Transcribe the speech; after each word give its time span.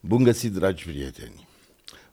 Bun 0.00 0.22
găsit, 0.22 0.52
dragi 0.52 0.84
prieteni! 0.84 1.48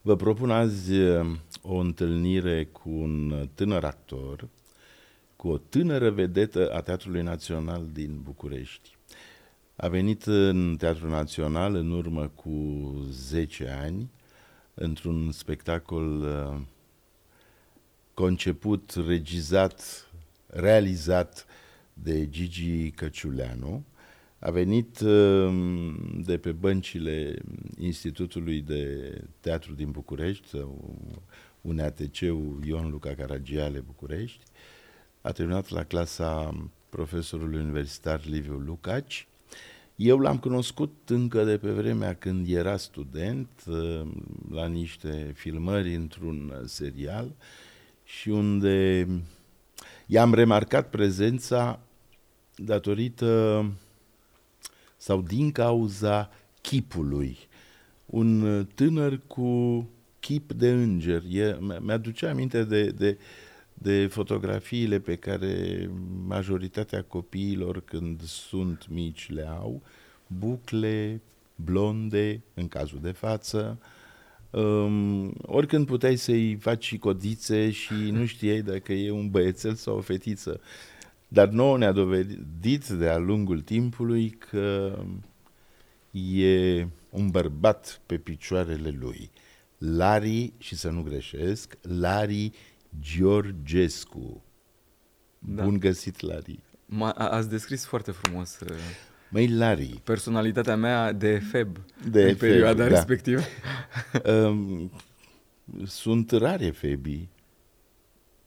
Vă 0.01 0.15
propun 0.15 0.51
azi 0.51 0.93
uh, 0.93 1.35
o 1.61 1.75
întâlnire 1.75 2.65
cu 2.65 2.89
un 2.89 3.47
tânăr 3.53 3.83
actor, 3.83 4.47
cu 5.35 5.47
o 5.47 5.57
tânără 5.57 6.09
vedetă 6.09 6.71
a 6.73 6.81
Teatrului 6.81 7.21
Național 7.21 7.87
din 7.93 8.19
București. 8.23 8.97
A 9.75 9.87
venit 9.87 10.23
în 10.25 10.75
Teatrul 10.77 11.09
Național 11.09 11.75
în 11.75 11.91
urmă 11.91 12.27
cu 12.27 12.51
10 13.09 13.67
ani, 13.81 14.11
într-un 14.73 15.31
spectacol 15.31 16.21
uh, 16.21 16.61
conceput, 18.13 18.93
regizat, 19.07 20.07
realizat 20.47 21.45
de 21.93 22.29
Gigi 22.29 22.91
Căciuleanu, 22.91 23.85
a 24.45 24.51
venit 24.51 24.99
um, 24.99 26.21
de 26.25 26.37
pe 26.37 26.51
băncile 26.51 27.35
Institutului 27.79 28.61
de 28.61 29.13
Teatru 29.39 29.73
din 29.73 29.91
București, 29.91 30.55
un 31.61 31.79
atc 31.79 32.19
Ion 32.63 32.89
Luca 32.89 33.13
Caragiale 33.13 33.79
București, 33.79 34.43
a 35.21 35.31
terminat 35.31 35.69
la 35.69 35.83
clasa 35.83 36.53
profesorului 36.89 37.59
universitar 37.59 38.25
Liviu 38.25 38.57
Lucaci. 38.57 39.27
Eu 39.95 40.19
l-am 40.19 40.37
cunoscut 40.37 40.93
încă 41.07 41.43
de 41.43 41.57
pe 41.57 41.71
vremea 41.71 42.13
când 42.15 42.49
era 42.49 42.77
student 42.77 43.49
um, 43.67 44.23
la 44.51 44.67
niște 44.67 45.31
filmări 45.35 45.95
într-un 45.95 46.63
serial 46.65 47.35
și 48.03 48.29
unde 48.29 49.07
i-am 50.05 50.33
remarcat 50.33 50.89
prezența 50.89 51.79
datorită 52.55 53.65
sau 55.05 55.21
din 55.21 55.51
cauza 55.51 56.29
chipului. 56.61 57.37
Un 58.05 58.65
tânăr 58.75 59.21
cu 59.27 59.89
chip 60.19 60.51
de 60.51 60.69
înger. 60.71 61.23
E, 61.29 61.57
mi-aduce 61.81 62.25
aminte 62.25 62.63
de, 62.63 62.89
de, 62.89 63.17
de 63.73 64.07
fotografiile 64.07 64.99
pe 64.99 65.15
care 65.15 65.89
majoritatea 66.25 67.03
copiilor 67.03 67.81
când 67.81 68.21
sunt 68.21 68.87
mici 68.89 69.29
le 69.29 69.47
au, 69.47 69.81
bucle 70.27 71.21
blonde, 71.55 72.41
în 72.53 72.67
cazul 72.67 72.99
de 73.01 73.11
față, 73.11 73.79
Um, 74.55 75.33
oricând 75.41 75.85
puteai 75.85 76.15
să-i 76.15 76.55
faci 76.55 76.97
codițe 76.97 77.71
și 77.71 77.93
nu 77.93 78.25
știai 78.25 78.61
dacă 78.61 78.93
e 78.93 79.11
un 79.11 79.29
băiețel 79.29 79.73
sau 79.73 79.97
o 79.97 80.01
fetiță. 80.01 80.61
Dar 81.27 81.47
nouă 81.47 81.77
ne-a 81.77 81.91
dovedit 81.91 82.87
de-a 82.87 83.17
lungul 83.17 83.61
timpului 83.61 84.29
că 84.29 84.97
e 86.11 86.87
un 87.09 87.29
bărbat 87.29 88.01
pe 88.05 88.17
picioarele 88.17 88.89
lui. 88.99 89.31
Lari, 89.77 90.53
și 90.57 90.75
să 90.75 90.89
nu 90.89 91.01
greșesc, 91.01 91.77
Lari 91.81 92.51
Georgescu. 93.01 94.43
Da. 95.39 95.63
Bun 95.63 95.79
găsit, 95.79 96.19
Lari. 96.19 96.59
M- 96.87 97.15
ați 97.15 97.49
descris 97.49 97.85
foarte 97.85 98.11
frumos 98.11 98.59
uh, 98.59 98.75
Măi, 99.29 99.47
Lari. 99.47 100.01
Personalitatea 100.03 100.75
mea 100.75 101.11
de 101.11 101.39
feb 101.51 101.77
de 102.09 102.23
în 102.23 102.35
perioada 102.35 102.83
da. 102.83 102.87
respectivă. 102.87 103.41
um, 104.45 104.91
sunt 105.85 106.31
rare 106.31 106.69
febii. 106.69 107.29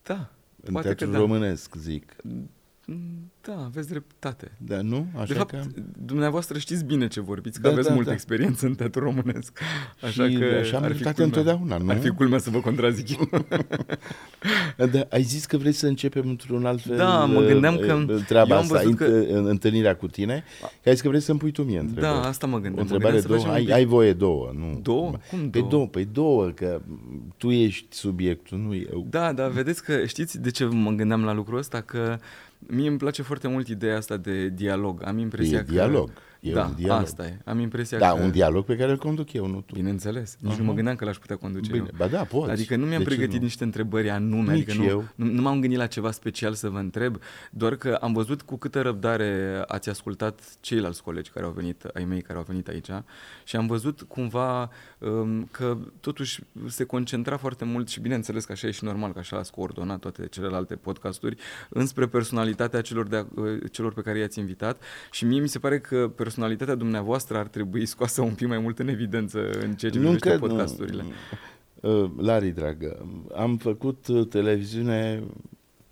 Da. 0.02 0.30
În 0.62 0.74
teatrul 0.82 1.10
da. 1.12 1.18
românesc, 1.18 1.74
zic. 1.74 2.16
Da, 3.40 3.64
aveți 3.64 3.88
dreptate. 3.88 4.52
Da, 4.56 4.80
nu? 4.80 5.06
Așa 5.14 5.26
de 5.26 5.32
fapt, 5.32 5.50
că... 5.50 5.62
dumneavoastră 6.04 6.58
știți 6.58 6.84
bine 6.84 7.06
ce 7.06 7.20
vorbiți, 7.20 7.60
că 7.60 7.66
da, 7.66 7.72
aveți 7.72 7.88
da, 7.88 7.94
multă 7.94 8.08
da. 8.08 8.14
experiență 8.14 8.66
în 8.66 8.74
teatru 8.74 9.00
românesc. 9.00 9.58
Așa 10.02 10.28
și 10.28 10.34
că 10.34 10.44
așa 10.44 10.76
am 10.76 10.82
dreptate 10.82 11.22
întotdeauna, 11.22 11.76
nu? 11.76 11.90
Ar 11.90 11.98
fi 11.98 12.08
culmea 12.08 12.38
să 12.38 12.50
vă 12.50 12.60
contrazic. 12.60 13.18
da, 14.92 15.06
ai 15.10 15.22
zis 15.22 15.46
că 15.46 15.56
vrei 15.56 15.72
să 15.72 15.86
începem 15.86 16.28
într-un 16.28 16.66
alt 16.66 16.80
fel 16.80 16.96
Da, 16.96 17.24
mă 17.24 17.40
gândeam 17.40 17.76
că 17.76 17.92
uh, 17.92 18.24
treaba 18.26 18.54
eu 18.54 18.56
am 18.56 18.72
asta, 18.72 18.94
că... 18.96 19.04
întâlnirea 19.42 19.96
cu 19.96 20.06
tine, 20.06 20.44
că 20.60 20.88
ai 20.88 20.92
zis 20.92 21.02
că 21.02 21.08
vrei 21.08 21.20
să-mi 21.20 21.38
pui 21.38 21.50
tu 21.50 21.62
mie 21.62 21.78
întrebări. 21.78 22.12
Da, 22.12 22.28
asta 22.28 22.46
mă 22.46 22.60
gândeam. 22.60 22.76
O 22.78 22.80
întrebare 22.80 23.20
mă 23.28 23.36
două, 23.36 23.52
ai, 23.52 23.68
ai 23.72 23.84
voie 23.84 24.12
două, 24.12 24.52
nu? 24.54 24.80
Două? 24.82 25.12
Cum 25.30 25.38
două? 25.38 25.50
Pe 25.50 25.60
două, 25.60 25.86
pe 25.86 26.04
două, 26.12 26.48
că 26.48 26.80
tu 27.36 27.50
ești 27.50 27.96
subiectul, 27.96 28.58
nu 28.58 28.74
eu. 28.74 29.06
Da, 29.10 29.32
da, 29.32 29.48
vedeți 29.48 29.84
că 29.84 30.04
știți 30.06 30.40
de 30.40 30.50
ce 30.50 30.64
mă 30.64 30.90
gândeam 30.90 31.24
la 31.24 31.32
lucrul 31.32 31.58
ăsta? 31.58 31.80
Că 31.80 32.18
Mie 32.58 32.88
îmi 32.88 32.98
place 32.98 33.22
foarte 33.22 33.48
mult 33.48 33.68
ideea 33.68 33.96
asta 33.96 34.16
de 34.16 34.48
dialog. 34.48 35.02
Am 35.04 35.18
impresia 35.18 35.58
e 35.58 35.62
că... 35.62 35.70
dialog. 35.72 36.10
E 36.48 36.52
da, 36.52 36.64
un 36.64 36.74
dialog. 36.74 37.02
asta 37.02 37.26
e. 37.26 37.38
Am 37.44 37.58
impresia 37.58 37.98
da, 37.98 38.08
că... 38.08 38.22
un 38.22 38.30
dialog 38.30 38.64
pe 38.64 38.76
care 38.76 38.90
îl 38.90 38.96
conduc 38.96 39.32
eu, 39.32 39.46
nu 39.46 39.60
tu. 39.60 39.74
Bineînțeles. 39.74 40.36
Nici 40.40 40.54
uh-huh. 40.54 40.58
nu 40.58 40.64
mă 40.64 40.72
gândeam 40.72 40.96
că 40.96 41.04
l-aș 41.04 41.16
putea 41.16 41.36
conduce 41.36 41.70
Bine, 41.70 41.84
eu. 41.90 41.94
Ba 41.96 42.06
da, 42.06 42.24
poți. 42.24 42.50
Adică 42.50 42.76
nu 42.76 42.86
mi-am 42.86 42.98
de 42.98 43.04
pregătit 43.04 43.38
nu? 43.38 43.42
niște 43.42 43.64
întrebări 43.64 44.10
anume. 44.10 44.52
Nici 44.52 44.68
adică 44.70 44.84
eu. 44.84 45.04
Nu, 45.14 45.24
nu 45.24 45.42
m-am 45.42 45.60
gândit 45.60 45.78
la 45.78 45.86
ceva 45.86 46.10
special 46.10 46.54
să 46.54 46.68
vă 46.68 46.78
întreb, 46.78 47.18
doar 47.50 47.76
că 47.76 47.98
am 48.00 48.12
văzut 48.12 48.42
cu 48.42 48.56
câtă 48.56 48.80
răbdare 48.80 49.62
ați 49.66 49.88
ascultat 49.88 50.40
ceilalți 50.60 51.02
colegi 51.02 51.30
care 51.30 51.46
au 51.46 51.52
venit, 51.52 51.84
ai 51.94 52.04
mei 52.04 52.22
care 52.22 52.38
au 52.38 52.44
venit 52.48 52.68
aici 52.68 52.90
și 53.44 53.56
am 53.56 53.66
văzut 53.66 54.02
cumva 54.02 54.70
um, 54.98 55.48
că 55.50 55.76
totuși 56.00 56.42
se 56.66 56.84
concentra 56.84 57.36
foarte 57.36 57.64
mult 57.64 57.88
și 57.88 58.00
bineînțeles 58.00 58.44
că 58.44 58.52
așa 58.52 58.66
e 58.66 58.70
și 58.70 58.84
normal, 58.84 59.12
că 59.12 59.18
așa 59.18 59.36
ați 59.36 59.52
coordonat 59.52 59.98
toate 59.98 60.26
celelalte 60.26 60.74
podcasturi 60.74 61.36
înspre 61.68 62.06
personalitatea 62.06 62.80
celor, 62.80 63.06
de, 63.06 63.26
uh, 63.34 63.58
celor 63.72 63.92
pe 63.92 64.00
care 64.00 64.18
i-ați 64.18 64.38
invitat 64.38 64.82
și 65.10 65.24
mie 65.24 65.40
mi 65.40 65.48
se 65.48 65.58
pare 65.58 65.80
că 65.80 65.96
personalitatea 65.96 66.37
dumneavoastră 66.46 67.02
voastră 67.02 67.36
ar 67.38 67.46
trebui 67.46 67.86
scoasă 67.86 68.22
un 68.22 68.34
pic 68.34 68.46
mai 68.46 68.58
mult 68.58 68.78
în 68.78 68.88
evidență 68.88 69.50
în 69.50 69.74
ceea 69.74 69.90
ce 69.90 69.98
nu 69.98 70.04
privește 70.04 70.28
cred, 70.28 70.38
podcasturile. 70.38 71.02
Nu. 71.02 71.08
Uh, 71.80 72.10
Lari, 72.16 72.50
dragă, 72.50 73.06
am 73.34 73.56
făcut 73.56 74.06
uh, 74.06 74.26
televiziune 74.26 75.22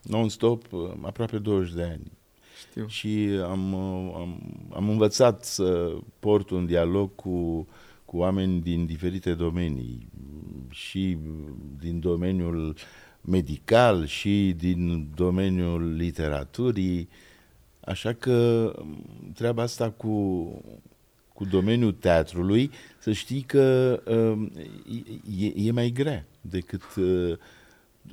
non-stop 0.02 0.72
uh, 0.72 0.80
aproape 1.02 1.38
20 1.38 1.74
de 1.74 1.82
ani. 1.82 2.12
Știu. 2.58 2.86
Și 2.86 3.28
am, 3.42 3.74
am, 4.14 4.40
am 4.74 4.88
învățat 4.88 5.44
să 5.44 5.96
port 6.18 6.50
un 6.50 6.66
dialog 6.66 7.14
cu, 7.14 7.66
cu 8.04 8.16
oameni 8.16 8.60
din 8.60 8.86
diferite 8.86 9.34
domenii 9.34 10.08
și 10.68 11.18
din 11.78 12.00
domeniul 12.00 12.76
medical 13.20 14.06
și 14.06 14.54
din 14.56 15.08
domeniul 15.14 15.94
literaturii. 15.94 17.08
Așa 17.86 18.12
că 18.12 18.72
treaba 19.34 19.62
asta 19.62 19.90
cu 19.90 20.48
cu 21.36 21.44
domeniul 21.44 21.92
teatrului, 21.92 22.70
să 22.98 23.12
știi 23.12 23.40
că 23.40 24.00
uh, 24.06 24.48
e, 25.38 25.52
e 25.66 25.70
mai 25.70 25.90
grea 25.90 26.26
decât... 26.40 26.82
Uh, 26.96 27.36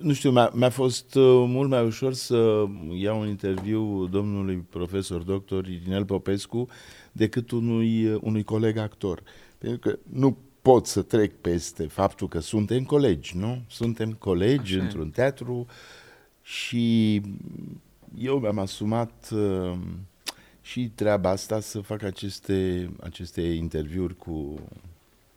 nu 0.01 0.13
știu, 0.13 0.31
mi-a, 0.31 0.51
mi-a 0.53 0.69
fost 0.69 1.15
uh, 1.15 1.23
mult 1.47 1.69
mai 1.69 1.85
ușor 1.85 2.13
să 2.13 2.65
iau 2.93 3.19
un 3.19 3.27
interviu 3.27 4.05
domnului 4.05 4.65
profesor 4.69 5.21
doctor 5.21 5.67
Irinel 5.67 6.05
Popescu 6.05 6.67
decât 7.11 7.51
unui, 7.51 8.05
uh, 8.05 8.19
unui 8.21 8.43
coleg 8.43 8.77
actor. 8.77 9.23
Pentru 9.57 9.79
că 9.79 9.99
nu 10.03 10.37
pot 10.61 10.85
să 10.85 11.01
trec 11.01 11.33
peste 11.41 11.87
faptul 11.87 12.27
că 12.27 12.39
suntem 12.39 12.83
colegi, 12.83 13.37
nu? 13.37 13.61
Suntem 13.69 14.13
colegi 14.13 14.75
Așa 14.75 14.83
într-un 14.83 15.09
teatru 15.09 15.65
și 16.41 17.21
eu 18.17 18.39
mi-am 18.39 18.59
asumat 18.59 19.29
uh, 19.31 19.77
și 20.61 20.89
treaba 20.95 21.29
asta 21.29 21.59
să 21.59 21.79
fac 21.81 22.03
aceste, 22.03 22.89
aceste 23.01 23.41
interviuri 23.41 24.15
cu, 24.15 24.59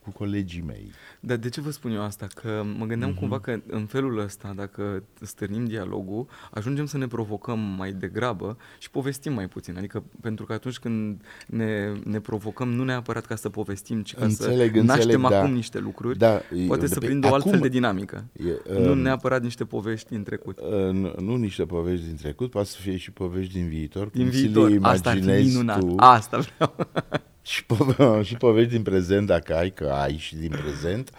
cu 0.07 0.19
colegii 0.19 0.63
mei. 0.67 0.91
Dar 1.21 1.37
de 1.37 1.49
ce 1.49 1.61
vă 1.61 1.71
spun 1.71 1.91
eu 1.93 2.03
asta? 2.03 2.27
Că 2.35 2.65
mă 2.79 2.85
gândeam 2.85 3.13
uh-huh. 3.13 3.19
cumva 3.19 3.41
că 3.41 3.61
în 3.67 3.87
felul 3.87 4.19
ăsta, 4.19 4.53
dacă 4.57 5.03
stârnim 5.21 5.65
dialogul, 5.65 6.27
ajungem 6.51 6.87
să 6.87 6.99
ne 6.99 7.07
provocăm 7.07 7.59
mai 7.59 7.93
degrabă 7.93 8.57
și 8.79 8.91
povestim 8.91 9.33
mai 9.33 9.49
puțin. 9.49 9.77
Adică 9.77 10.05
pentru 10.21 10.45
că 10.45 10.53
atunci 10.53 10.79
când 10.79 11.23
ne, 11.47 11.93
ne 12.05 12.21
provocăm, 12.21 12.69
nu 12.69 12.85
neapărat 12.85 13.27
ca 13.27 13.37
să 13.37 13.49
povestim, 13.49 14.03
ci 14.03 14.15
ca 14.15 14.25
înțeleg, 14.25 14.57
să 14.57 14.63
înțeleg, 14.63 14.87
naștem 14.87 15.21
da. 15.21 15.39
acum 15.39 15.53
niște 15.53 15.79
lucruri, 15.79 16.19
da, 16.19 16.41
poate 16.67 16.87
să 16.87 16.99
prindă 16.99 17.29
o 17.31 17.35
altfel 17.35 17.59
de 17.59 17.69
dinamică. 17.69 18.25
E, 18.33 18.73
nu 18.81 18.91
um, 18.91 18.99
neapărat 18.99 19.43
niște 19.43 19.65
povești 19.65 20.09
din 20.09 20.23
trecut. 20.23 20.59
Uh, 20.59 20.93
nu, 20.93 21.15
nu 21.19 21.37
niște 21.37 21.65
povești 21.65 22.07
din 22.07 22.17
trecut, 22.17 22.51
poate 22.51 22.69
să 22.69 22.77
fie 22.81 22.97
și 22.97 23.11
povești 23.11 23.53
din 23.53 23.69
viitor. 23.69 24.09
Din 24.09 24.29
viitor, 24.29 24.79
asta 24.81 25.11
ar 25.11 25.17
fi 25.17 25.27
minunat. 25.27 25.81
Tu. 25.81 25.95
Asta 25.97 26.39
vreau. 26.39 26.75
și, 27.47 27.65
po- 27.65 28.23
și 28.27 28.35
povești 28.35 28.71
din 28.71 28.83
prezent, 28.83 29.27
dacă 29.27 29.57
ai, 29.57 29.71
că 29.71 29.85
ai 29.85 30.17
și 30.17 30.37
din 30.37 30.51
prezent, 30.51 31.11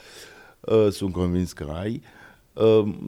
uh, 0.59 0.87
sunt 0.91 1.11
convins 1.11 1.53
că 1.53 1.73
ai. 1.81 2.01
Uh, 2.03 2.16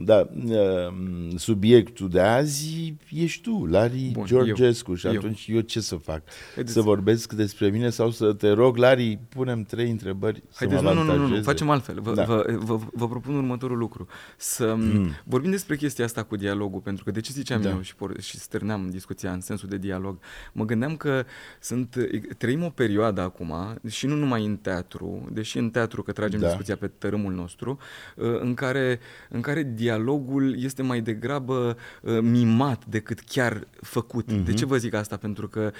da, 0.04 0.28
uh, 0.44 0.92
subiectul 1.36 2.08
de 2.08 2.20
azi 2.20 2.94
ești 3.10 3.42
tu, 3.42 3.66
Lari 3.66 4.10
Bun, 4.12 4.24
Georgescu, 4.24 4.90
eu, 4.90 4.96
și 4.96 5.06
atunci 5.06 5.46
eu. 5.46 5.56
eu 5.56 5.60
ce 5.60 5.80
să 5.80 5.96
fac? 5.96 6.22
Haideți. 6.54 6.74
Să 6.74 6.80
vorbesc 6.80 7.32
despre 7.32 7.68
mine 7.68 7.90
sau 7.90 8.10
să 8.10 8.32
te 8.32 8.50
rog, 8.50 8.76
Lari, 8.76 9.18
punem 9.28 9.62
trei 9.62 9.90
întrebări 9.90 10.42
Haideți, 10.54 10.80
să 10.80 10.86
mă 10.86 10.92
nu, 10.92 11.02
nu, 11.02 11.16
nu, 11.16 11.26
nu, 11.26 11.42
facem 11.42 11.70
altfel. 11.70 12.00
Vă, 12.00 12.14
da. 12.14 12.24
vă, 12.24 12.56
vă, 12.58 12.78
vă 12.92 13.08
propun 13.08 13.34
următorul 13.34 13.78
lucru. 13.78 14.06
Să 14.36 14.74
mm. 14.78 15.10
vorbim 15.24 15.50
despre 15.50 15.76
chestia 15.76 16.04
asta 16.04 16.22
cu 16.22 16.36
dialogul, 16.36 16.80
pentru 16.80 17.04
că 17.04 17.10
de 17.10 17.20
ce 17.20 17.32
ziceam 17.32 17.60
da. 17.62 17.68
eu 17.68 17.80
și, 17.80 17.94
por- 17.94 18.20
și 18.20 18.38
stârneam 18.38 18.90
discuția 18.90 19.32
în 19.32 19.40
sensul 19.40 19.68
de 19.68 19.76
dialog? 19.76 20.18
Mă 20.52 20.64
gândeam 20.64 20.96
că 20.96 21.24
sunt, 21.60 21.96
trăim 22.38 22.62
o 22.62 22.68
perioadă 22.68 23.20
acum, 23.20 23.78
și 23.88 24.06
nu 24.06 24.14
numai 24.14 24.44
în 24.44 24.56
teatru, 24.56 25.28
deși 25.32 25.58
în 25.58 25.70
teatru 25.70 26.02
că 26.02 26.12
tragem 26.12 26.40
da. 26.40 26.46
discuția 26.46 26.76
pe 26.76 26.86
tărâmul 26.86 27.32
nostru, 27.32 27.78
uh, 28.16 28.40
în 28.40 28.54
care, 28.54 29.00
în 29.28 29.39
care 29.40 29.72
dialogul 29.74 30.62
este 30.62 30.82
mai 30.82 31.00
degrabă 31.00 31.76
uh, 32.02 32.18
mimat 32.20 32.86
decât 32.86 33.20
chiar 33.20 33.66
făcut. 33.80 34.32
Uh-huh. 34.32 34.44
De 34.44 34.52
ce 34.52 34.66
vă 34.66 34.76
zic 34.76 34.94
asta? 34.94 35.16
Pentru 35.16 35.48
că 35.48 35.72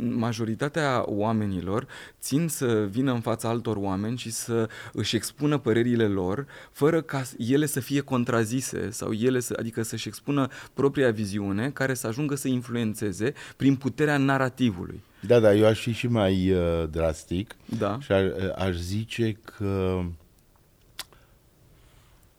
majoritatea 0.00 1.02
oamenilor 1.06 1.86
țin 2.20 2.48
să 2.48 2.88
vină 2.90 3.12
în 3.12 3.20
fața 3.20 3.48
altor 3.48 3.76
oameni 3.76 4.16
și 4.16 4.30
să 4.30 4.68
își 4.92 5.16
expună 5.16 5.58
părerile 5.58 6.06
lor, 6.06 6.46
fără 6.72 7.00
ca 7.00 7.22
ele 7.38 7.66
să 7.66 7.80
fie 7.80 8.00
contrazise 8.00 8.90
sau 8.90 9.12
ele 9.12 9.40
să, 9.40 9.56
adică 9.58 9.82
să-și 9.82 10.08
expună 10.08 10.48
propria 10.74 11.10
viziune 11.10 11.70
care 11.70 11.94
să 11.94 12.06
ajungă 12.06 12.34
să 12.34 12.48
influențeze 12.48 13.32
prin 13.56 13.76
puterea 13.76 14.16
narrativului. 14.16 15.02
Da, 15.26 15.40
da, 15.40 15.54
eu 15.54 15.66
aș 15.66 15.80
fi 15.80 15.92
și 15.92 16.06
mai 16.06 16.50
uh, 16.50 16.88
drastic 16.90 17.54
da. 17.78 17.98
și 18.00 18.12
ar, 18.12 18.24
uh, 18.24 18.52
aș 18.56 18.74
zice 18.74 19.36
că 19.56 20.02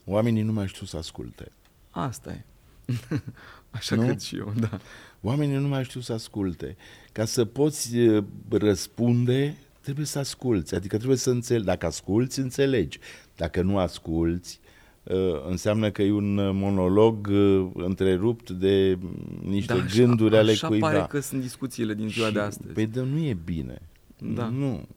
oamenii 0.05 0.41
nu 0.41 0.51
mai 0.51 0.67
știu 0.67 0.85
să 0.85 0.97
asculte. 0.97 1.51
Asta 1.89 2.31
e. 2.31 2.43
Așa 3.71 3.95
nu? 3.95 4.03
cred 4.03 4.19
și 4.19 4.37
eu, 4.37 4.53
da. 4.59 4.79
Oamenii 5.21 5.57
nu 5.57 5.67
mai 5.67 5.83
știu 5.83 5.99
să 5.99 6.13
asculte. 6.13 6.75
Ca 7.11 7.25
să 7.25 7.45
poți 7.45 7.97
uh, 7.97 8.23
răspunde, 8.49 9.57
trebuie 9.81 10.05
să 10.05 10.19
asculți. 10.19 10.75
Adică 10.75 10.95
trebuie 10.95 11.17
să 11.17 11.29
înțelegi. 11.29 11.65
Dacă 11.65 11.85
asculți, 11.85 12.39
înțelegi. 12.39 12.99
Dacă 13.35 13.61
nu 13.61 13.77
asculți, 13.77 14.59
uh, 15.03 15.45
înseamnă 15.49 15.91
că 15.91 16.01
e 16.01 16.11
un 16.11 16.57
monolog 16.57 17.27
uh, 17.31 17.69
întrerupt 17.73 18.49
de 18.49 18.97
niște 19.41 19.73
da, 19.73 19.85
gânduri 19.95 20.37
ale 20.37 20.51
așa 20.51 20.67
cuiva. 20.67 20.87
Așa 20.87 20.95
pare 20.97 21.07
că 21.09 21.19
sunt 21.19 21.41
discuțiile 21.41 21.93
din 21.93 22.07
ziua 22.07 22.27
și, 22.27 22.33
de 22.33 22.39
astăzi. 22.39 22.73
Păi, 22.73 22.85
dar 22.85 23.03
nu 23.03 23.17
e 23.17 23.37
bine. 23.43 23.81
Da. 24.17 24.45
Nu. 24.45 24.87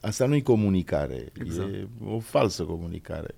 Asta 0.00 0.26
nu 0.26 0.34
e 0.34 0.40
comunicare, 0.40 1.32
exact. 1.40 1.72
e 1.72 1.88
o 2.04 2.18
falsă 2.18 2.62
comunicare. 2.62 3.34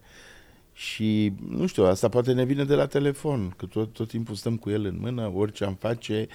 Și, 0.72 1.32
nu 1.48 1.66
știu, 1.66 1.84
asta 1.84 2.08
poate 2.08 2.32
ne 2.32 2.44
vine 2.44 2.64
de 2.64 2.74
la 2.74 2.86
telefon, 2.86 3.54
că 3.56 3.66
tot, 3.66 3.92
tot 3.92 4.08
timpul 4.08 4.34
stăm 4.34 4.56
cu 4.56 4.70
el 4.70 4.84
în 4.84 4.96
mână, 5.00 5.32
orice 5.34 5.64
am 5.64 5.74
face, 5.74 6.28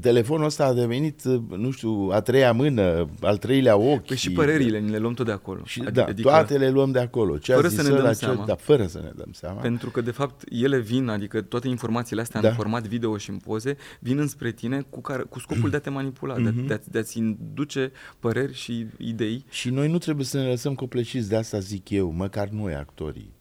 telefonul 0.00 0.44
ăsta 0.44 0.64
a 0.64 0.72
devenit, 0.72 1.22
nu 1.48 1.70
știu, 1.70 2.08
a 2.12 2.20
treia 2.20 2.52
mână, 2.52 3.08
al 3.20 3.36
treilea 3.36 3.76
ochi. 3.76 4.06
Păi 4.06 4.16
și 4.16 4.30
părerile, 4.30 4.78
le 4.78 4.98
luăm 4.98 5.14
tot 5.14 5.26
de 5.26 5.32
acolo. 5.32 5.60
Și, 5.64 5.80
da, 5.80 6.04
adică, 6.04 6.28
toate 6.28 6.58
le 6.58 6.70
luăm 6.70 6.90
de 6.90 6.98
acolo. 6.98 7.38
Ce 7.38 7.54
fără 7.54 7.68
să 7.68 7.82
ne 7.82 7.88
dăm 7.88 8.12
seama. 8.12 8.44
da, 8.44 8.54
fără 8.54 8.86
să 8.86 8.98
ne 8.98 9.10
dăm 9.16 9.32
seama. 9.32 9.60
Pentru 9.60 9.90
că, 9.90 10.00
de 10.00 10.10
fapt, 10.10 10.42
ele 10.50 10.78
vin, 10.78 11.08
adică 11.08 11.40
toate 11.42 11.68
informațiile 11.68 12.22
astea 12.22 12.40
da. 12.40 12.48
în 12.48 12.54
format 12.54 12.86
video 12.86 13.16
și 13.16 13.30
în 13.30 13.36
poze, 13.36 13.76
vin 14.00 14.18
înspre 14.18 14.50
tine 14.50 14.86
cu, 14.90 15.00
care, 15.00 15.22
cu 15.22 15.38
scopul 15.38 15.70
de 15.70 15.76
a 15.76 15.80
te 15.80 15.90
manipula, 15.90 16.34
mm-hmm. 16.34 16.42
de, 16.42 16.48
a, 16.48 16.52
mhm. 16.52 16.66
de, 16.66 16.74
a, 16.74 16.78
de 16.90 16.98
a-ți 16.98 17.18
induce 17.18 17.92
păreri 18.18 18.54
și 18.54 18.86
idei. 18.96 19.44
Și 19.48 19.70
noi 19.70 19.88
nu 19.88 19.98
trebuie 19.98 20.24
să 20.24 20.38
ne 20.38 20.48
lăsăm 20.48 20.74
copleșiți, 20.74 21.28
de 21.28 21.36
asta 21.36 21.58
zic 21.58 21.90
eu, 21.90 22.10
măcar 22.10 22.48
noi 22.48 22.74
actorii. 22.74 23.34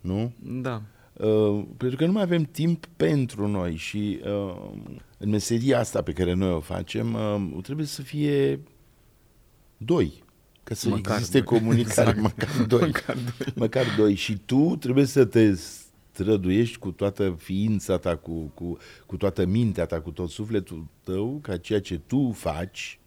Nu? 0.00 0.32
Da. 0.42 0.82
Uh, 1.18 1.64
pentru 1.76 1.96
că 1.96 2.06
nu 2.06 2.12
mai 2.12 2.22
avem 2.22 2.42
timp 2.42 2.86
pentru 2.96 3.48
noi 3.48 3.76
și 3.76 4.20
uh, 4.24 4.70
în 5.18 5.28
meseria 5.28 5.78
asta 5.78 6.02
pe 6.02 6.12
care 6.12 6.32
noi 6.32 6.50
o 6.50 6.60
facem 6.60 7.14
uh, 7.14 7.62
trebuie 7.62 7.86
să 7.86 8.02
fie 8.02 8.60
doi 9.76 10.24
ca 10.66 10.74
să 10.74 10.88
măcar 10.88 11.14
existe 11.16 11.40
doi. 11.40 11.58
comunicare, 11.58 12.08
exact. 12.08 12.20
măcar, 12.20 12.66
doi. 12.66 12.80
măcar 12.80 13.14
doi. 13.14 13.52
Măcar 13.54 13.84
doi. 13.96 14.14
Și 14.14 14.38
tu 14.44 14.76
trebuie 14.80 15.04
să 15.04 15.24
te 15.24 15.54
străduiești 16.12 16.78
cu 16.78 16.90
toată 16.90 17.36
ființa 17.38 17.98
ta, 17.98 18.16
cu, 18.16 18.32
cu, 18.54 18.78
cu 19.06 19.16
toată 19.16 19.44
mintea 19.44 19.86
ta, 19.86 20.00
cu 20.00 20.10
tot 20.10 20.30
sufletul 20.30 20.86
tău, 21.04 21.38
ca 21.42 21.56
ceea 21.56 21.80
ce 21.80 21.98
tu 21.98 22.32
faci 22.32 22.98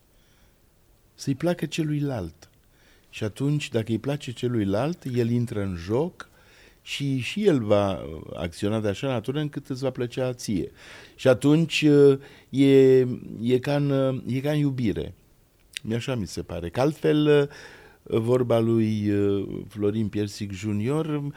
să-i 1.15 1.35
placă 1.35 1.65
celuilalt. 1.65 2.49
Și 3.09 3.23
atunci, 3.23 3.69
dacă 3.69 3.91
îi 3.91 3.99
place 3.99 4.31
celuilalt, 4.31 5.03
el 5.13 5.29
intră 5.29 5.61
în 5.61 5.75
joc 5.75 6.28
și 6.89 7.19
și 7.19 7.45
el 7.45 7.63
va 7.63 7.93
uh, 7.93 8.21
acționa 8.35 8.79
de 8.79 8.87
așa 8.87 9.07
natură 9.07 9.39
încât 9.39 9.69
îți 9.69 9.81
va 9.81 9.89
plăcea 9.89 10.33
ție. 10.33 10.71
Și 11.15 11.27
atunci 11.27 11.81
uh, 11.81 12.19
e, 12.49 12.99
e, 13.41 13.59
ca, 13.61 13.75
în, 13.75 13.89
uh, 13.89 14.21
e 14.27 14.39
ca 14.39 14.51
în 14.51 14.57
iubire. 14.57 15.13
Mi 15.83 15.95
așa 15.95 16.15
mi 16.15 16.27
se 16.27 16.41
pare. 16.41 16.69
Că 16.69 16.79
altfel, 16.79 17.49
vorba 18.03 18.59
lui 18.59 19.11
Florin 19.67 20.07
Piersic 20.07 20.51
Junior, 20.51 21.31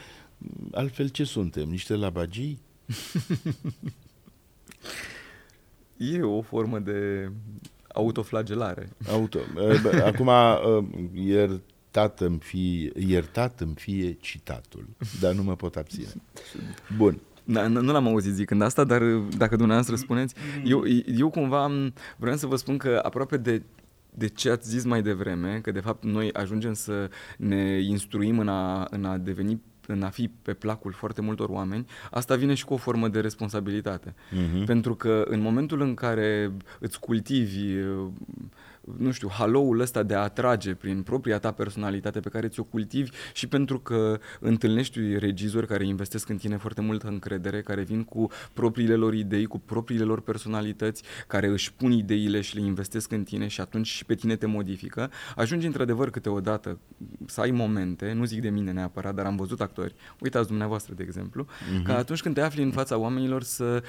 altfel 0.70 1.08
ce 1.08 1.24
suntem? 1.24 1.68
Niște 1.68 1.94
labagii? 1.94 2.58
e 6.14 6.22
o 6.22 6.40
formă 6.40 6.78
de 6.78 7.30
autoflagelare. 7.88 8.88
Auto. 9.08 9.38
Acum, 10.04 10.30
ieri 11.14 11.60
iertat 11.92 12.20
îmi 12.20 12.38
fie, 12.38 12.92
iertat 13.06 13.60
îmi 13.60 13.74
fie 13.74 14.12
citatul, 14.12 14.88
dar 15.20 15.32
nu 15.32 15.42
mă 15.42 15.56
pot 15.56 15.76
abține. 15.76 16.12
Bun. 16.96 17.20
Da, 17.44 17.66
nu 17.66 17.92
l-am 17.92 18.06
auzit 18.06 18.32
zicând 18.32 18.62
asta, 18.62 18.84
dar 18.84 19.02
dacă 19.36 19.56
dumneavoastră 19.56 19.96
spuneți, 19.96 20.34
eu, 20.64 20.82
eu 21.16 21.30
cumva 21.30 21.70
vreau 22.16 22.36
să 22.36 22.46
vă 22.46 22.56
spun 22.56 22.76
că 22.76 23.00
aproape 23.02 23.36
de 23.36 23.62
de 24.14 24.28
ce 24.28 24.50
ați 24.50 24.68
zis 24.68 24.84
mai 24.84 25.02
devreme, 25.02 25.58
că 25.62 25.70
de 25.70 25.80
fapt 25.80 26.04
noi 26.04 26.32
ajungem 26.32 26.72
să 26.72 27.10
ne 27.38 27.80
instruim 27.80 28.38
în 28.38 28.48
a, 28.48 28.86
în 28.90 29.04
a 29.04 29.16
deveni 29.16 29.60
în 29.86 30.02
a 30.02 30.08
fi 30.08 30.28
pe 30.42 30.52
placul 30.52 30.92
foarte 30.92 31.20
multor 31.20 31.48
oameni, 31.48 31.86
asta 32.10 32.34
vine 32.36 32.54
și 32.54 32.64
cu 32.64 32.74
o 32.74 32.76
formă 32.76 33.08
de 33.08 33.20
responsabilitate. 33.20 34.14
Uh-huh. 34.14 34.64
Pentru 34.66 34.94
că 34.94 35.24
în 35.28 35.40
momentul 35.40 35.80
în 35.80 35.94
care 35.94 36.52
îți 36.80 37.00
cultivi 37.00 37.60
nu 38.98 39.10
știu, 39.10 39.28
haloul 39.28 39.80
ăsta 39.80 40.02
de 40.02 40.14
a 40.14 40.20
atrage 40.20 40.74
prin 40.74 41.02
propria 41.02 41.38
ta 41.38 41.52
personalitate 41.52 42.20
pe 42.20 42.28
care 42.28 42.48
ți-o 42.48 42.62
cultivi 42.62 43.10
și 43.32 43.46
pentru 43.46 43.78
că 43.78 44.18
întâlnești 44.40 45.18
regizori 45.18 45.66
care 45.66 45.86
investesc 45.86 46.28
în 46.28 46.36
tine 46.36 46.56
foarte 46.56 46.80
multă 46.80 47.06
încredere, 47.06 47.60
care 47.60 47.82
vin 47.82 48.04
cu 48.04 48.30
propriile 48.52 48.94
lor 48.94 49.14
idei, 49.14 49.46
cu 49.46 49.58
propriile 49.58 50.04
lor 50.04 50.20
personalități, 50.20 51.02
care 51.26 51.46
își 51.46 51.72
pun 51.72 51.92
ideile 51.92 52.40
și 52.40 52.56
le 52.56 52.64
investesc 52.64 53.12
în 53.12 53.22
tine 53.22 53.46
și 53.46 53.60
atunci 53.60 53.86
și 53.86 54.04
pe 54.04 54.14
tine 54.14 54.36
te 54.36 54.46
modifică, 54.46 55.10
ajungi 55.36 55.66
într-adevăr 55.66 56.10
câteodată 56.10 56.78
să 57.26 57.40
ai 57.40 57.50
momente, 57.50 58.12
nu 58.12 58.24
zic 58.24 58.40
de 58.40 58.48
mine 58.48 58.72
neapărat, 58.72 59.14
dar 59.14 59.26
am 59.26 59.36
văzut 59.36 59.60
actori, 59.60 59.94
uitați 60.18 60.48
dumneavoastră 60.48 60.94
de 60.94 61.02
exemplu, 61.02 61.44
uh-huh. 61.44 61.82
că 61.84 61.92
atunci 61.92 62.22
când 62.22 62.34
te 62.34 62.40
afli 62.40 62.62
în 62.62 62.70
fața 62.70 62.96
oamenilor 62.96 63.42
să 63.42 63.82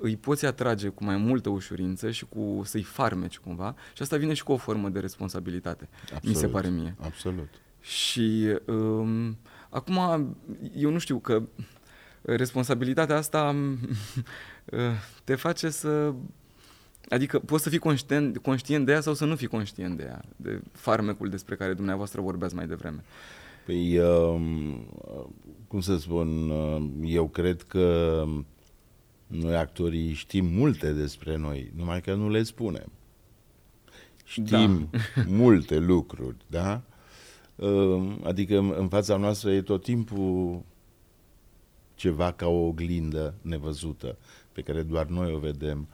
îi 0.00 0.16
poți 0.16 0.46
atrage 0.46 0.88
cu 0.88 1.04
mai 1.04 1.16
multă 1.16 1.48
ușurință 1.48 2.10
și 2.10 2.24
cu 2.24 2.60
să-i 2.64 2.82
farmeci 2.82 3.38
cumva 3.38 3.74
și 3.92 4.02
asta 4.02 4.16
vine 4.16 4.31
vine 4.32 4.34
și 4.34 4.44
cu 4.44 4.52
o 4.52 4.56
formă 4.56 4.88
de 4.88 5.00
responsabilitate, 5.00 5.88
absolut, 6.02 6.24
mi 6.24 6.34
se 6.34 6.46
pare 6.46 6.68
mie. 6.68 6.96
Absolut. 7.00 7.48
Și 7.80 8.58
um, 8.66 9.36
acum, 9.68 10.36
eu 10.76 10.90
nu 10.90 10.98
știu 10.98 11.18
că 11.18 11.42
responsabilitatea 12.22 13.16
asta 13.16 13.56
te 15.24 15.34
face 15.34 15.70
să 15.70 16.14
Adică 17.08 17.38
poți 17.38 17.62
să 17.62 17.68
fii 17.68 17.78
conștient, 17.78 18.38
conștient 18.38 18.86
de 18.86 18.92
ea 18.92 19.00
sau 19.00 19.14
să 19.14 19.24
nu 19.24 19.36
fii 19.36 19.46
conștient 19.46 19.96
de 19.96 20.02
ea, 20.02 20.22
de 20.36 20.60
farmecul 20.72 21.28
despre 21.28 21.54
care 21.56 21.74
dumneavoastră 21.74 22.20
vorbeați 22.20 22.54
mai 22.54 22.66
devreme. 22.66 23.04
Păi, 23.66 23.98
um, 23.98 24.86
cum 25.68 25.80
să 25.80 25.96
spun, 25.96 26.50
uh, 26.50 26.82
eu 27.04 27.28
cred 27.28 27.62
că 27.62 28.24
noi 29.26 29.56
actorii 29.56 30.12
știm 30.12 30.46
multe 30.46 30.92
despre 30.92 31.36
noi, 31.36 31.72
numai 31.76 32.00
că 32.00 32.14
nu 32.14 32.30
le 32.30 32.42
spunem 32.42 32.92
știm 34.32 34.88
da. 34.90 35.22
multe 35.42 35.78
lucruri, 35.78 36.36
da? 36.46 36.82
Ehm, 37.56 38.20
adică 38.24 38.58
în 38.58 38.88
fața 38.88 39.16
noastră 39.16 39.52
e 39.52 39.62
tot 39.62 39.82
timpul 39.82 40.62
ceva 41.94 42.32
ca 42.32 42.46
o 42.46 42.66
oglindă 42.66 43.34
nevăzută 43.42 44.16
pe 44.52 44.62
care 44.62 44.82
doar 44.82 45.06
noi 45.06 45.32
o 45.32 45.38
vedem 45.38 45.88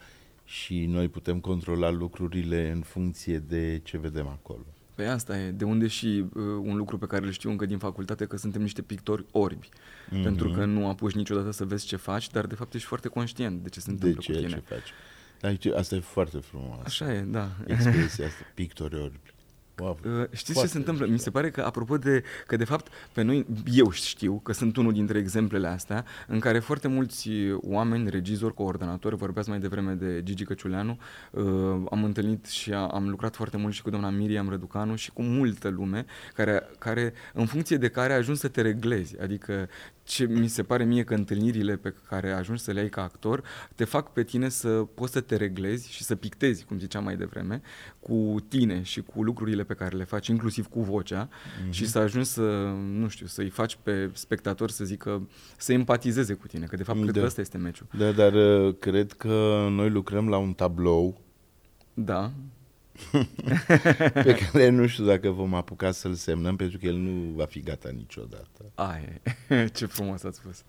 și 0.45 0.87
noi 0.87 1.09
putem 1.09 1.41
controla 1.41 1.91
lucrurile 1.91 2.71
în 2.71 2.81
funcție 2.81 3.39
de 3.39 3.81
ce 3.85 3.99
vedem 3.99 4.27
acolo. 4.27 4.65
Păi 4.95 5.07
asta 5.07 5.39
e, 5.39 5.51
de 5.51 5.65
unde 5.65 5.87
și 5.87 6.07
uh, 6.07 6.43
un 6.63 6.77
lucru 6.77 6.99
pe 6.99 7.07
care 7.07 7.27
îl 7.27 7.31
știu 7.31 7.51
încă 7.51 7.67
din 7.67 7.79
facultate, 7.79 8.27
că 8.27 8.37
suntem 8.37 8.63
niște 8.63 8.83
pictori 8.83 9.25
orbi. 9.31 9.69
Mm-hmm. 9.69 10.23
Pentru 10.23 10.51
că 10.51 10.65
nu 10.65 10.89
apuci 10.89 11.15
niciodată 11.15 11.51
să 11.51 11.65
vezi 11.65 11.87
ce 11.87 11.97
faci, 11.97 12.31
dar 12.31 12.47
de 12.47 12.55
fapt 12.55 12.75
ești 12.75 12.87
foarte 12.87 13.09
conștient 13.09 13.63
de 13.63 13.69
ce 13.69 13.81
se 13.81 13.91
întâmplă 13.91 14.23
de 14.27 14.33
cu 14.33 14.39
tine. 14.39 14.55
Ce 14.55 14.75
faci. 14.75 14.93
Aici, 15.43 15.67
asta 15.67 15.95
e 15.95 16.01
foarte 16.01 16.39
frumos. 16.39 16.79
Așa 16.85 17.13
e, 17.13 17.21
da. 17.21 17.51
Expresia 17.67 18.27
asta, 18.27 18.45
pictori 18.55 18.95
orbi. 18.95 19.19
Wow. 19.79 19.99
Uh, 20.05 20.25
Știți 20.31 20.45
ce 20.45 20.53
Foarte 20.53 20.71
se 20.71 20.79
întâmplă? 20.79 21.03
mișto. 21.05 21.13
Mi 21.13 21.19
se 21.19 21.31
pare 21.31 21.51
că, 21.51 21.61
apropo 21.61 21.97
de, 21.99 22.23
că 22.47 22.57
de 22.57 22.65
fapt, 22.65 22.93
pe 23.13 23.23
noi, 23.23 23.47
eu 23.73 23.91
știu 23.91 24.41
că 24.43 24.53
sunt 24.53 24.77
unul 24.77 24.93
dintre 24.93 25.19
exemplele 25.19 25.67
astea, 25.69 26.05
în 26.27 26.39
care 26.39 26.59
foarte 26.59 26.89
mulți 26.89 27.31
oameni, 27.55 28.11
regizori, 28.11 28.55
coordonatori, 28.55 29.17
vorbeați 29.17 29.49
mai 29.49 29.59
devreme 29.59 29.93
de 29.93 30.23
Gigi 30.23 30.45
Căciuleanu, 30.45 30.99
uh, 31.31 31.45
am 31.91 32.05
întâlnit 32.05 32.47
și 32.47 32.73
a, 32.73 32.87
am 32.87 33.09
lucrat 33.09 33.35
foarte 33.37 33.57
mult 33.57 33.75
și 33.75 33.83
cu 33.83 33.91
doamna 33.91 34.11
Miriam 34.11 34.49
Răducanu 34.49 34.95
și 34.95 35.11
cu 35.11 35.23
multă 35.23 35.69
lume, 35.69 36.05
care, 36.35 36.63
care 36.79 37.13
în 37.35 37.47
funcție 37.47 37.77
de 37.77 37.89
care 37.89 38.13
ajungi 38.13 38.41
să 38.41 38.49
te 38.49 38.61
reglezi. 38.61 39.21
Adică 39.21 39.69
ce 40.03 40.27
mi 40.27 40.49
se 40.49 40.63
pare 40.63 40.85
mie 40.85 41.05
că 41.05 41.15
întâlnirile 41.15 41.77
pe 41.77 41.95
care 42.09 42.31
ajungi 42.31 42.63
să 42.63 42.73
le 42.73 42.81
ai 42.81 42.89
ca 42.89 43.03
actor 43.03 43.43
te 43.75 43.85
fac 43.85 44.13
pe 44.13 44.23
tine 44.23 44.49
să 44.49 44.69
poți 44.69 45.13
să 45.13 45.21
te 45.21 45.37
reglezi 45.37 45.91
și 45.93 46.03
să 46.05 46.17
pictezi, 46.17 46.65
cum 46.65 46.79
ziceam 46.79 47.05
mai 47.05 47.17
devreme, 47.17 47.61
cu 48.01 48.37
tine 48.49 48.83
și 48.83 49.01
cu 49.03 49.23
lucrurile 49.23 49.65
pe 49.69 49.75
care 49.75 49.97
le 49.97 50.05
faci, 50.05 50.27
inclusiv 50.27 50.67
cu 50.67 50.81
vocea, 50.81 51.29
mm-hmm. 51.29 51.71
și 51.71 51.87
să 51.87 51.99
ajungi 51.99 52.29
să, 52.29 52.75
nu 52.93 53.09
știu, 53.09 53.27
să-i 53.27 53.49
faci 53.49 53.79
pe 53.83 54.11
spectator 54.13 54.71
să 54.71 54.85
zică, 54.85 55.29
să 55.57 55.73
empatizeze 55.73 56.35
cu 56.35 56.47
tine, 56.47 56.67
că 56.67 56.77
de 56.77 56.83
fapt 56.83 56.99
Da. 56.99 57.05
cred 57.05 57.21
că 57.21 57.27
ăsta 57.27 57.41
este 57.41 57.59
meciul. 57.59 57.87
Da, 57.99 58.11
dar 58.11 58.33
uh, 58.33 58.75
cred 58.79 59.13
că 59.13 59.67
noi 59.71 59.91
lucrăm 59.91 60.29
la 60.29 60.37
un 60.37 60.53
tablou 60.53 61.21
Da, 61.95 62.33
pe 64.25 64.35
care 64.35 64.69
nu 64.69 64.87
știu 64.87 65.05
dacă 65.05 65.31
vom 65.31 65.55
apuca 65.55 65.91
să-l 65.91 66.15
semnăm, 66.15 66.57
pentru 66.57 66.79
că 66.79 66.87
el 66.87 66.97
nu 66.97 67.33
va 67.35 67.45
fi 67.45 67.61
gata 67.61 67.89
niciodată. 67.89 68.73
aia 68.75 69.21
e. 69.49 69.67
Ce 69.67 69.87
frumos 69.87 70.23
ați 70.23 70.39
spus. 70.39 70.63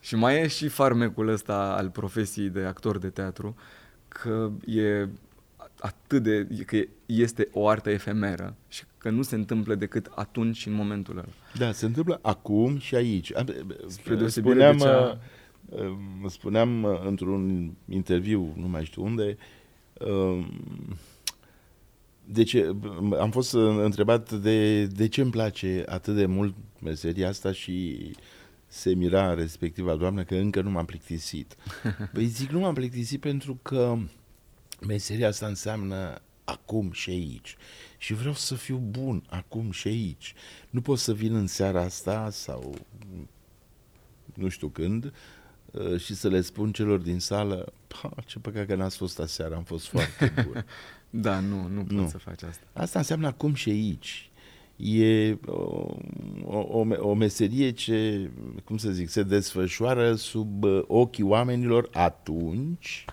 Și 0.00 0.14
mai 0.14 0.40
e 0.42 0.46
și 0.46 0.68
farmecul 0.68 1.28
ăsta 1.28 1.74
al 1.78 1.90
profesiei 1.90 2.48
de 2.48 2.60
actor 2.60 2.98
de 2.98 3.10
teatru, 3.10 3.56
că 4.08 4.50
e 4.66 5.08
atât 5.80 6.22
de, 6.22 6.46
că 6.66 6.76
este 7.06 7.48
o 7.52 7.68
artă 7.68 7.90
efemeră 7.90 8.56
și 8.68 8.84
că 8.98 9.10
nu 9.10 9.22
se 9.22 9.34
întâmplă 9.34 9.74
decât 9.74 10.10
atunci 10.14 10.56
și 10.56 10.68
în 10.68 10.74
momentul 10.74 11.16
ăla. 11.18 11.28
Da, 11.58 11.72
se 11.72 11.86
întâmplă 11.86 12.18
acum 12.22 12.78
și 12.78 12.94
aici. 12.94 13.34
Am- 13.34 13.74
Spre 13.86 14.14
deosebire 14.14 14.70
de 14.72 14.76
cea- 14.78 15.20
uh, 15.68 15.80
uh, 15.80 16.30
spuneam 16.30 16.82
uh, 16.82 17.00
într-un 17.06 17.72
interviu, 17.88 18.52
nu 18.56 18.68
mai 18.68 18.84
știu 18.84 19.04
unde, 19.04 19.36
uh, 19.92 20.46
de 22.24 22.42
ce, 22.42 22.74
am 23.20 23.30
fost 23.30 23.52
uh, 23.52 23.78
întrebat 23.84 24.32
de, 24.32 24.84
de 24.86 25.08
ce 25.08 25.20
îmi 25.20 25.30
place 25.30 25.84
atât 25.88 26.14
de 26.14 26.26
mult 26.26 26.54
meseria 26.80 27.28
asta 27.28 27.52
și 27.52 27.98
se 28.66 28.94
mira 28.94 29.34
respectiva 29.34 29.96
doamnă 29.96 30.22
că 30.22 30.34
încă 30.34 30.60
nu 30.60 30.70
m-am 30.70 30.84
plictisit. 30.84 31.56
Păi 32.12 32.24
zic, 32.24 32.50
nu 32.50 32.58
m-am 32.58 32.74
plictisit 32.74 33.20
pentru 33.20 33.58
că 33.62 33.98
meseria 34.86 35.28
asta 35.28 35.46
înseamnă 35.46 36.20
acum 36.44 36.90
și 36.92 37.10
aici. 37.10 37.56
Și 37.98 38.14
vreau 38.14 38.34
să 38.34 38.54
fiu 38.54 38.76
bun 38.76 39.24
acum 39.28 39.70
și 39.70 39.88
aici. 39.88 40.34
Nu 40.70 40.80
pot 40.80 40.98
să 40.98 41.14
vin 41.14 41.34
în 41.34 41.46
seara 41.46 41.80
asta 41.82 42.28
sau 42.30 42.74
nu 44.34 44.48
știu 44.48 44.68
când 44.68 45.12
uh, 45.70 46.00
și 46.00 46.14
să 46.14 46.28
le 46.28 46.40
spun 46.40 46.72
celor 46.72 46.98
din 46.98 47.18
sală, 47.20 47.72
"Pa, 47.86 48.10
ce 48.26 48.38
păcat 48.38 48.66
că 48.66 48.74
n-ați 48.74 48.96
fost 48.96 49.18
aseară, 49.18 49.54
am 49.54 49.62
fost 49.62 49.86
foarte 49.86 50.32
bun. 50.46 50.64
Da, 51.10 51.40
nu, 51.40 51.66
nu 51.68 51.80
poți 51.82 51.94
Nu. 51.94 52.08
să 52.08 52.18
faci 52.18 52.42
asta. 52.42 52.64
Asta 52.72 52.98
înseamnă 52.98 53.26
acum 53.26 53.54
și 53.54 53.70
aici. 53.70 54.30
E 54.76 55.32
o, 55.46 55.86
o, 56.44 56.58
o, 56.58 56.82
me- 56.82 56.94
o 56.96 57.14
meserie 57.14 57.70
ce, 57.70 58.30
cum 58.64 58.76
să 58.76 58.90
zic, 58.90 59.08
se 59.08 59.22
desfășoară 59.22 60.14
sub 60.14 60.62
uh, 60.64 60.82
ochii 60.86 61.22
oamenilor 61.24 61.88
atunci, 61.92 63.04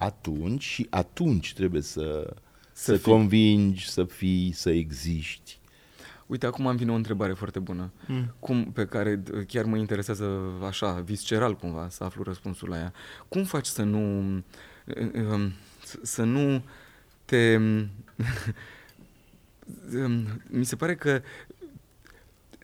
atunci 0.00 0.62
și 0.62 0.86
atunci 0.90 1.52
trebuie 1.54 1.82
să, 1.82 2.34
Să 2.72 2.84
să, 2.84 2.96
fii. 2.96 3.12
convingi, 3.12 3.88
să 3.90 4.04
fii, 4.04 4.52
să 4.52 4.70
existi. 4.70 5.58
Uite, 6.26 6.46
acum 6.46 6.66
am 6.66 6.76
vine 6.76 6.90
o 6.90 6.94
întrebare 6.94 7.32
foarte 7.32 7.58
bună, 7.58 7.92
Mm. 8.06 8.34
cum, 8.38 8.64
pe 8.72 8.86
care 8.86 9.22
d- 9.22 9.46
chiar 9.46 9.64
mă 9.64 9.76
interesează 9.76 10.40
așa, 10.66 10.92
visceral 10.92 11.56
cumva, 11.56 11.88
să 11.88 12.04
aflu 12.04 12.22
răspunsul 12.22 12.68
la 12.68 12.76
ea. 12.76 12.92
Cum 13.28 13.44
faci 13.44 13.66
să 13.66 13.82
nu, 13.82 13.98
um, 15.14 15.52
să- 15.84 15.98
să 16.02 16.22
nu 16.24 16.62
te... 17.24 17.56
um, 17.56 17.88
Mi 20.50 20.64
se 20.64 20.76
pare 20.76 20.94
că 20.94 21.22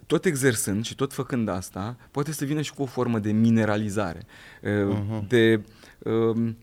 tot 0.06 0.24
exersând 0.24 0.84
și 0.84 0.94
tot 0.94 1.12
făcând 1.12 1.48
asta, 1.48 1.96
poate 2.10 2.32
să 2.32 2.44
vină 2.44 2.60
și 2.60 2.74
cu 2.74 2.82
o 2.82 2.86
formă 2.86 3.18
de 3.18 3.32
mineralizare, 3.32 4.22
uh, 4.62 4.70
Mhm. 5.08 5.26
de... 5.28 5.62
um, 6.04 6.56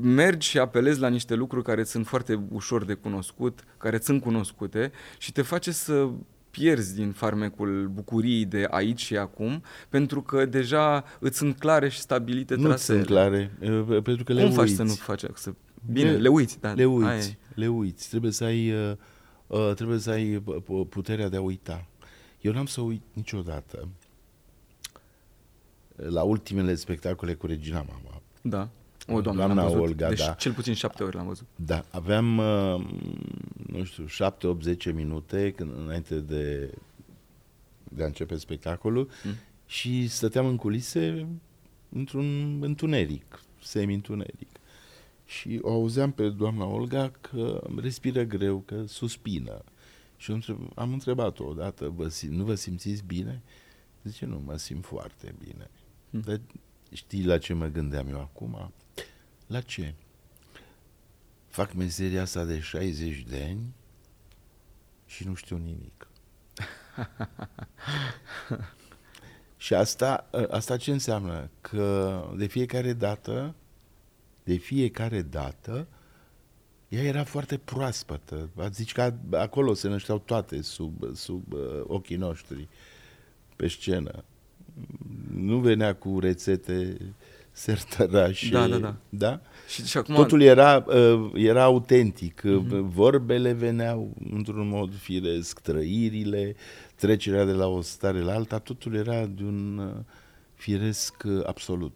mergi 0.00 0.48
și 0.48 0.58
apelezi 0.58 1.00
la 1.00 1.08
niște 1.08 1.34
lucruri 1.34 1.64
care 1.64 1.84
sunt 1.84 2.06
foarte 2.06 2.40
ușor 2.50 2.84
de 2.84 2.94
cunoscut, 2.94 3.64
care 3.78 3.98
sunt 4.02 4.22
cunoscute 4.22 4.92
și 5.18 5.32
te 5.32 5.42
face 5.42 5.70
să 5.70 6.08
pierzi 6.50 6.94
din 6.94 7.12
farmecul 7.12 7.88
bucuriei 7.94 8.44
de 8.44 8.66
aici 8.70 9.00
și 9.00 9.16
acum, 9.16 9.62
pentru 9.88 10.22
că 10.22 10.44
deja 10.46 11.04
îți 11.20 11.36
sunt 11.38 11.58
clare 11.58 11.88
și 11.88 11.98
stabilite 12.00 12.54
nu 12.54 12.62
traseele. 12.62 13.00
sunt 13.02 13.12
clare, 13.16 13.50
uh, 13.60 14.02
pentru 14.02 14.24
că 14.24 14.32
le 14.32 14.40
Cum 14.40 14.48
uiți. 14.50 14.54
faci 14.58 14.68
să 14.68 14.82
nu 14.82 14.92
faci 14.92 15.22
să... 15.34 15.52
Bine, 15.92 16.10
le, 16.10 16.16
Le- 16.18 16.28
uiți, 16.28 16.60
da. 16.60 16.72
Le 16.72 16.82
aia 16.82 16.88
uiți, 16.90 17.28
e. 17.30 17.36
le 17.54 17.68
uiți. 17.68 18.08
Trebuie 18.08 18.30
să 18.32 18.44
ai, 18.44 18.72
uh, 18.72 18.92
uh, 19.46 19.72
trebuie 19.74 19.98
să 19.98 20.10
ai 20.10 20.42
uh, 20.44 20.86
puterea 20.88 21.28
de 21.28 21.36
a 21.36 21.40
uita. 21.40 21.86
Eu 22.40 22.52
n-am 22.52 22.66
să 22.66 22.80
uit 22.80 23.02
niciodată 23.12 23.88
la 25.96 26.22
ultimele 26.22 26.74
spectacole 26.74 27.34
cu 27.34 27.46
Regina 27.46 27.84
Mama. 27.88 28.22
Da. 28.42 28.68
O, 29.08 29.20
doamne, 29.20 29.44
Doamna 29.44 29.62
l-am 29.62 29.72
văzut. 29.72 29.86
Olga, 29.86 30.08
deci 30.08 30.24
da. 30.26 30.32
cel 30.32 30.52
puțin 30.52 30.74
șapte 30.74 31.02
ori 31.02 31.16
l-am 31.16 31.26
văzut. 31.26 31.46
Da, 31.56 31.84
aveam, 31.90 32.38
uh, 32.38 32.86
nu 33.66 33.84
știu, 33.84 34.04
7-8-10 34.04 34.94
minute 34.94 35.52
când, 35.52 35.72
înainte 35.84 36.14
de, 36.14 36.74
de 37.84 38.02
a 38.02 38.06
începe 38.06 38.36
spectacolul 38.36 39.08
Mm. 39.24 39.32
și 39.66 40.08
stăteam 40.08 40.46
în 40.46 40.56
culise 40.56 41.26
într-un 41.88 42.62
întuneric, 42.62 43.42
semi-întuneric. 43.62 44.48
Și 45.24 45.58
o 45.62 45.70
auzeam 45.72 46.12
pe 46.12 46.28
doamna 46.28 46.64
Olga 46.64 47.10
că 47.20 47.62
respiră 47.76 48.22
greu, 48.22 48.58
că 48.58 48.84
suspină. 48.86 49.62
Și 50.16 50.30
eu 50.30 50.36
întreb, 50.36 50.58
am 50.74 50.92
întrebat-o 50.92 51.44
odată, 51.44 51.88
vă 51.96 52.08
sim, 52.08 52.32
nu 52.32 52.44
vă 52.44 52.54
simțiți 52.54 53.04
bine? 53.06 53.42
Zice, 54.02 54.26
nu, 54.26 54.42
mă 54.44 54.56
simt 54.56 54.84
foarte 54.84 55.34
bine. 55.38 55.70
Mm. 56.10 56.20
Dar 56.20 56.40
știi 56.92 57.24
la 57.24 57.38
ce 57.38 57.52
mă 57.54 57.66
gândeam 57.66 58.08
eu 58.08 58.20
acum? 58.20 58.72
La 59.52 59.60
ce? 59.60 59.94
Fac 61.48 61.72
meseria 61.72 62.22
asta 62.22 62.44
de 62.44 62.60
60 62.60 63.24
de 63.28 63.46
ani 63.48 63.74
și 65.06 65.26
nu 65.26 65.34
știu 65.34 65.56
nimic. 65.56 66.08
și 69.56 69.74
asta, 69.74 70.28
asta 70.50 70.76
ce 70.76 70.90
înseamnă? 70.90 71.50
Că 71.60 72.24
de 72.36 72.46
fiecare 72.46 72.92
dată, 72.92 73.54
de 74.44 74.56
fiecare 74.56 75.22
dată, 75.22 75.86
ea 76.88 77.02
era 77.02 77.24
foarte 77.24 77.58
proaspătă. 77.58 78.48
Ați 78.56 78.76
zice 78.76 78.92
că 78.92 79.36
acolo 79.36 79.74
se 79.74 79.88
nășteau 79.88 80.18
toate 80.18 80.62
sub, 80.62 81.14
sub 81.14 81.52
uh, 81.52 81.80
ochii 81.82 82.16
noștri, 82.16 82.68
pe 83.56 83.68
scenă. 83.68 84.24
Nu 85.32 85.58
venea 85.58 85.94
cu 85.94 86.18
rețete 86.18 86.96
sertărașe. 87.52 88.50
Da, 88.50 88.66
da, 88.68 88.76
da. 88.76 88.96
da? 89.08 89.40
Și, 89.68 89.86
și 89.86 89.96
acum... 89.98 90.14
Totul 90.14 90.42
era, 90.42 90.84
uh, 90.88 91.30
era 91.34 91.62
autentic. 91.62 92.42
Mhm. 92.42 92.66
Mm-hmm. 92.66 92.80
Vorbele 92.94 93.52
veneau 93.52 94.14
într-un 94.30 94.68
mod 94.68 94.94
firesc, 94.96 95.60
trăirile, 95.60 96.56
trecerea 96.94 97.44
de 97.44 97.52
la 97.52 97.66
o 97.66 97.80
stare 97.80 98.20
la 98.20 98.32
alta, 98.32 98.58
totul 98.58 98.94
era 98.94 99.26
de 99.26 99.42
un 99.42 99.78
uh, 99.78 100.00
firesc 100.54 101.22
uh, 101.26 101.42
absolut. 101.46 101.94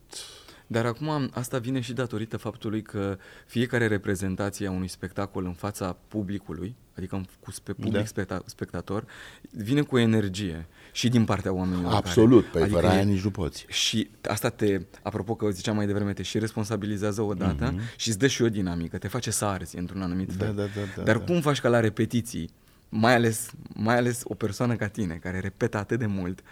Dar 0.67 0.87
acum 0.87 1.31
asta 1.33 1.59
vine 1.59 1.81
și 1.81 1.93
datorită 1.93 2.37
faptului 2.37 2.83
că 2.83 3.19
fiecare 3.47 3.87
reprezentație 3.87 4.67
a 4.67 4.71
unui 4.71 4.89
spectacol 4.89 5.45
în 5.45 5.53
fața 5.53 5.97
publicului, 6.09 6.77
adică 6.97 7.17
în- 7.17 7.25
cu 7.41 7.51
spe, 7.51 7.73
public 7.73 7.93
Da. 7.93 8.05
specta, 8.05 8.43
spectator, 8.47 9.05
vine 9.51 9.83
cu 9.83 9.99
energie 9.99 10.67
și 10.97 11.09
din 11.09 11.25
partea 11.25 11.53
oamenilor. 11.53 11.93
Absolut, 11.93 12.41
care, 12.41 12.51
păi 12.53 12.63
adică 12.63 12.77
fără 12.79 12.93
e- 12.93 12.95
aia 12.97 13.03
nici 13.03 13.23
nu 13.23 13.31
poți. 13.31 13.65
Și 13.69 14.11
asta 14.23 14.49
te, 14.49 14.81
apropo 15.03 15.35
că 15.35 15.51
ziceam 15.51 15.77
mai 15.77 15.87
devreme, 15.87 16.13
te 16.13 16.23
și 16.23 16.39
responsabilizează 16.39 17.23
odată 17.23 17.73
mm-hmm. 17.75 17.97
și 17.97 18.09
îți 18.09 18.19
dă 18.19 18.27
și 18.27 18.43
o 18.43 18.49
dinamică, 18.49 18.99
te 18.99 19.09
face 19.09 19.31
să 19.31 19.45
arzi 19.45 19.79
într-un 19.79 20.03
anumit 20.03 20.29
Mhm. 20.29 20.39
Da, 20.39 20.45
fel. 20.45 20.55
da, 20.55 20.63
da, 20.63 20.81
da, 20.97 21.03
Dar 21.03 21.17
da. 21.17 21.25
cum 21.25 21.41
faci 21.41 21.61
ca 21.61 21.69
la 21.69 21.81
repetiții, 21.81 22.51
mai 22.89 23.15
ales, 23.15 23.51
mai 23.75 23.97
ales 23.97 24.21
o 24.25 24.35
persoană 24.35 24.75
ca 24.77 24.87
tine, 24.89 25.15
care 25.15 25.41
repetă 25.41 25.77
atât 25.77 25.99
de 25.99 26.07
mult, 26.07 26.43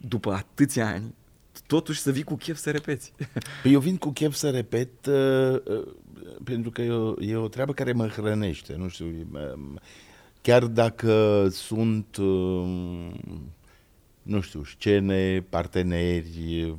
după 0.00 0.32
atâția 0.32 0.86
ani, 0.86 1.14
totuși 1.66 2.00
să 2.00 2.10
vii 2.10 2.22
cu 2.22 2.34
chef 2.36 2.56
să 2.56 2.70
repeți. 2.70 3.12
Păi 3.62 3.72
eu 3.72 3.80
vin 3.80 3.96
cu 3.96 4.10
chef 4.10 4.34
să 4.34 4.50
repet 4.50 5.06
uh, 5.06 5.52
uh, 5.64 5.86
pentru 6.44 6.70
că 6.70 6.82
e 6.82 6.90
o, 6.90 7.14
e 7.22 7.36
o 7.36 7.48
treabă 7.48 7.72
care 7.72 7.92
mă 7.92 8.06
hrănește, 8.06 8.74
nu 8.76 8.88
știu, 8.88 9.06
um, 9.06 9.78
chiar 10.40 10.64
dacă 10.64 11.46
sunt, 11.50 12.16
um, 12.16 13.12
nu 14.28 14.40
știu, 14.40 14.64
scene, 14.64 15.40
parteneri, 15.40 16.76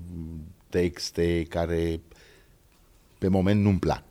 texte 0.70 1.44
care 1.44 2.02
pe 3.18 3.28
moment 3.28 3.62
nu-mi 3.62 3.80
plac. 3.80 4.04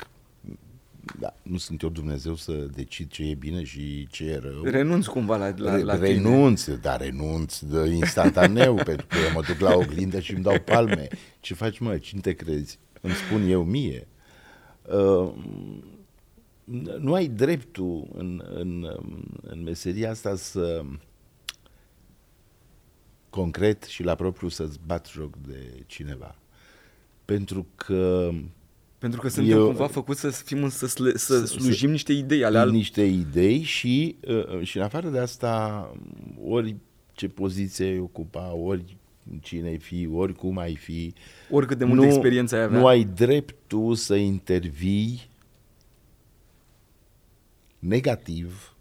da, 1.18 1.35
nu 1.42 1.57
sunt 1.57 1.83
eu 1.83 1.88
Dumnezeu 1.88 2.35
să 2.35 2.52
decid 2.52 3.11
ce 3.11 3.23
e 3.23 3.35
bine 3.35 3.64
și 3.64 4.07
ce 4.11 4.25
e 4.25 4.38
rău. 4.38 4.62
Renunț 4.62 5.07
cumva 5.07 5.37
la, 5.37 5.54
la, 5.57 5.76
la 5.76 5.99
Re- 5.99 6.07
renunț, 6.07 6.71
dar 6.71 7.00
renunț 7.00 7.59
de 7.59 7.88
instantaneu, 7.88 8.75
pentru 8.85 9.07
că 9.07 9.16
eu 9.26 9.33
mă 9.35 9.42
duc 9.47 9.59
la 9.59 9.75
oglindă 9.75 10.21
și 10.21 10.35
îmi 10.35 10.42
dau 10.42 10.61
palme. 10.64 11.09
Ce 11.40 11.54
faci, 11.54 11.78
mă? 11.78 11.99
Cine 11.99 12.21
te 12.21 12.33
crezi? 12.33 12.78
Îmi 13.00 13.14
spun 13.14 13.49
eu 13.49 13.64
mie. 13.64 14.07
Uh, 14.83 15.33
nu 16.99 17.14
ai 17.14 17.26
dreptul 17.26 18.09
în, 18.14 18.42
în, 18.54 18.87
în 19.42 19.62
meseria 19.62 20.11
asta 20.11 20.37
să 20.37 20.85
concret 23.31 23.83
și 23.83 24.03
la 24.03 24.15
propriu 24.15 24.49
să-ți 24.49 24.79
bat 24.87 25.09
joc 25.13 25.37
de 25.37 25.83
cineva. 25.87 26.35
Pentru 27.25 27.67
că 27.75 28.31
Pentru 28.99 29.21
că 29.21 29.29
suntem 29.29 29.57
Eu- 29.59 29.67
cumva 29.67 29.87
făcuți 29.87 30.21
să 30.21 30.31
fim 30.31 30.69
să, 30.69 30.87
sle, 30.87 31.17
să 31.17 31.39
Să- 31.39 31.47
slujim 31.47 31.87
să- 31.87 31.93
niște 31.93 32.13
idei 32.13 32.45
ale 32.45 32.59
al... 32.59 32.71
niște 32.71 33.03
idei 33.05 33.63
și, 33.63 34.17
uh, 34.29 34.63
și 34.63 34.77
în 34.77 34.83
afară 34.83 35.09
de 35.09 35.19
asta, 35.19 35.93
ori 36.45 36.77
ce 37.13 37.29
poziție 37.29 37.85
ai 37.87 37.99
ocupa, 37.99 38.53
ori 38.53 38.97
cine 39.41 39.69
ai 39.69 39.79
fi, 39.79 40.09
ori 40.13 40.35
cum 40.35 40.59
ai 40.59 40.75
fi, 40.77 41.15
oricât 41.51 41.79
de 41.79 41.85
multă 41.85 42.05
experiență 42.05 42.57
ai 42.57 42.63
avea. 42.63 42.79
nu 42.79 42.87
ai 42.87 43.05
dreptul 43.05 43.95
să 43.95 44.15
intervii 44.15 45.31
negativ 47.79 48.77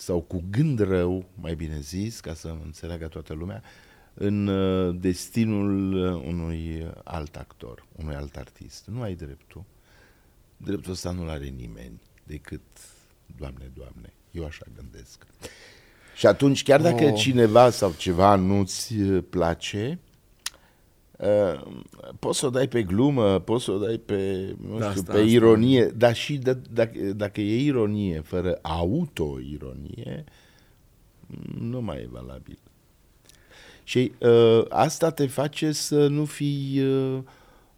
sau 0.00 0.20
cu 0.20 0.44
gând 0.50 0.78
rău, 0.78 1.24
mai 1.34 1.54
bine 1.54 1.80
zis, 1.80 2.20
ca 2.20 2.34
să 2.34 2.56
înțeleagă 2.64 3.06
toată 3.06 3.32
lumea, 3.32 3.62
în 4.14 4.46
uh, 4.46 4.96
destinul 5.00 5.92
uh, 5.92 6.22
unui 6.26 6.92
alt 7.04 7.36
actor, 7.36 7.86
unui 7.96 8.14
alt 8.14 8.36
artist. 8.36 8.86
Nu 8.86 9.02
ai 9.02 9.14
dreptul. 9.14 9.64
Dreptul 10.56 10.92
ăsta 10.92 11.10
nu-l 11.10 11.28
are 11.28 11.46
nimeni 11.46 12.00
decât 12.24 12.60
Doamne, 13.36 13.70
Doamne. 13.74 14.12
Eu 14.30 14.44
așa 14.44 14.66
gândesc. 14.76 15.26
Și 16.16 16.26
atunci, 16.26 16.62
chiar 16.62 16.80
dacă 16.80 17.04
Oh. 17.04 17.18
cineva 17.18 17.70
sau 17.70 17.92
ceva 17.96 18.34
nu-ți 18.34 18.94
uh, 18.94 19.24
place, 19.30 19.98
uh, 21.20 21.66
poți 22.18 22.38
să 22.38 22.46
o 22.46 22.50
dai 22.50 22.68
pe 22.68 22.82
glumă, 22.82 23.38
poți 23.38 23.64
să 23.64 23.70
o 23.70 23.78
dai 23.78 23.96
pe, 24.06 24.54
nu 24.68 24.78
Da, 24.78 24.88
știu, 24.88 25.00
asta- 25.00 25.12
pe 25.12 25.18
asta. 25.18 25.30
ironie, 25.30 25.84
dar 25.84 26.14
și 26.14 26.36
de, 26.36 26.58
dacă, 26.72 26.98
dacă 26.98 27.40
e 27.40 27.62
ironie 27.64 28.20
fără 28.20 28.58
auto-ironie, 28.62 30.24
nu 31.60 31.80
mai 31.80 31.96
e 31.96 32.08
valabil. 32.10 32.58
Și 33.84 34.12
uh, 34.18 34.64
asta 34.68 35.10
te 35.10 35.26
face 35.26 35.72
să 35.72 36.06
nu 36.06 36.24
fii 36.24 36.80
uh, 36.82 37.18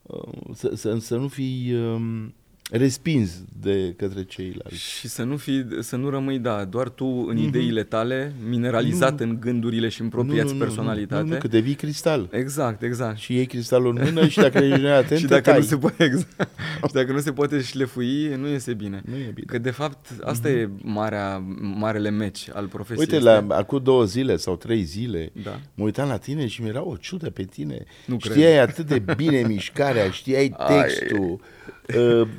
uh, 0.02 0.22
să, 0.54 0.72
să, 0.74 0.96
să 0.98 1.16
nu 1.16 1.28
fii 1.28 1.74
um, 1.74 2.34
respins 2.70 3.30
de 3.60 3.94
către 3.96 4.22
ceilalți. 4.24 4.76
Și 4.98 5.08
să 5.08 5.22
nu, 5.22 5.36
fi, 5.36 5.64
să 5.80 5.96
nu 5.96 6.08
rămâi, 6.10 6.38
da, 6.38 6.64
doar 6.64 6.88
tu 6.88 7.04
în 7.28 7.36
Mhm. 7.36 7.44
ideile 7.46 7.82
tale, 7.82 8.32
mineralizat 8.48 9.20
în 9.20 9.36
gândurile 9.40 9.88
și 9.88 10.00
în 10.00 10.08
propria 10.08 10.42
Nu, 10.42 10.52
nu, 10.52 10.56
personalitate. 10.58 11.22
Nu, 11.22 11.28
nu, 11.28 11.38
că 11.38 11.48
devii 11.48 11.74
cristal. 11.74 12.28
Exact, 12.30 12.82
exact. 12.82 13.18
Și 13.18 13.34
iei 13.34 13.46
cristalul 13.46 13.96
în 13.96 14.04
mână 14.04 14.26
și 14.28 14.38
dacă 14.38 14.58
ești 14.64 14.80
neatent, 14.80 15.20
și 15.20 15.26
te 15.26 15.32
dacă 15.34 15.50
tai. 15.50 15.58
nu 15.58 15.64
se 15.64 15.76
poate, 15.76 16.04
exact. 16.10 16.48
și 16.86 16.92
dacă 16.92 17.12
nu 17.12 17.18
se 17.20 17.32
poate 17.32 17.60
șlefui, 17.62 18.34
nu 18.36 18.48
iese 18.48 18.74
bine. 18.74 19.02
Nu 19.04 19.14
e 19.16 19.30
bine. 19.34 19.46
Că 19.46 19.58
de 19.58 19.70
fapt 19.70 20.06
asta 20.24 20.48
e 20.50 20.68
marea, 20.82 21.42
marele 21.60 22.10
meci 22.10 22.48
al 22.52 22.66
profesiei. 22.66 23.06
Uite, 23.10 23.24
la, 23.24 23.36
astea. 23.36 23.56
acum 23.56 23.80
două 23.82 24.04
zile 24.04 24.36
sau 24.36 24.56
trei 24.56 24.82
zile, 24.82 25.32
Da. 25.44 25.60
mă 25.74 25.84
uitam 25.84 26.08
la 26.08 26.16
tine 26.16 26.46
și 26.46 26.62
mi-era 26.62 26.84
o 26.86 26.96
ciudă 26.96 27.30
pe 27.30 27.42
tine. 27.42 27.84
Nu 28.06 28.16
cred. 28.16 28.32
știai 28.32 28.58
atât 28.58 28.86
de 28.86 29.02
bine 29.16 29.42
mișcarea, 29.46 30.10
știai 30.20 30.54
Ai. 30.56 30.82
textul, 30.82 31.18
uh, 31.30 31.38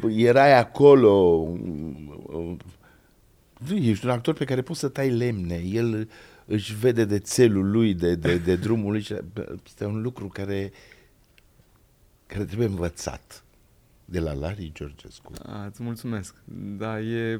erai 0.09 0.57
acolo. 0.59 1.09
uh, 1.09 2.55
Nu, 3.69 3.75
ești 3.75 4.05
un 4.05 4.11
actor 4.11 4.33
pe 4.33 4.45
care 4.45 4.61
poți 4.61 4.79
să 4.79 4.87
tai 4.87 5.09
lemne. 5.09 5.55
El 5.55 6.09
își 6.45 6.75
vede 6.75 7.05
de 7.05 7.19
țelul 7.19 7.71
lui, 7.71 7.93
de, 7.93 8.15
de, 8.15 8.37
de 8.37 8.55
drumul 8.55 8.91
lui. 8.91 9.01
și- 9.01 9.15
bă, 9.33 9.55
Este 9.65 9.85
un 9.85 10.01
lucru 10.01 10.27
care, 10.27 10.71
care 12.25 12.43
trebuie 12.45 12.67
învățat 12.67 13.43
de 14.05 14.19
la 14.19 14.33
Larry 14.33 14.71
Georgescu. 14.73 15.31
A, 15.45 15.65
îți 15.65 15.83
mulțumesc. 15.83 16.35
Da, 16.77 16.99
e 17.01 17.39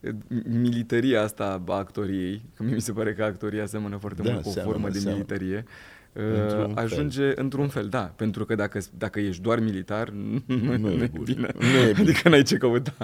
e 0.00 0.14
militaria 0.48 1.22
asta 1.22 1.62
a 1.68 1.72
actoriei, 1.74 2.42
că 2.54 2.62
mie 2.62 2.74
mi 2.74 2.80
se 2.80 2.92
pare 2.92 3.14
că 3.14 3.24
actoria 3.24 3.66
seamănă 3.66 3.96
foarte 3.96 4.22
Da, 4.22 4.30
mult 4.30 4.42
cu 4.42 4.48
o 4.48 4.52
seamănă, 4.52 4.72
formă 4.74 4.88
de 4.92 4.98
seamănă. 4.98 5.24
militarie. 5.28 5.64
Într-un 6.16 6.70
Uh, 6.70 6.72
ajunge 6.74 7.32
într-un 7.34 7.68
fel, 7.68 7.88
da, 7.88 8.12
pentru 8.16 8.44
că 8.44 8.54
dacă, 8.54 8.80
dacă 8.98 9.20
ești 9.20 9.42
doar 9.42 9.60
militar, 9.60 10.08
nu, 10.46 10.76
nu, 10.76 10.90
e 10.90 11.02
e 11.02 11.10
bun. 11.14 11.24
bine. 11.24 11.48
Nu 11.58 11.64
e 11.88 11.92
bine. 11.92 12.10
Adică 12.10 12.28
n-ai 12.28 12.42
ce 12.42 12.56
căuta. 12.56 12.94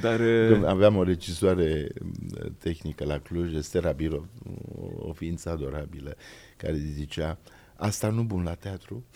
Dar 0.00 0.20
uh, 0.20 0.48
Când 0.52 0.64
aveam 0.64 0.96
o 0.96 1.02
regizoare 1.02 1.88
m, 2.00 2.12
tehnică 2.58 3.04
la 3.04 3.18
Cluj, 3.18 3.54
Estera 3.54 3.90
Biro, 3.90 4.26
o 4.98 5.12
ființă 5.12 5.50
adorabilă, 5.50 6.14
care 6.56 6.76
zicea, 6.76 7.38
asta 7.76 8.10
nu 8.10 8.22
bun 8.22 8.42
la 8.42 8.54
teatru, 8.54 9.04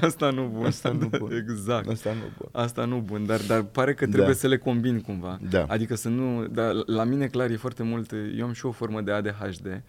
asta 0.00 0.30
nu 0.30 0.50
bun. 0.54 0.64
Asta 0.66 0.90
nu 0.92 1.08
bun. 1.18 1.32
Exact. 1.32 1.88
asta 1.88 2.10
nu 2.12 2.20
bun. 2.38 2.48
Asta 2.52 2.84
nu 2.84 2.98
bun, 3.00 3.26
dar, 3.26 3.40
dar 3.46 3.62
pare 3.62 3.94
că 3.94 4.06
trebuie 4.06 4.26
Da. 4.26 4.32
să 4.32 4.48
le 4.48 4.58
combin 4.58 5.00
cumva. 5.00 5.38
Da. 5.50 5.64
Adică 5.68 5.94
să 5.94 6.08
nu... 6.08 6.46
Dar 6.46 6.72
la 6.86 7.04
mine, 7.04 7.26
clar, 7.26 7.50
e 7.50 7.56
foarte 7.56 7.82
mult... 7.82 8.12
Eu 8.38 8.46
am 8.46 8.52
și 8.52 8.66
o 8.66 8.70
formă 8.70 9.00
de 9.00 9.12
ADHD. 9.12 9.82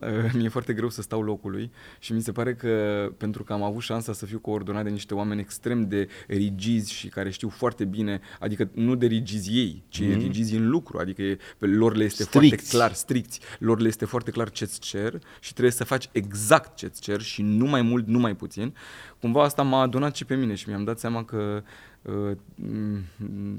Uh, 0.00 0.32
Mi-e 0.38 0.48
foarte 0.48 0.72
greu 0.72 0.88
să 0.88 1.02
stau 1.02 1.22
locului 1.22 1.70
și 1.98 2.12
mi 2.12 2.20
se 2.20 2.32
pare 2.32 2.54
că 2.54 3.12
pentru 3.16 3.44
că 3.44 3.52
am 3.52 3.62
avut 3.62 3.82
șansa 3.82 4.12
să 4.12 4.26
fiu 4.26 4.38
coordonat 4.38 4.84
de 4.84 4.90
niște 4.90 5.14
oameni 5.14 5.40
extrem 5.40 5.88
de 5.88 6.08
rigizi 6.26 6.92
și 6.92 7.08
care 7.08 7.30
știu 7.30 7.48
foarte 7.48 7.84
bine, 7.84 8.20
adică 8.38 8.70
nu 8.74 8.94
de 8.94 9.06
rigizi 9.06 9.58
ei, 9.58 9.84
ci 9.88 10.00
mm. 10.00 10.12
rigizi 10.12 10.56
în 10.56 10.68
lucru, 10.68 10.98
adică 10.98 11.22
e, 11.22 11.38
pe 11.58 11.66
lor 11.66 11.96
le 11.96 12.04
este 12.04 12.22
Stricți. 12.22 12.48
foarte 12.48 12.76
clar, 12.76 12.92
stricți, 12.92 13.40
lor 13.58 13.80
le 13.80 13.88
este 13.88 14.04
foarte 14.04 14.30
clar 14.30 14.50
ce-ți 14.50 14.80
cer 14.80 15.18
și 15.40 15.50
trebuie 15.52 15.72
să 15.72 15.84
faci 15.84 16.08
exact 16.12 16.76
ce-ți 16.76 17.00
cer 17.00 17.20
și 17.20 17.42
nu 17.42 17.66
mai 17.66 17.82
mult, 17.82 18.06
nu 18.06 18.18
mai 18.18 18.36
puțin. 18.36 18.74
Cumva 19.20 19.42
asta 19.42 19.62
m-a 19.62 19.80
adunat 19.80 20.16
și 20.16 20.24
pe 20.24 20.34
mine 20.34 20.54
și 20.54 20.68
mi-am 20.68 20.84
dat 20.84 20.98
seama 20.98 21.24
că 21.24 21.62
uh, 22.02 22.36
m, 22.54 22.98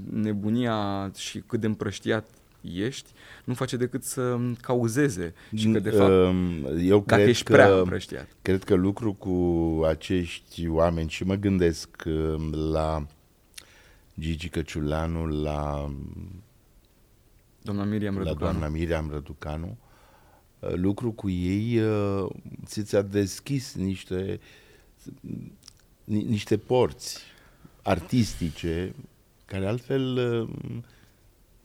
nebunia 0.10 1.12
și 1.16 1.40
cât 1.40 1.60
de 1.60 1.68
împrăștiat 1.68 2.30
ești, 2.62 3.10
nu 3.44 3.54
face 3.54 3.78
decât 3.78 4.04
să 4.04 4.38
cauzeze 4.62 5.34
și 5.56 5.72
că 5.72 5.80
de 5.80 5.90
fapt 5.90 6.12
Um, 6.12 6.66
Eu 6.80 7.00
dacă 7.00 7.16
cred 7.16 7.28
ești 7.28 7.44
prea 7.44 7.68
că, 7.68 7.74
împrăștiat. 7.74 8.28
cred 8.42 8.64
că 8.64 8.74
lucru 8.74 9.14
cu 9.14 9.36
acești 9.88 10.68
oameni 10.68 11.10
și 11.10 11.24
mă 11.24 11.36
gândesc 11.36 12.04
um, 12.06 12.54
la 12.72 13.08
Gigi 14.20 14.50
Căciuleanu, 14.50 15.26
la 15.26 15.92
Doamna 17.62 17.84
Miriam 17.84 18.14
la 18.18 18.24
Răducanu. 18.24 18.52
doamna 18.52 18.68
Miriam 18.78 19.10
Răducanu, 19.12 19.78
uh, 20.60 20.74
lucru 20.76 21.12
cu 21.12 21.30
ei 21.30 21.80
uh, 21.80 22.30
ți 22.66 22.84
ți-a 22.84 23.02
deschis 23.02 23.76
niște, 23.76 24.40
ni- 26.04 26.24
niște 26.28 26.58
porți 26.58 27.20
artistice 27.82 28.94
care 29.46 29.66
altfel 29.68 30.18
uh, 30.42 30.50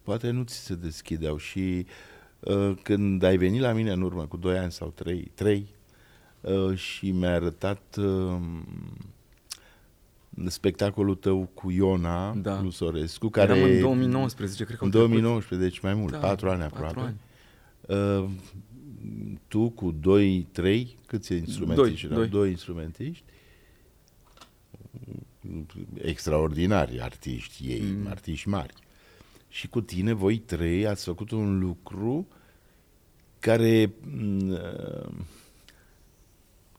poate 0.06 0.30
nu 0.30 0.42
ți 0.42 0.54
se 0.56 0.74
deschideau 0.74 1.36
și 1.36 1.86
uh, 2.40 2.72
când 2.82 3.22
ai 3.22 3.36
venit 3.36 3.60
la 3.60 3.72
mine 3.72 3.92
în 3.92 4.02
urmă 4.02 4.26
cu 4.26 4.36
2 4.36 4.58
ani 4.58 4.72
sau 4.72 4.92
3, 4.94 5.30
3 5.34 5.66
uh, 6.40 6.76
și 6.78 7.10
mi-a 7.10 7.34
arătat 7.34 7.96
uh, 7.98 8.36
spectacolul 10.46 11.14
tău 11.14 11.50
cu 11.54 11.70
Iona 11.70 12.34
Da. 12.34 12.60
Lusorescu, 12.62 13.28
Care 13.28 13.46
care 13.46 13.58
Eram 13.58 13.72
în 13.74 13.80
2019, 13.80 14.64
cred 14.64 14.76
că 14.78 14.84
în 14.84 14.90
au 14.90 14.96
trecut. 14.98 15.10
2019, 15.10 15.68
deci 15.68 15.80
mai 15.82 15.94
mult, 15.94 16.12
Da, 16.12 16.18
patru 16.18 16.48
ani 16.48 16.60
patru 16.60 16.84
aproape. 16.84 17.14
ani. 17.88 18.24
Uh, 18.24 18.30
tu 19.48 19.68
cu 19.70 19.90
doi, 19.90 20.46
trei, 20.52 20.96
câți 21.06 21.32
instrumentiști? 21.34 22.06
Doi, 22.06 22.16
erau? 22.16 22.18
doi. 22.18 22.28
doi 22.40 22.50
instrumentiști. 22.50 23.24
Extraordinari 25.94 27.00
artiști 27.00 27.64
ei, 27.66 27.80
Mm. 27.80 28.00
mm. 28.00 28.06
artiști 28.06 28.48
mari. 28.48 28.72
Și 29.56 29.68
cu 29.68 29.80
tine, 29.80 30.12
voi 30.12 30.38
trei, 30.38 30.86
ați 30.86 31.04
făcut 31.04 31.30
un 31.30 31.58
lucru 31.58 32.26
care 33.38 33.92
mm, 34.00 34.48
uh, 34.48 35.12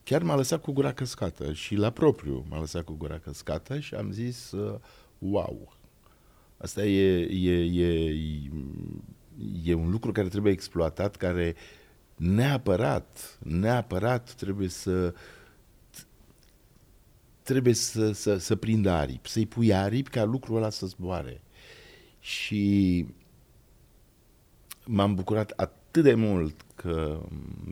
chiar 0.04 0.24
m-a 0.24 0.36
lăsat 0.36 0.62
cu 0.62 0.72
gura 0.72 0.94
căscată 0.94 1.54
și 1.54 1.76
la 1.76 1.90
propriu 1.90 2.46
m-a 2.50 2.60
lăsat 2.60 2.84
cu 2.84 2.94
gura 2.94 3.18
căscată 3.18 3.80
și 3.80 3.96
am 3.96 4.12
zis 4.12 4.52
uh, 4.52 4.80
wow, 5.18 5.78
asta 6.58 6.86
e, 6.86 7.22
e, 7.22 7.84
e, 7.84 8.20
e 9.64 9.74
un 9.74 9.90
lucru 9.90 10.12
care 10.12 10.28
trebuie 10.28 10.52
exploatat, 10.52 11.16
care 11.16 11.56
neapărat, 12.16 13.38
neapărat 13.44 14.34
trebuie 14.34 14.68
să 14.68 15.14
trebuie 17.42 17.74
să, 17.74 18.12
să, 18.12 18.38
să 18.38 18.56
prindă 18.56 18.90
aripi, 18.90 19.30
să-i 19.30 19.46
pui 19.46 19.74
aripi 19.74 20.10
ca 20.10 20.24
lucrul 20.24 20.58
ăla 20.58 20.70
să 20.70 20.86
zboare. 20.86 21.42
Și 22.28 23.06
m-am 24.86 25.16
bucurat 25.16 25.54
atât 25.56 26.04
de 26.04 26.14
mult 26.14 26.66
că 26.76 27.20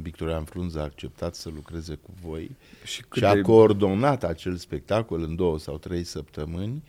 Victorian 0.02 0.44
Frunza 0.44 0.80
a 0.80 0.84
acceptat 0.84 1.36
să 1.36 1.50
lucreze 1.50 1.96
cu 1.96 2.10
voi 2.22 2.56
Și 2.84 3.02
cât 3.02 3.18
și 3.18 3.26
a 3.26 3.34
de... 3.34 3.42
coordonat 3.42 4.24
acel 4.24 4.56
spectacol 4.56 5.22
în 5.22 5.36
două 5.36 5.60
sau 5.60 5.78
trei 5.78 6.04
săptămâni 6.04 6.84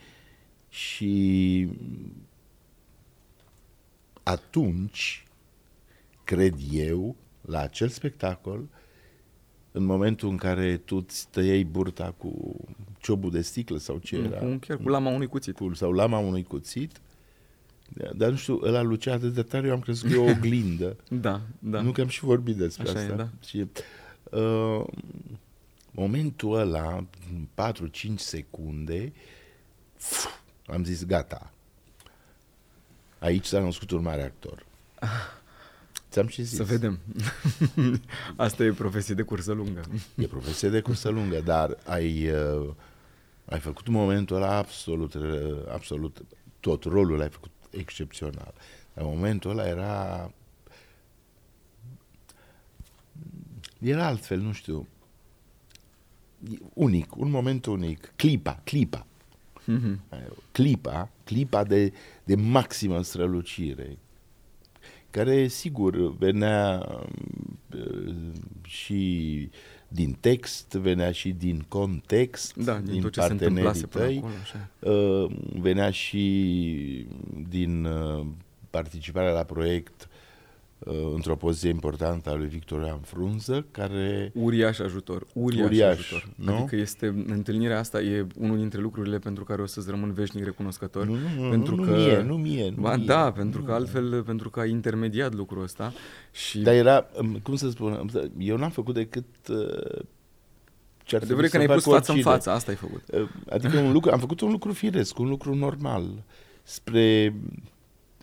Și 0.68 1.68
atunci, 4.22 5.26
cred 6.24 6.54
eu, 6.72 7.16
la 7.40 7.60
acel 7.60 7.88
spectacol, 7.88 8.68
în 9.72 9.84
momentul 9.84 10.28
în 10.28 10.36
care 10.36 10.76
tu 10.76 10.96
îți 10.96 11.28
tăiei 11.30 11.64
burta 11.64 12.14
cu 12.18 12.56
ciobul 12.98 13.30
de 13.30 13.40
sticlă 13.40 13.78
sau 13.78 13.98
ce 13.98 14.16
era. 14.16 14.38
Cu, 14.38 14.56
chiar 14.60 14.76
cu 14.76 14.88
lama 14.88 15.10
unui 15.10 15.26
cuțit. 15.26 15.54
Cu, 15.56 15.74
sau 15.74 15.92
lama 15.92 16.18
unui 16.18 16.42
cuțit. 16.42 17.00
Dar 18.16 18.30
nu 18.30 18.36
știu, 18.36 18.60
ăla 18.62 18.82
lucea 18.82 19.12
atât 19.12 19.34
de 19.34 19.42
tare, 19.42 19.66
eu 19.66 19.72
am 19.72 19.80
crezut 19.80 20.10
că 20.10 20.16
e 20.16 20.28
o 20.28 20.30
oglindă. 20.30 20.96
da, 21.08 21.40
da. 21.58 21.80
Nu 21.80 21.90
că 21.90 22.00
am 22.00 22.08
și 22.08 22.24
vorbit 22.24 22.56
despre 22.56 22.88
Așa 22.88 22.98
asta. 22.98 23.12
E, 23.12 23.16
da. 23.16 23.28
Și, 23.46 23.66
uh, 24.30 24.84
momentul 25.90 26.58
ăla, 26.58 27.06
4-5 27.54 28.14
secunde, 28.16 29.12
pf, 29.96 30.26
am 30.66 30.84
zis 30.84 31.04
gata. 31.04 31.50
Aici 33.18 33.44
s-a 33.44 33.60
născut 33.60 33.90
un 33.90 34.02
mare 34.02 34.22
actor. 34.22 34.66
Ți-am 36.10 36.26
și 36.26 36.42
zis. 36.42 36.56
Să 36.56 36.64
vedem. 36.64 36.98
Asta 38.36 38.64
e 38.64 38.72
profesie 38.72 39.14
de 39.14 39.22
cursă 39.22 39.52
lungă. 39.52 39.80
E 40.14 40.26
profesie 40.26 40.68
de 40.68 40.80
cursă 40.80 41.08
lungă, 41.08 41.40
dar 41.40 41.76
ai, 41.84 42.30
uh, 42.30 42.68
ai 43.44 43.58
făcut 43.58 43.88
momentul 43.88 44.36
ăla 44.36 44.56
absolut, 44.56 45.14
uh, 45.14 45.56
absolut, 45.72 46.24
tot 46.60 46.84
rolul 46.84 47.16
l-ai 47.18 47.28
făcut 47.28 47.50
excepțional. 47.78 48.54
Dar 48.94 49.04
momentul 49.04 49.50
ăla 49.50 49.66
era 49.66 50.30
era 53.78 54.06
altfel, 54.06 54.38
nu 54.40 54.52
știu, 54.52 54.86
unic, 56.74 57.16
un 57.16 57.30
moment 57.30 57.66
unic, 57.66 58.12
clipa, 58.16 58.60
clipa. 58.64 59.06
Mhm. 59.64 60.00
Clipa, 60.52 61.10
clipa 61.24 61.64
de, 61.64 61.92
de 62.24 62.34
maximă 62.34 63.02
strălucire, 63.02 63.98
care, 65.10 65.48
sigur, 65.48 66.16
venea 66.16 66.88
uh, 67.74 68.32
și 68.62 69.50
din 69.88 70.16
text, 70.20 70.72
venea 70.72 71.12
și 71.12 71.30
din 71.30 71.64
context, 71.68 72.56
da, 72.56 72.78
din, 72.78 72.92
din 72.92 73.02
tot 73.02 73.12
ce 73.12 73.20
se 73.20 73.32
întâmplase 73.32 73.86
până 73.86 74.04
tăi, 74.04 74.16
acolo, 74.16 74.32
așa. 74.42 74.68
uh, 74.78 75.36
venea 75.60 75.90
și 75.90 77.06
din 77.48 77.84
uh, 77.84 78.26
participarea 78.70 79.32
la 79.32 79.42
proiect 79.42 80.08
uh, 80.10 80.15
într-o 81.14 81.36
poziție 81.36 81.68
importantă 81.68 82.30
a 82.30 82.34
lui 82.34 82.46
Victor 82.46 82.80
Ioan 82.80 83.00
Frunză, 83.00 83.66
care... 83.70 84.30
Uriaș 84.34 84.78
ajutor, 84.78 85.26
uriaș, 85.32 85.64
Uriaș, 85.66 85.98
ajutor. 85.98 86.28
nu? 86.34 86.54
Adică 86.54 86.76
este, 86.76 87.24
întâlnirea 87.26 87.78
asta 87.78 88.00
e 88.00 88.26
unul 88.38 88.56
dintre 88.56 88.80
lucrurile 88.80 89.18
pentru 89.18 89.44
care 89.44 89.62
o 89.62 89.66
să-ți 89.66 89.90
rămân 89.90 90.12
veșnic 90.12 90.44
recunoscător. 90.44 91.06
Nu, 91.06 91.12
nu, 91.14 91.42
nu, 91.42 91.50
pentru 91.50 91.74
nu, 91.74 91.82
că, 91.82 91.90
nu 91.90 91.96
mie, 91.96 92.22
nu 92.22 92.36
mie. 92.36 92.70
Nu 92.76 92.80
Ba, 92.82 92.96
mie, 92.96 93.06
da, 93.06 93.32
pentru 93.32 93.60
nu. 93.60 93.66
că 93.66 93.72
altfel, 93.72 94.22
pentru 94.22 94.50
că 94.50 94.60
ai 94.60 94.70
intermediat 94.70 95.34
lucrul 95.34 95.62
ăsta 95.62 95.92
și 96.32 96.58
Dar 96.58 96.74
era, 96.74 97.06
um, 97.20 97.38
cum 97.42 97.56
să 97.56 97.70
spun, 97.70 98.10
eu 98.38 98.56
n-am 98.56 98.70
făcut 98.70 98.94
decât 98.94 99.24
uh, 99.48 99.56
ce 101.02 101.16
ar 101.16 101.22
adevărat 101.22 101.26
trebui 101.26 101.48
că 101.48 101.56
ne-ai 101.56 101.66
să 101.66 101.74
pus 101.74 101.84
facă 101.84 101.96
față 101.96 102.10
în 102.12 102.16
oricine. 102.16 102.34
față, 102.34 102.50
asta 102.50 102.70
ai 102.70 102.76
făcut. 102.76 103.02
Uh, 103.12 103.28
Adică 103.48 103.78
un 103.78 103.92
lucru, 103.92 104.10
am 104.10 104.18
făcut 104.18 104.40
un 104.40 104.50
lucru 104.50 104.72
firesc, 104.72 105.18
un 105.18 105.28
lucru 105.28 105.54
normal, 105.54 106.24
spre 106.62 107.34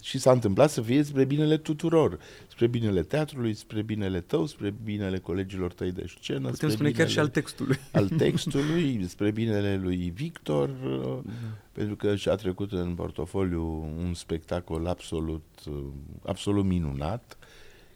și 0.04 0.18
s-a 0.20 0.32
întâmplat 0.32 0.70
să 0.70 0.82
fie 0.82 1.04
spre 1.04 1.26
binele 1.26 1.58
tuturor, 1.58 2.20
spre 2.48 2.68
binele 2.68 3.02
teatrului, 3.04 3.54
spre 3.54 3.82
binele 3.82 4.22
tău, 4.22 4.46
spre 4.46 4.74
binele 4.84 5.20
colegilor 5.20 5.74
tăi 5.74 5.92
de 5.92 6.06
scenă, 6.20 6.40
Putem 6.40 6.54
spre 6.54 6.70
spune 6.70 6.92
chiar 6.92 7.10
și 7.10 7.20
al 7.20 7.26
binele- 7.26 7.42
textului. 7.42 7.78
al 7.92 8.08
textului, 8.24 9.06
spre 9.08 9.32
binele 9.32 9.78
lui 9.78 10.10
Victor, 10.16 10.70
uh, 10.70 11.20
Da. 11.24 11.32
pentru 11.72 11.96
că 11.96 12.16
și-a 12.16 12.36
trecut 12.36 12.72
în 12.72 12.94
portofoliu 12.96 13.64
un 13.98 14.14
spectacol 14.14 14.88
absolut, 14.88 15.44
uh, 15.68 15.84
absolut 16.26 16.66
minunat, 16.66 17.38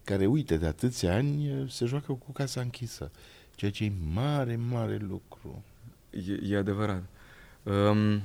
care, 0.03 0.25
uite, 0.25 0.57
de 0.57 0.65
atâția 0.65 1.15
ani 1.15 1.51
uh, 1.61 1.69
se 1.69 1.85
joacă 1.85 2.13
cu 2.13 2.31
casa 2.31 2.61
închisă, 2.61 3.11
ceea 3.55 3.71
ce 3.71 3.83
e 3.83 3.91
mare, 4.13 4.59
mare 4.69 4.97
lucru. 5.09 5.63
E, 6.09 6.51
e 6.53 6.57
adevărat. 6.57 7.03
Um, 7.63 8.21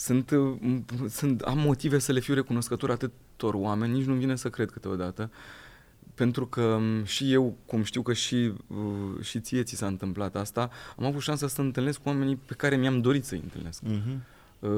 sunt, 0.00 0.30
uh, 0.30 0.56
m- 0.60 1.06
sunt, 1.08 1.40
am 1.40 1.58
motive 1.58 1.98
să 1.98 2.12
le 2.12 2.20
fiu 2.20 2.34
recunoscător 2.34 2.90
atâtor 2.90 3.54
oameni, 3.54 3.92
nici 3.92 4.04
nu 4.06 4.14
vine 4.14 4.36
să 4.36 4.50
cred 4.50 4.70
câteodată, 4.70 5.30
pentru 6.14 6.46
că 6.46 6.60
um, 6.62 7.04
și 7.04 7.32
eu, 7.32 7.56
cum 7.66 7.82
știu 7.82 8.02
că 8.02 8.12
și, 8.12 8.52
uh, 8.66 9.20
și 9.22 9.40
ție 9.40 9.62
ți 9.62 9.76
s-a 9.76 9.86
întâmplat 9.86 10.36
asta, 10.36 10.70
am 10.98 11.04
avut 11.04 11.20
șansa 11.22 11.48
să 11.48 11.60
întâlnesc 11.60 12.02
cu 12.02 12.08
oamenii 12.08 12.36
pe 12.36 12.54
care 12.54 12.76
mi-am 12.76 13.00
dorit 13.00 13.24
să-i 13.24 13.40
întâlnesc. 13.42 13.82
Mm-hmm. 13.86 14.38
Uh, 14.60 14.70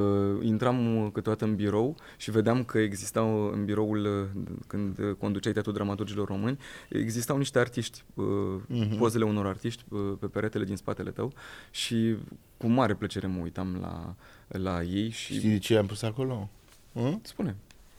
intram 0.42 0.96
uh, 0.96 1.10
câteodată 1.12 1.44
în 1.44 1.54
birou 1.54 1.96
și 2.16 2.30
vedeam 2.30 2.64
că 2.64 2.78
existau 2.78 3.50
în 3.52 3.64
biroul, 3.64 4.04
uh, 4.04 4.42
când 4.66 4.98
uh, 4.98 5.14
conduceai 5.18 5.52
Teatrul 5.52 5.74
Dramaturgilor 5.74 6.26
Români, 6.28 6.58
existau 6.88 7.36
niște 7.36 7.58
artiști, 7.58 8.04
uh, 8.14 8.24
Mhm. 8.66 8.96
pozele 8.96 9.24
unor 9.24 9.46
artiști 9.46 9.84
uh, 9.88 10.00
pe 10.20 10.26
peretele 10.26 10.64
din 10.64 10.76
spatele 10.76 11.10
tău 11.10 11.32
și 11.70 12.16
cu 12.56 12.66
mare 12.66 12.94
plăcere 12.94 13.26
mă 13.26 13.40
uitam 13.42 13.78
la, 13.80 14.14
la 14.52 14.82
ei 14.82 15.10
și... 15.10 15.34
Știi 15.34 15.50
de 15.50 15.58
ce 15.58 15.72
i-am 15.72 15.86
pus 15.86 16.02
acolo? 16.02 16.48
Hm? 16.92 17.20
Spune. 17.22 17.56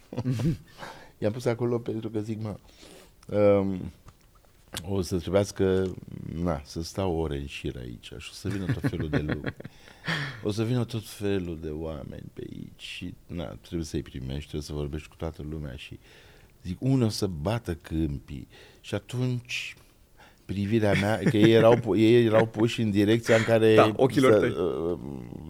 I-am 1.18 1.32
pus 1.32 1.46
acolo 1.46 1.80
pentru 1.80 2.10
că 2.10 2.20
zic, 2.20 2.39
mă, 2.42 2.58
um, 3.38 3.92
o 4.82 5.02
să 5.02 5.18
trebuiască, 5.18 5.96
na, 6.34 6.62
să 6.66 6.84
stau 6.84 7.16
ore 7.16 7.38
în 7.38 7.46
șir 7.46 7.78
aici 7.78 8.06
și 8.06 8.30
o 8.32 8.34
să 8.34 8.50
vină 8.50 8.66
tot 8.66 8.89
felul 8.89 9.10
de 9.10 9.18
lucruri. 9.18 9.56
O 10.44 10.52
să 10.52 10.63
vină 10.63 10.86
tot 10.86 11.08
felul 11.08 11.60
de 11.60 11.70
oameni 11.70 12.32
pe 12.34 12.48
aici 12.50 12.82
și, 12.82 13.13
na, 13.28 13.46
trebuie 13.46 13.86
să-i 13.86 14.02
primești, 14.02 14.39
trebuie 14.39 14.62
să 14.62 14.74
vorbești 14.74 15.08
cu 15.08 15.16
toată 15.16 15.46
lumea 15.50 15.76
și 15.76 16.00
zic, 16.63 16.82
unul 16.82 17.06
o 17.06 17.10
să 17.10 17.28
bată 17.28 17.76
câmpii 17.76 18.48
și 18.82 18.96
atunci 18.96 19.76
privirea 20.46 20.94
mea, 21.02 21.18
că 21.30 21.38
ei 21.38 21.52
erau, 21.52 21.78
pu- 21.78 21.96
ei 21.96 22.26
erau 22.26 22.46
puși 22.46 22.82
în 22.82 22.92
direcția 22.92 23.36
în 23.36 23.44
care 23.44 23.76
Da, 23.76 23.92
ochilor 23.96 24.34
tăi. 24.34 24.50
uh, 24.50 24.98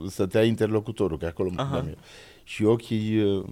stătea 0.09 0.43
interlocutorul, 0.43 1.17
că 1.17 1.25
acolo 1.25 1.49
mă 1.49 1.61
Aha. 1.61 1.67
puneam 1.69 1.87
eu. 1.87 1.97
Și 2.43 2.63
ochii, 2.63 3.23
uh, 3.23 3.45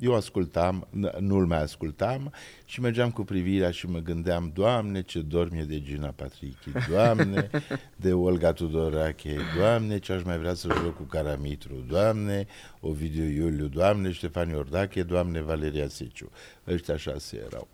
eu 0.00 0.14
ascultam, 0.14 0.88
n- 0.90 1.18
nu-l 1.18 1.46
mai 1.46 1.62
ascultam 1.62 2.32
și 2.64 2.80
mergeam 2.80 3.10
cu 3.10 3.22
privirea 3.24 3.70
și 3.70 3.86
mă 3.88 3.98
gândeam, 3.98 4.50
Doamne, 4.54 5.02
ce 5.02 5.20
dorm 5.20 5.54
e 5.54 5.62
de 5.62 5.80
Gina 5.80 6.08
Patrichi, 6.16 6.68
Doamne, 6.90 7.50
de 7.96 8.12
Olga 8.12 8.52
Tudorache, 8.52 9.36
Doamne, 9.58 9.98
ce 9.98 10.12
aș 10.12 10.22
mai 10.22 10.38
vrea 10.38 10.54
să 10.54 10.68
joc 10.82 10.96
cu 10.96 11.02
Caramitru, 11.02 11.84
Doamne, 11.88 12.46
Ovidiu 12.80 13.24
Iuliu, 13.24 13.66
Doamne, 13.66 14.10
Ștefan 14.12 14.48
Iordache, 14.48 15.02
Doamne, 15.02 15.42
Valeria 15.42 15.88
Siciu. 15.88 16.30
Ăștia 16.68 16.96
șase 16.96 17.42
erau. 17.46 17.68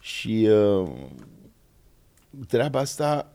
Și 0.00 0.48
uh, 0.50 0.88
treaba 2.48 2.78
asta, 2.78 3.32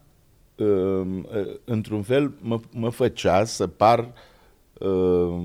uh, 0.55 0.65
uh, 0.67 1.55
într-un 1.63 2.01
fel, 2.03 2.33
mă, 2.41 2.59
mă 2.71 2.89
făcea 2.89 3.43
să 3.45 3.67
par 3.67 3.99
uh, 4.79 5.43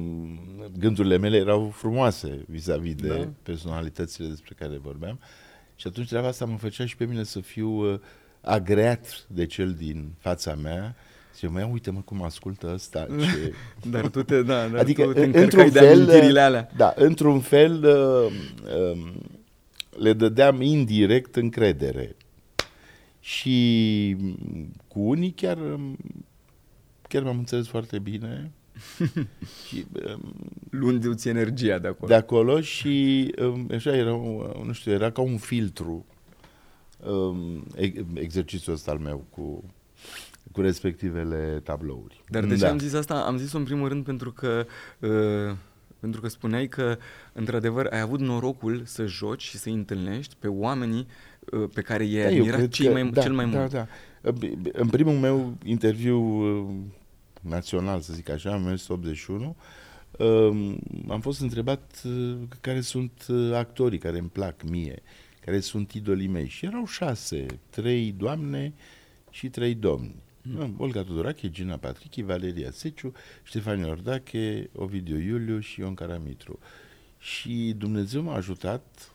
gândurile 0.79 1.17
mele 1.19 1.37
erau 1.37 1.71
frumoase 1.75 2.45
vis-a-vis 2.49 2.95
de 2.95 3.09
Da. 3.09 3.29
personalitățile 3.43 4.29
despre 4.29 4.55
care 4.59 4.79
vorbeam 4.83 5.19
și 5.77 5.87
atunci 5.87 6.09
treaba 6.09 6.27
asta 6.27 6.45
mă 6.45 6.57
făcea 6.57 6.87
și 6.87 6.97
pe 6.97 7.05
mine 7.05 7.23
să 7.23 7.41
fiu 7.41 7.93
uh, 7.93 7.99
agreat 8.41 9.27
de 9.29 9.47
cel 9.47 9.73
din 9.73 10.09
fața 10.19 10.55
mea 10.55 10.95
și 11.39 11.47
mă 11.47 11.59
ia, 11.59 11.67
uite 11.67 11.91
mă 11.91 12.01
cum 12.01 12.23
ascultă 12.23 12.71
ăsta 12.75 13.07
ce... 13.21 13.53
Dar 13.91 14.09
tu 14.09 14.23
te, 14.23 14.43
da, 14.43 14.69
dar 14.69 14.81
adică 14.81 15.03
tu 15.05 15.13
te 15.13 15.19
în- 15.25 15.25
încărcai 15.25 15.43
într-un 15.65 15.71
de 15.73 15.79
fel, 15.79 15.93
amintirile 16.03 16.41
alea. 16.41 16.71
da, 16.77 16.93
într-un 16.97 17.41
fel 17.41 17.85
uh, 17.85 18.33
um, 18.93 19.13
le 19.99 20.13
dădeam 20.13 20.61
indirect 20.61 21.37
încredere. 21.37 22.17
Și 23.35 24.17
cu 24.89 25.01
unii 25.01 25.31
chiar, 25.31 25.57
um, 25.59 25.97
chiar 27.09 27.23
m-am 27.23 27.39
înțeles 27.39 27.67
foarte 27.69 27.99
bine. 27.99 28.51
și, 29.67 29.85
um, 30.15 30.33
Luându-ți 30.71 31.29
energia 31.29 31.79
de 31.79 31.89
acolo. 31.89 32.07
de 32.09 32.15
acolo 32.15 32.61
și 32.61 33.29
um, 33.43 33.69
așa 33.75 33.97
era, 33.97 34.15
un- 34.15 34.63
nu 34.67 34.73
știu, 34.73 34.93
era 34.93 35.11
ca 35.11 35.21
un 35.21 35.37
filtru 35.37 36.07
um, 37.07 37.65
e- 37.77 38.05
exercițiul 38.15 38.75
ăsta 38.75 38.91
al 38.91 38.99
meu 38.99 39.25
cu, 39.31 39.65
cu 40.53 40.61
respectivele 40.61 41.61
tablouri. 41.65 42.21
Dar 42.29 42.45
de 42.45 42.55
ce 42.55 42.61
Da. 42.61 42.71
am 42.71 42.79
zis 42.79 42.93
asta? 42.93 43.15
Am 43.27 43.37
zis-o 43.37 43.59
în 43.59 43.65
primul 43.65 43.89
rând 43.89 44.05
pentru 44.05 44.33
că 44.33 44.67
uh, 45.01 45.57
pentru 46.01 46.21
că 46.21 46.29
spuneai 46.29 46.69
că 46.69 46.97
într-adevăr 47.33 47.87
ai 47.91 48.01
avut 48.01 48.21
norocul 48.21 48.83
să 48.85 49.07
joci 49.07 49.43
și 49.43 49.57
să-i 49.57 49.73
întâlnești 49.73 50.35
pe 50.39 50.49
oamenii 50.49 51.01
uh, 51.01 51.30
pe 51.75 51.81
care 51.83 52.05
i-ai 52.05 52.23
Da, 52.23 52.31
eu 52.31 52.37
admirat 52.37 52.57
cred 52.59 52.71
cei 52.71 52.87
că- 52.87 52.93
mai, 52.93 53.11
da, 53.11 53.23
cel 53.23 53.33
mai 53.33 53.51
da, 53.51 53.59
mult. 53.59 53.71
Da, 53.71 53.87
În 54.73 54.89
primul 54.89 55.15
meu 55.15 55.57
interviu 55.65 56.19
uh, 56.21 56.67
național, 57.41 58.01
să 58.01 58.13
zic 58.13 58.29
așa, 58.29 58.49
în 58.49 58.55
1981, 58.63 59.57
um, 60.19 60.79
am 61.09 61.21
fost 61.21 61.41
întrebat 61.41 62.03
uh, 62.07 62.37
care 62.61 62.81
sunt 62.81 63.27
uh, 63.29 63.53
actorii 63.55 63.99
care 63.99 64.19
îmi 64.19 64.29
plac 64.29 64.63
mie, 64.63 65.03
care 65.45 65.61
sunt 65.61 65.93
idolii 65.93 66.27
mei. 66.27 66.49
Și 66.49 66.65
erau 66.67 66.87
șase, 66.87 67.47
trei 67.71 68.15
doamne 68.19 68.73
și 69.31 69.49
trei 69.49 69.75
domni. 69.75 70.15
Mm. 70.43 70.75
Olga 70.79 71.03
Tudorache, 71.03 71.51
Gina 71.51 71.77
Patrichi, 71.77 72.23
Valeria 72.23 72.71
Seciu, 72.71 73.13
Ștefan 73.43 73.79
Iordache, 73.79 74.71
Ovidiu 74.75 75.19
Iuliu 75.21 75.59
și 75.61 75.81
Ion 75.81 75.95
Caramitru. 75.95 76.59
Și 77.19 77.75
Dumnezeu 77.79 78.23
m-a 78.23 78.35
ajutat, 78.35 79.11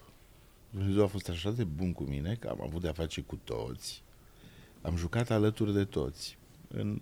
Dumnezeu 0.78 1.04
a 1.04 1.08
fost 1.08 1.30
așa 1.30 1.52
de 1.52 1.64
bun 1.64 1.94
cu 1.94 2.04
mine, 2.04 2.38
că 2.40 2.48
am 2.48 2.62
avut 2.62 2.82
de-a 2.82 2.92
face 2.92 3.22
cu 3.22 3.40
toți. 3.44 4.04
Am 4.82 4.96
jucat 4.96 5.32
alături 5.32 5.74
de 5.74 5.84
toți. 5.84 6.38
În, 6.68 7.00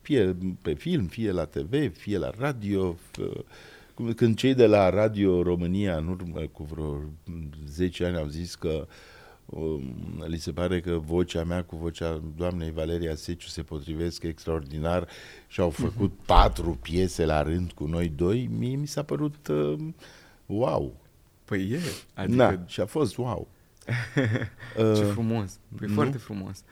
fie 0.00 0.36
pe 0.62 0.74
film, 0.74 1.06
fie 1.06 1.30
la 1.30 1.44
TV, 1.44 1.96
fie 1.96 2.18
la 2.18 2.30
radio. 2.38 2.96
Când 4.16 4.36
cei 4.36 4.54
de 4.54 4.66
la 4.66 4.90
Radio 4.90 5.42
România, 5.42 5.96
în 5.96 6.08
urmă 6.08 6.40
cu 6.52 6.62
vreo 6.62 7.00
10 7.68 8.04
ani, 8.04 8.16
au 8.16 8.26
zis 8.26 8.54
că 8.54 8.86
um, 9.46 10.24
li 10.26 10.38
se 10.38 10.52
pare 10.52 10.80
că 10.80 10.98
vocea 10.98 11.44
mea 11.44 11.64
cu 11.64 11.76
vocea 11.76 12.22
doamnei 12.36 12.70
Valeria 12.70 13.14
Seciu 13.14 13.48
se 13.48 13.62
potrivesc 13.62 14.22
extraordinar 14.22 15.08
și 15.46 15.60
au 15.60 15.70
făcut 15.70 16.12
uh-huh. 16.12 16.26
patru 16.26 16.78
piese 16.82 17.24
la 17.24 17.42
rând 17.42 17.72
cu 17.72 17.86
noi 17.86 18.08
doi, 18.08 18.50
mie 18.58 18.76
mi 18.76 18.86
s-a 18.86 19.02
părut 19.02 19.48
uh, 19.48 19.78
wow. 20.46 21.05
Păi 21.46 21.70
e. 21.70 21.80
Adică... 22.14 22.36
Da, 22.36 22.62
și 22.66 22.80
a 22.80 22.86
fost 22.86 23.16
wow. 23.16 23.48
Ce 24.96 25.04
frumos. 25.04 25.58
Păi 25.76 25.88
foarte 25.88 26.18
frumos. 26.18 26.64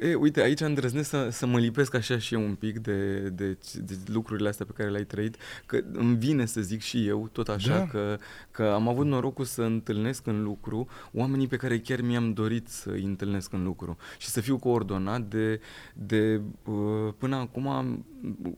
E, 0.00 0.14
uite, 0.14 0.40
aici 0.40 0.60
îndrăznesc 0.60 1.08
să, 1.08 1.28
să 1.30 1.46
mă 1.46 1.58
lipesc 1.58 1.94
așa 1.94 2.18
și 2.18 2.34
eu 2.34 2.42
un 2.42 2.54
pic 2.54 2.78
de, 2.78 3.18
de, 3.28 3.58
de 3.74 3.94
lucrurile 4.06 4.48
astea 4.48 4.66
pe 4.66 4.72
care 4.72 4.90
le-ai 4.90 5.04
trăit, 5.04 5.36
că 5.66 5.80
îmi 5.92 6.16
vine 6.16 6.46
să 6.46 6.60
zic 6.60 6.80
și 6.80 7.06
eu 7.06 7.28
tot 7.32 7.48
așa 7.48 7.78
da. 7.78 7.86
că, 7.86 8.18
că 8.50 8.62
am 8.62 8.88
avut 8.88 9.06
norocul 9.06 9.44
să 9.44 9.62
întâlnesc 9.62 10.26
în 10.26 10.42
lucru 10.42 10.88
oamenii 11.12 11.46
pe 11.46 11.56
care 11.56 11.78
chiar 11.78 12.00
mi-am 12.00 12.32
dorit 12.32 12.68
să 12.68 12.90
îi 12.90 13.04
întâlnesc 13.04 13.52
în 13.52 13.62
lucru 13.64 13.96
și 14.18 14.28
să 14.28 14.40
fiu 14.40 14.58
coordonat 14.58 15.20
de, 15.20 15.60
de 15.94 16.40
uh, 16.64 17.12
până 17.18 17.36
acum 17.36 17.66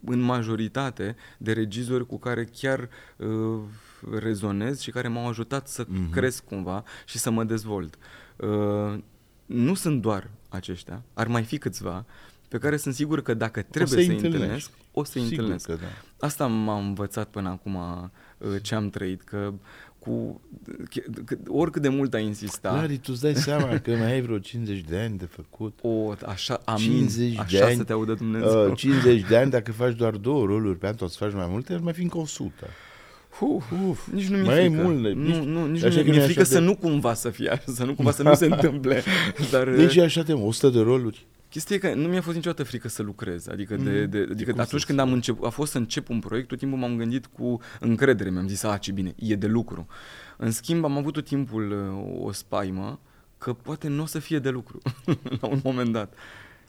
în 0.05 0.21
majoritate 0.21 1.17
de 1.39 1.53
regizori 1.53 2.07
cu 2.07 2.19
care 2.19 2.45
chiar 2.45 2.89
uh, 3.17 3.61
rezonez 4.19 4.81
și 4.81 4.91
care 4.91 5.09
m-au 5.09 5.29
ajutat 5.29 5.69
să 5.69 5.85
mm-hmm. 5.85 6.11
cresc 6.11 6.45
cumva 6.45 6.85
și 7.05 7.19
să 7.19 7.31
mă 7.31 7.45
dezvolt. 7.45 7.99
Uh, 8.37 8.99
nu 9.47 9.75
sunt 9.75 10.03
doar 10.03 10.31
aceștia, 10.49 11.03
ar 11.15 11.27
mai 11.27 11.43
fi 11.43 11.59
câțiva, 11.59 12.05
pe 12.49 12.59
care 12.59 12.77
sunt 12.77 12.95
sigur 12.95 13.23
că 13.23 13.35
dacă 13.35 13.63
trebuie 13.63 14.05
să-i 14.05 14.15
întâlnesc, 14.15 14.71
o 14.93 15.05
să-i 15.05 15.23
sigur 15.23 15.39
întâlnesc. 15.39 15.67
Că 15.67 15.73
da. 15.73 16.27
Asta 16.27 16.47
m-am 16.47 16.87
învățat 16.87 17.29
până 17.29 17.49
acum 17.49 17.75
uh, 17.75 18.63
ce 18.63 18.75
am 18.75 18.91
trăit, 18.91 19.23
că 19.23 19.53
cu 19.99 20.41
că, 21.25 21.37
oricât 21.49 21.83
de 21.83 21.89
mult 21.89 22.15
ai 22.15 22.25
insista. 22.25 22.75
Lari, 22.75 22.97
tu 22.97 23.11
îți 23.13 23.21
dai 23.21 23.35
seama 23.35 23.79
că 23.79 23.91
mai 23.91 24.13
ai 24.13 24.21
vreo 24.21 24.39
50 24.39 24.81
de 24.81 24.99
ani 24.99 25.19
de 25.19 25.25
făcut. 25.25 25.79
O, 25.83 26.15
așa, 26.27 26.61
amin, 26.65 26.87
50 26.87 27.39
așa 27.39 27.59
de 27.59 27.65
ani, 27.65 27.77
să 27.77 27.85
te 27.85 27.93
audă 27.93 28.15
Dumnezeu. 28.15 28.71
Uh, 28.71 28.77
50 28.77 29.29
de 29.29 29.37
ani, 29.37 29.51
dacă 29.51 29.73
faci 29.73 29.95
doar 29.97 30.17
două 30.17 30.47
roluri 30.47 30.79
pe 30.79 30.87
an, 30.87 30.95
o 31.01 31.07
să 31.07 31.17
faci 31.19 31.33
mai 31.33 31.47
multe, 31.49 31.73
ar 31.73 31.81
mai 31.81 31.93
fi 31.93 32.03
încă 32.03 32.19
100. 32.19 32.53
Uf, 33.41 33.65
uf, 33.89 34.07
nici 34.13 34.29
nu 34.29 34.37
mi-e 34.37 34.51
frică. 34.51 34.83
Mult, 34.83 34.99
nu, 34.99 35.23
nici, 35.23 35.37
nu, 35.37 35.67
nici 35.67 35.83
nu 35.83 36.03
mi-e 36.03 36.21
frică 36.21 36.41
de... 36.41 36.47
să 36.47 36.59
nu 36.59 36.77
cumva 36.77 37.15
să 37.15 37.31
fie 37.31 37.51
așa, 37.51 37.63
să 37.67 37.85
nu 37.85 37.95
cumva 37.95 38.11
să 38.11 38.23
nu 38.23 38.35
se 38.35 38.47
întâmple. 38.53 39.03
Dar, 39.51 39.69
nici 39.69 39.95
e 39.95 40.03
așa 40.03 40.23
de 40.23 40.33
100 40.33 40.69
de 40.69 40.81
roluri. 40.81 41.27
Chestia 41.49 41.77
e 41.77 41.79
că 41.79 41.95
nu 41.95 42.09
mi-a 42.09 42.21
fost 42.21 42.37
niciodată 42.37 42.65
frică 42.65 42.89
să 42.89 43.03
lucrez. 43.03 43.49
Adică, 43.49 43.77
de, 43.77 43.91
mm, 43.91 44.11
de, 44.11 44.29
adică 44.31 44.55
atunci 44.57 44.85
când 44.85 44.99
am 44.99 45.13
început, 45.13 45.47
a 45.47 45.51
fost 45.51 45.71
să 45.71 45.79
încep 45.79 46.09
un 46.09 46.19
proiect, 46.19 46.49
tot 46.49 46.59
timpul 46.59 46.79
m-am 46.79 46.97
gândit 46.97 47.27
cu 47.27 47.61
încredere. 47.81 48.31
Mi-am 48.31 48.49
zis, 48.49 48.63
a, 48.63 48.77
ce 48.77 48.93
bine, 48.93 49.15
e 49.19 49.35
de 49.35 49.47
lucru. 49.47 49.87
În 50.37 50.51
schimb, 50.51 50.85
am 50.85 50.97
avut 50.97 51.13
tot 51.13 51.25
timpul 51.25 51.71
uh, 51.71 52.27
o 52.27 52.33
spaimă 52.33 53.01
că 53.39 53.53
poate 53.53 53.89
nu 53.89 54.03
o 54.03 54.07
să 54.07 54.19
fie 54.19 54.39
de 54.39 54.51
lucru 54.51 54.79
la 55.41 55.49
un 55.49 55.61
moment 55.63 55.93
dat. 55.93 56.15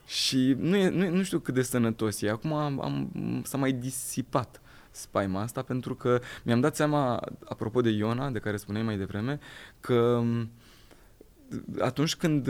Și 0.05 0.55
nu, 0.59 0.75
e, 0.75 0.89
nu, 0.89 1.09
nu 1.09 1.23
știu 1.23 1.39
cât 1.39 1.53
de 1.53 1.61
sănătos 1.61 2.21
e. 2.21 2.29
Acum 2.29 2.53
am, 2.53 2.81
am, 2.81 3.11
s-a 3.45 3.57
mai 3.57 3.71
disipat 3.71 4.61
spaima 4.97 5.41
asta 5.41 5.61
pentru 5.61 5.95
că 5.95 6.19
mi-am 6.43 6.59
dat 6.59 6.75
seama, 6.75 7.19
apropo 7.45 7.81
de 7.81 7.89
Iona, 7.89 8.29
de 8.29 8.39
care 8.39 8.57
spuneai 8.57 8.83
mai 8.83 8.97
devreme, 8.97 9.39
că 9.79 10.23
atunci 11.79 12.15
când, 12.15 12.49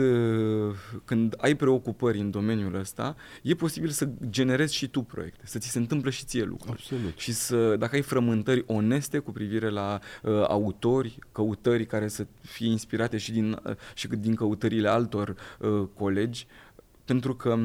când 1.04 1.34
ai 1.38 1.54
preocupări 1.54 2.18
în 2.18 2.30
domeniul 2.30 2.74
ăsta, 2.74 3.16
e 3.42 3.54
posibil 3.54 3.88
să 3.88 4.08
generezi 4.28 4.74
și 4.74 4.88
tu 4.88 5.02
proiecte, 5.02 5.42
să 5.44 5.58
ți 5.58 5.70
se 5.70 5.78
întâmplă 5.78 6.10
și 6.10 6.24
ție 6.24 6.42
lucruri. 6.42 6.72
Absolut. 6.80 7.18
Și 7.18 7.32
să, 7.32 7.76
dacă 7.76 7.94
ai 7.94 8.02
frământări 8.02 8.64
oneste 8.66 9.18
cu 9.18 9.32
privire 9.32 9.68
la 9.68 9.98
uh, 10.22 10.32
autori, 10.48 11.18
căutări 11.32 11.86
care 11.86 12.08
să 12.08 12.26
fie 12.40 12.68
inspirate 12.70 13.16
și 13.16 13.32
din, 13.32 13.60
uh, 13.66 13.74
și 13.94 14.08
din 14.08 14.34
căutările 14.34 14.88
altor 14.88 15.36
uh, 15.58 15.88
colegi, 15.94 16.46
pentru 17.04 17.34
că 17.34 17.58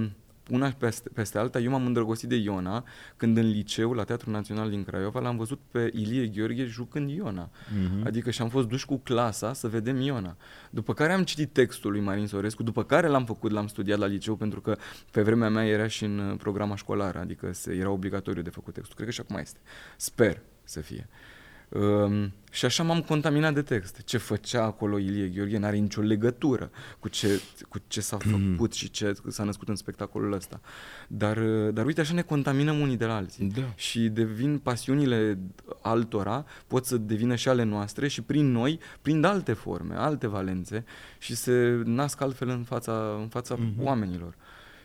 una 0.49 0.71
peste, 0.77 1.09
peste 1.09 1.37
alta, 1.37 1.59
eu 1.59 1.71
m-am 1.71 1.85
îndrăgostit 1.85 2.29
de 2.29 2.35
Iona 2.35 2.85
când 3.17 3.37
în 3.37 3.49
liceu, 3.49 3.93
la 3.93 4.03
Teatrul 4.03 4.33
Național 4.33 4.69
din 4.69 4.83
Craiova, 4.83 5.19
l-am 5.19 5.37
văzut 5.37 5.59
pe 5.71 5.91
Ilie 5.93 6.27
Gheorghe 6.27 6.65
jucând 6.65 7.09
Iona. 7.09 7.49
Uh-huh. 7.49 8.05
Adică 8.05 8.31
și-am 8.31 8.49
fost 8.49 8.67
duși 8.67 8.85
cu 8.85 8.97
clasa 8.97 9.53
să 9.53 9.67
vedem 9.67 10.01
Iona. 10.01 10.37
După 10.69 10.93
care 10.93 11.13
am 11.13 11.23
citit 11.23 11.53
textul 11.53 11.91
lui 11.91 12.01
Marin 12.01 12.27
Sorescu, 12.27 12.63
după 12.63 12.83
care 12.83 13.07
l-am 13.07 13.25
făcut, 13.25 13.51
l-am 13.51 13.67
studiat 13.67 13.97
la 13.97 14.05
liceu, 14.05 14.35
pentru 14.35 14.61
că 14.61 14.77
pe 15.11 15.21
vremea 15.21 15.49
mea 15.49 15.65
era 15.65 15.87
și 15.87 16.03
în 16.03 16.35
programa 16.37 16.75
școlară, 16.75 17.19
adică 17.19 17.51
era 17.69 17.89
obligatoriu 17.89 18.41
de 18.41 18.49
făcut 18.49 18.73
textul. 18.73 18.95
Cred 18.95 19.07
că 19.07 19.13
și 19.13 19.21
acum 19.21 19.37
este. 19.37 19.59
Sper 19.97 20.41
să 20.63 20.79
fie. 20.79 21.07
Uh, 21.09 21.33
Um, 21.73 22.33
și 22.51 22.65
așa 22.65 22.83
m-am 22.83 23.01
contaminat 23.01 23.53
de 23.53 23.61
text. 23.61 24.01
Ce 24.01 24.17
făcea 24.17 24.63
acolo 24.63 24.97
Ilie 24.97 25.27
Gheorghe 25.27 25.57
n-are 25.57 25.77
nicio 25.77 26.01
legătură 26.01 26.71
cu 26.99 27.07
ce, 27.07 27.41
cu 27.69 27.77
ce 27.87 28.01
s-a 28.01 28.17
mm. 28.25 28.51
făcut 28.51 28.73
și 28.73 28.89
ce 28.89 29.13
s-a 29.27 29.43
născut 29.43 29.67
în 29.67 29.75
spectacolul 29.75 30.33
ăsta. 30.33 30.61
Dar, 31.07 31.39
dar 31.69 31.85
uite, 31.85 32.01
așa 32.01 32.13
ne 32.13 32.21
contaminăm 32.21 32.79
unii 32.79 32.97
de 32.97 33.05
la 33.05 33.15
alții. 33.15 33.45
Da. 33.45 33.73
Și 33.75 33.99
devin 33.99 34.57
pasiunile 34.57 35.39
altora, 35.81 36.45
pot 36.67 36.85
să 36.85 36.97
devină 36.97 37.35
și 37.35 37.49
ale 37.49 37.63
noastre 37.63 38.07
și 38.07 38.21
prin 38.21 38.51
noi 38.51 38.79
prind 39.01 39.25
alte 39.25 39.53
forme, 39.53 39.95
alte 39.95 40.27
valențe 40.27 40.85
și 41.17 41.35
se 41.35 41.81
nasc 41.85 42.21
altfel 42.21 42.49
în 42.49 42.63
fața, 42.63 43.17
în 43.21 43.27
fața 43.27 43.55
mm-hmm. 43.55 43.83
oamenilor. 43.83 44.35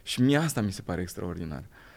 Și 0.02 0.20
mie 0.20 0.36
asta 0.36 0.60
mi 0.60 0.72
se 0.72 0.82
pare 0.82 1.00
extraordinar. 1.00 1.64
Uh, 1.68 1.87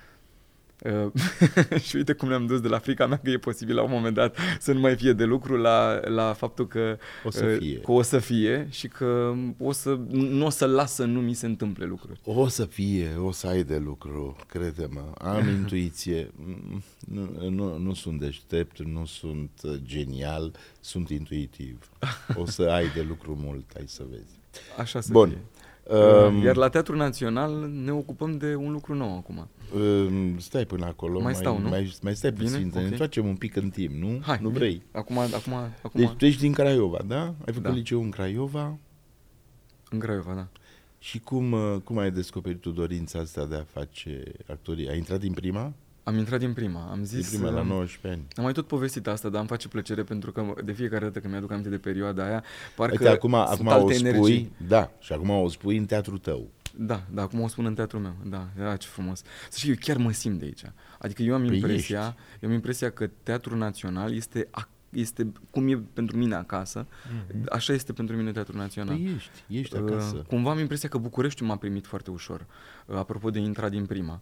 și 1.88 1.96
uite 1.96 2.14
cum 2.14 2.28
ne-am 2.28 2.46
dus 2.46 2.60
de 2.60 2.68
la 2.68 2.80
frica 2.80 3.08
mea 3.08 3.20
că 3.24 3.30
e 3.30 3.38
posibil 3.38 3.76
la 3.76 3.84
un 3.84 3.92
moment 3.92 4.16
dat 4.16 4.38
să 4.60 4.74
nu 4.74 4.80
mai 4.80 4.96
fie 4.96 5.14
de 5.14 5.24
lucru 5.24 5.58
la, 5.58 6.00
la 6.08 6.34
faptul 6.34 6.68
că 6.68 6.98
o 7.24 7.30
să, 7.30 7.46
uh, 7.46 7.58
fie. 7.58 7.80
că 7.80 7.92
o 7.92 8.02
să 8.02 8.20
fie 8.20 8.68
și 8.70 8.88
că 8.88 9.34
o 9.58 9.72
să, 9.72 10.00
nu 10.10 10.46
o 10.46 10.50
să 10.50 10.66
las 10.66 10.94
să 10.94 11.06
nu 11.06 11.22
mi 11.22 11.34
se 11.34 11.46
întâmple 11.46 11.86
lucruri. 11.86 12.20
O 12.24 12.48
să 12.48 12.66
fie, 12.66 13.16
o 13.18 13.32
să 13.32 13.48
ai 13.48 13.64
de 13.64 13.78
lucru, 13.78 14.36
crede-mă. 14.48 15.12
Am 15.18 15.48
intuiție, 15.58 16.32
nu, 17.00 17.50
nu, 17.50 17.78
nu 17.78 17.94
sunt 17.94 18.20
deștept, 18.20 18.80
nu 18.84 19.06
sunt 19.06 19.52
uh, 19.64 19.74
genial, 19.84 20.56
sunt 20.80 21.10
intuitiv. 21.10 21.90
O 22.36 22.46
să 22.46 22.62
ai 22.62 22.92
de 22.96 23.06
lucru 23.08 23.38
mult, 23.44 23.66
ai 23.78 23.88
să 23.88 24.04
vezi. 24.10 24.40
Așa 24.78 25.02
să 25.02 25.10
Bun. 25.12 25.30
fie. 25.30 25.42
Um, 25.92 26.44
Iar 26.44 26.56
la 26.56 26.70
Teatrul 26.70 26.98
Național 26.98 27.70
ne 27.70 27.92
ocupăm 27.92 28.38
de 28.38 28.56
un 28.56 28.72
lucru 28.72 28.94
nou 28.94 29.18
acum. 29.18 29.48
Um, 29.76 30.38
stai 30.40 30.66
până 30.66 30.86
acolo, 30.86 31.22
mai, 31.22 31.36
stau, 31.36 31.54
mai, 31.54 31.62
nu? 31.64 31.70
mai, 31.70 31.94
mai 32.02 32.16
stai 32.16 32.32
Bine? 32.32 32.50
puțin, 32.50 32.68
okay. 32.68 32.90
ne 32.90 32.96
facem 32.96 33.28
un 33.28 33.36
pic 33.36 33.56
în 33.56 33.70
timp, 33.70 33.94
nu? 33.94 34.20
Hai, 34.22 34.40
nu 34.42 34.50
vrei? 34.50 34.82
Acum, 34.92 35.18
acum, 35.18 35.54
acum... 35.54 35.92
Deci 35.94 36.10
tu 36.10 36.26
ești 36.26 36.42
din 36.42 36.54
Craiova, 36.54 37.00
da? 37.08 37.22
Ai 37.22 37.54
făcut 37.54 37.62
da. 37.62 37.70
liceu 37.70 38.02
în 38.02 38.10
Craiova? 38.10 38.78
În 39.90 40.00
Craiova, 40.00 40.34
da. 40.34 40.48
Și 41.00 41.20
cum, 41.20 41.52
uh, 41.52 41.76
cum 41.84 41.98
ai 41.98 42.12
descoperit 42.12 42.62
tu 42.62 42.70
dorința 42.70 43.20
asta 43.20 43.46
de 43.46 43.56
a 43.56 43.64
face 43.64 44.24
actorie? 44.48 44.90
Ai 44.90 44.98
intrat 44.98 45.20
din 45.20 45.34
prima? 45.34 45.74
Am 46.04 46.18
intrat 46.18 46.40
din 46.40 46.54
prima, 46.54 46.88
am 46.92 47.04
zis... 47.04 47.30
Din 47.30 47.40
prima, 47.40 47.56
la 47.56 47.64
19 47.64 48.08
ani. 48.20 48.28
Am 48.36 48.44
mai 48.44 48.54
tot 48.54 48.68
povestit 48.68 49.08
asta, 49.08 49.30
dar 49.30 49.40
îmi 49.40 49.50
face 49.50 49.68
plăcere 49.68 50.04
pentru 50.04 50.32
că 50.32 50.54
de 50.64 50.72
fiecare 50.72 51.06
dată 51.06 51.20
când 51.20 51.32
mi-aduc 51.32 51.52
aminte 51.52 51.70
de 51.70 51.78
perioada 51.78 52.26
aia, 52.26 52.44
parcă 52.76 52.96
Uite, 53.00 53.10
acum, 53.10 53.34
acum 53.34 53.68
o 53.68 53.80
spui, 53.80 53.96
energii. 53.96 54.52
Da, 54.68 54.92
și 55.00 55.14
acum 55.14 55.30
o 55.30 55.50
spui 55.50 55.78
în 55.78 55.86
teatrul 55.86 56.18
tău. 56.18 56.50
Da, 56.76 57.04
da, 57.14 57.22
acum 57.22 57.40
o 57.40 57.48
spun 57.48 57.66
în 57.66 57.74
teatrul 57.74 58.02
meu. 58.02 58.16
Da, 58.26 58.48
era 58.60 58.76
ce 58.76 58.88
frumos. 58.88 59.22
Să 59.50 59.58
știi, 59.58 59.70
eu 59.70 59.76
chiar 59.80 59.98
mă 59.98 60.12
simt 60.12 60.40
de 60.40 60.46
aici. 60.46 60.64
Adică 61.00 61.22
eu 61.22 61.34
am 61.34 61.46
păi 61.46 61.56
impresia, 61.56 62.00
ești. 62.00 62.16
eu 62.40 62.50
am 62.50 62.56
impresia 62.56 62.92
că 62.92 63.10
Teatrul 63.24 63.58
Național 63.58 64.16
este 64.16 64.48
este 64.92 65.32
cum 65.50 65.68
e 65.68 65.84
pentru 65.94 66.18
mine 66.18 66.36
acasă, 66.36 66.86
mm-hmm. 66.86 67.44
așa 67.50 67.74
este 67.74 67.94
pentru 67.94 68.16
mine 68.16 68.32
Teatrul 68.32 68.60
Național. 68.60 68.96
Păi 68.96 69.14
ești, 69.16 69.44
ești 69.48 69.76
acasă. 69.76 70.16
Uh, 70.16 70.24
cumva 70.24 70.52
am 70.52 70.60
impresia 70.60 70.90
că 70.90 70.98
Bucureștiul 70.98 71.48
m-a 71.48 71.56
primit 71.56 71.86
foarte 71.86 72.12
ușor, 72.12 72.46
uh, 72.86 72.96
apropo 72.96 73.30
de 73.30 73.40
intra 73.40 73.70
din 73.70 73.86
prima. 73.86 74.22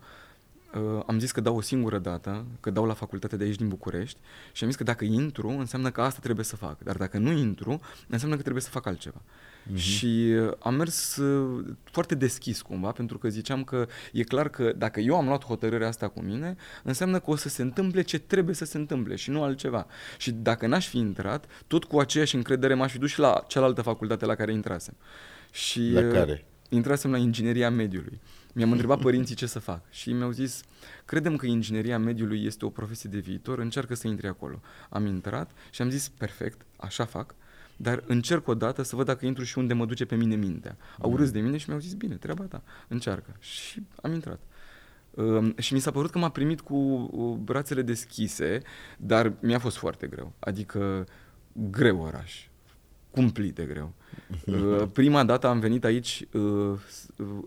Uh, 0.73 1.03
am 1.05 1.19
zis 1.19 1.31
că 1.31 1.41
dau 1.41 1.55
o 1.55 1.61
singură 1.61 1.97
dată, 1.97 2.45
că 2.59 2.69
dau 2.69 2.85
la 2.85 2.93
facultatea 2.93 3.37
de 3.37 3.43
aici 3.43 3.55
din 3.55 3.67
București 3.67 4.17
și 4.51 4.63
am 4.63 4.69
zis 4.69 4.77
că 4.77 4.83
dacă 4.83 5.05
intru, 5.05 5.49
înseamnă 5.49 5.91
că 5.91 6.01
asta 6.01 6.19
trebuie 6.21 6.45
să 6.45 6.55
fac. 6.55 6.83
Dar 6.83 6.97
dacă 6.97 7.17
nu 7.17 7.31
intru, 7.31 7.79
înseamnă 8.07 8.35
că 8.35 8.41
trebuie 8.41 8.63
să 8.63 8.69
fac 8.69 8.85
altceva. 8.85 9.21
Uh-huh. 9.21 9.75
Și 9.75 10.35
uh, 10.39 10.51
am 10.59 10.75
mers 10.75 11.15
uh, 11.15 11.65
foarte 11.83 12.15
deschis 12.15 12.61
cumva, 12.61 12.91
pentru 12.91 13.17
că 13.17 13.29
ziceam 13.29 13.63
că 13.63 13.87
e 14.11 14.23
clar 14.23 14.49
că 14.49 14.73
dacă 14.77 14.99
eu 14.99 15.15
am 15.15 15.25
luat 15.27 15.45
hotărârea 15.45 15.87
asta 15.87 16.07
cu 16.07 16.21
mine, 16.21 16.55
înseamnă 16.83 17.19
că 17.19 17.29
o 17.29 17.35
să 17.35 17.49
se 17.49 17.61
întâmple 17.61 18.01
ce 18.01 18.19
trebuie 18.19 18.55
să 18.55 18.65
se 18.65 18.77
întâmple 18.77 19.15
și 19.15 19.29
nu 19.29 19.43
altceva. 19.43 19.85
Și 20.17 20.31
dacă 20.31 20.67
n-aș 20.67 20.87
fi 20.87 20.97
intrat, 20.97 21.45
tot 21.67 21.83
cu 21.83 21.99
aceeași 21.99 22.35
încredere 22.35 22.73
m-aș 22.73 22.91
fi 22.91 22.97
dus 22.97 23.09
și 23.09 23.19
la 23.19 23.43
cealaltă 23.47 23.81
facultate 23.81 24.25
la 24.25 24.35
care 24.35 24.51
intrasem. 24.51 24.95
Și 25.51 25.89
la 25.91 26.01
care? 26.01 26.45
intrasem 26.69 27.11
la 27.11 27.17
ingineria 27.17 27.69
mediului. 27.69 28.19
Mi-am 28.53 28.71
întrebat 28.71 28.99
părinții 28.99 29.35
ce 29.35 29.45
să 29.45 29.59
fac 29.59 29.81
și 29.89 30.13
mi-au 30.13 30.31
zis, 30.31 30.61
credem 31.05 31.35
că 31.35 31.45
ingineria 31.45 31.99
mediului 31.99 32.45
este 32.45 32.65
o 32.65 32.69
profesie 32.69 33.09
de 33.09 33.19
viitor, 33.19 33.59
încearcă 33.59 33.95
să 33.95 34.07
intri 34.07 34.27
acolo. 34.27 34.61
Am 34.89 35.05
intrat 35.05 35.51
și 35.69 35.81
am 35.81 35.89
zis, 35.89 36.09
perfect, 36.09 36.65
așa 36.77 37.05
fac, 37.05 37.35
dar 37.77 38.03
încerc 38.07 38.47
o 38.47 38.53
dată 38.53 38.81
să 38.81 38.95
văd 38.95 39.05
dacă 39.05 39.25
intru 39.25 39.43
și 39.43 39.57
unde 39.57 39.73
mă 39.73 39.85
duce 39.85 40.05
pe 40.05 40.15
mine 40.15 40.35
mintea. 40.35 40.77
Au 40.99 41.15
râs 41.15 41.31
de 41.31 41.39
mine 41.39 41.57
și 41.57 41.65
mi-au 41.67 41.79
zis, 41.81 41.93
bine, 41.93 42.15
treaba 42.15 42.43
ta, 42.43 42.63
încearcă. 42.87 43.35
Și 43.39 43.83
am 44.01 44.13
intrat. 44.13 44.39
Uh, 45.09 45.53
și 45.57 45.73
mi 45.73 45.79
s-a 45.79 45.91
părut 45.91 46.11
că 46.11 46.17
m-a 46.17 46.29
primit 46.29 46.61
cu 46.61 46.75
uh, 46.75 47.37
brațele 47.37 47.81
deschise, 47.81 48.61
dar 48.97 49.33
mi-a 49.41 49.59
fost 49.59 49.77
foarte 49.77 50.07
greu. 50.07 50.33
Adică 50.39 51.07
greu 51.53 52.01
oraș, 52.01 52.48
cumplit 53.11 53.55
de 53.55 53.63
greu. 53.63 53.93
Uh, 54.45 54.87
prima 54.93 55.23
dată 55.23 55.47
am 55.47 55.59
venit 55.59 55.83
aici 55.83 56.27
uh, 56.31 56.79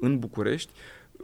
în 0.00 0.18
București 0.18 0.72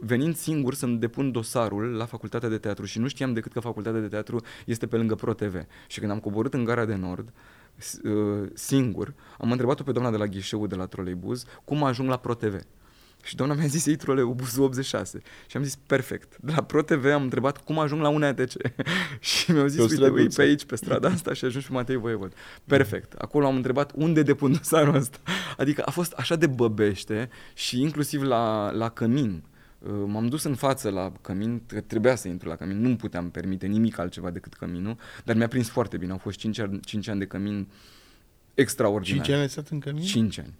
venind 0.01 0.35
singur 0.35 0.73
să-mi 0.73 0.97
depun 0.97 1.31
dosarul 1.31 1.83
la 1.83 2.05
facultatea 2.05 2.49
de 2.49 2.57
teatru 2.57 2.85
și 2.85 2.99
nu 2.99 3.07
știam 3.07 3.33
decât 3.33 3.51
că 3.51 3.59
facultatea 3.59 3.99
de 3.99 4.07
teatru 4.07 4.43
este 4.65 4.87
pe 4.87 4.95
lângă 4.95 5.15
ProTV. 5.15 5.65
Și 5.87 5.99
când 5.99 6.11
am 6.11 6.19
coborât 6.19 6.53
în 6.53 6.63
gara 6.63 6.85
de 6.85 6.95
nord, 6.95 7.33
uh, 8.03 8.49
singur, 8.53 9.13
am 9.37 9.51
întrebat-o 9.51 9.83
pe 9.83 9.91
doamna 9.91 10.11
de 10.11 10.17
la 10.17 10.25
ghișeu 10.25 10.67
de 10.67 10.75
la 10.75 10.85
troleibuz 10.85 11.45
cum 11.65 11.83
ajung 11.83 12.09
la 12.09 12.17
ProTV. 12.17 12.61
Și 13.23 13.35
doamna 13.35 13.55
mi-a 13.55 13.65
zis, 13.65 13.85
ei 13.85 13.95
troleibuzul 13.95 14.63
86. 14.63 15.21
Și 15.47 15.57
am 15.57 15.63
zis, 15.63 15.75
perfect. 15.75 16.37
De 16.39 16.51
la 16.55 16.63
ProTV 16.63 17.05
am 17.05 17.21
întrebat 17.21 17.63
cum 17.63 17.79
ajung 17.79 18.01
la 18.01 18.09
un 18.09 18.23
ATC. 18.23 18.51
și 19.19 19.51
mi-au 19.51 19.67
zis, 19.67 19.79
uite, 19.79 20.09
ui, 20.09 20.27
pe 20.27 20.41
aici, 20.41 20.65
pe 20.65 20.75
strada 20.75 21.07
asta 21.07 21.33
și 21.33 21.45
ajungi 21.45 21.67
pe 21.67 21.73
Matei 21.73 21.95
Voievod. 21.95 22.33
Perfect. 22.65 23.13
Acolo 23.13 23.45
am 23.45 23.55
întrebat 23.55 23.91
unde 23.95 24.23
depun 24.23 24.51
dosarul 24.51 24.95
ăsta. 24.95 25.17
Adică 25.57 25.81
a 25.85 25.91
fost 25.91 26.11
așa 26.11 26.35
de 26.35 26.47
băbește 26.47 27.29
și 27.53 27.81
inclusiv 27.81 28.21
la, 28.21 28.71
la 28.71 28.89
cămin. 28.89 29.43
Uh, 29.79 29.91
m-am 30.05 30.27
dus 30.27 30.43
în 30.43 30.55
față 30.55 30.89
la 30.89 31.11
cămin, 31.21 31.61
că 31.67 31.81
trebuia 31.81 32.15
să 32.15 32.27
intru 32.27 32.49
la 32.49 32.55
cămin, 32.55 32.81
nu 32.81 32.95
puteam 32.95 33.29
permite 33.29 33.67
nimic 33.67 33.99
altceva 33.99 34.29
decât 34.29 34.53
căminul, 34.53 34.97
dar 35.23 35.35
mi-a 35.35 35.47
prins 35.47 35.69
foarte 35.69 35.97
bine. 35.97 36.11
Au 36.11 36.17
fost 36.17 36.37
5 36.37 36.59
ani, 36.59 36.79
5 36.79 37.07
ani 37.07 37.19
de 37.19 37.25
cămin 37.25 37.67
extraordinar. 38.53 39.25
5 39.25 39.29
ani 39.29 39.41
ai 39.41 39.49
stat 39.49 39.67
în 39.67 39.79
cămin? 39.79 40.03
5 40.03 40.39
ani. 40.39 40.53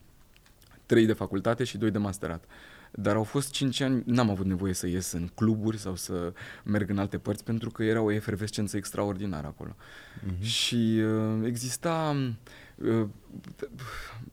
3 0.90 1.06
de 1.06 1.14
facultate 1.14 1.64
și 1.64 1.78
2 1.78 1.92
de 1.92 1.98
masterat. 1.98 2.44
Dar 2.92 3.16
au 3.16 3.24
fost 3.24 3.52
5 3.52 3.82
ani, 3.82 4.04
n-am 4.06 4.30
avut 4.30 4.46
nevoie 4.46 4.74
să 4.74 4.88
ies 4.88 5.12
în 5.12 5.28
cluburi 5.36 5.78
sau 5.78 5.96
să 5.96 6.34
merg 6.64 6.90
în 6.90 6.98
alte 6.98 7.18
părți 7.18 7.44
pentru 7.44 7.70
că 7.70 7.84
era 7.84 8.02
o 8.02 8.12
efervescență 8.12 8.78
extraordinară 8.78 9.48
acolo. 9.48 9.76
Uh-huh. 9.76 10.42
Și 10.42 11.02
uh, 11.04 11.46
exista 11.46 12.16
uh, 12.16 12.30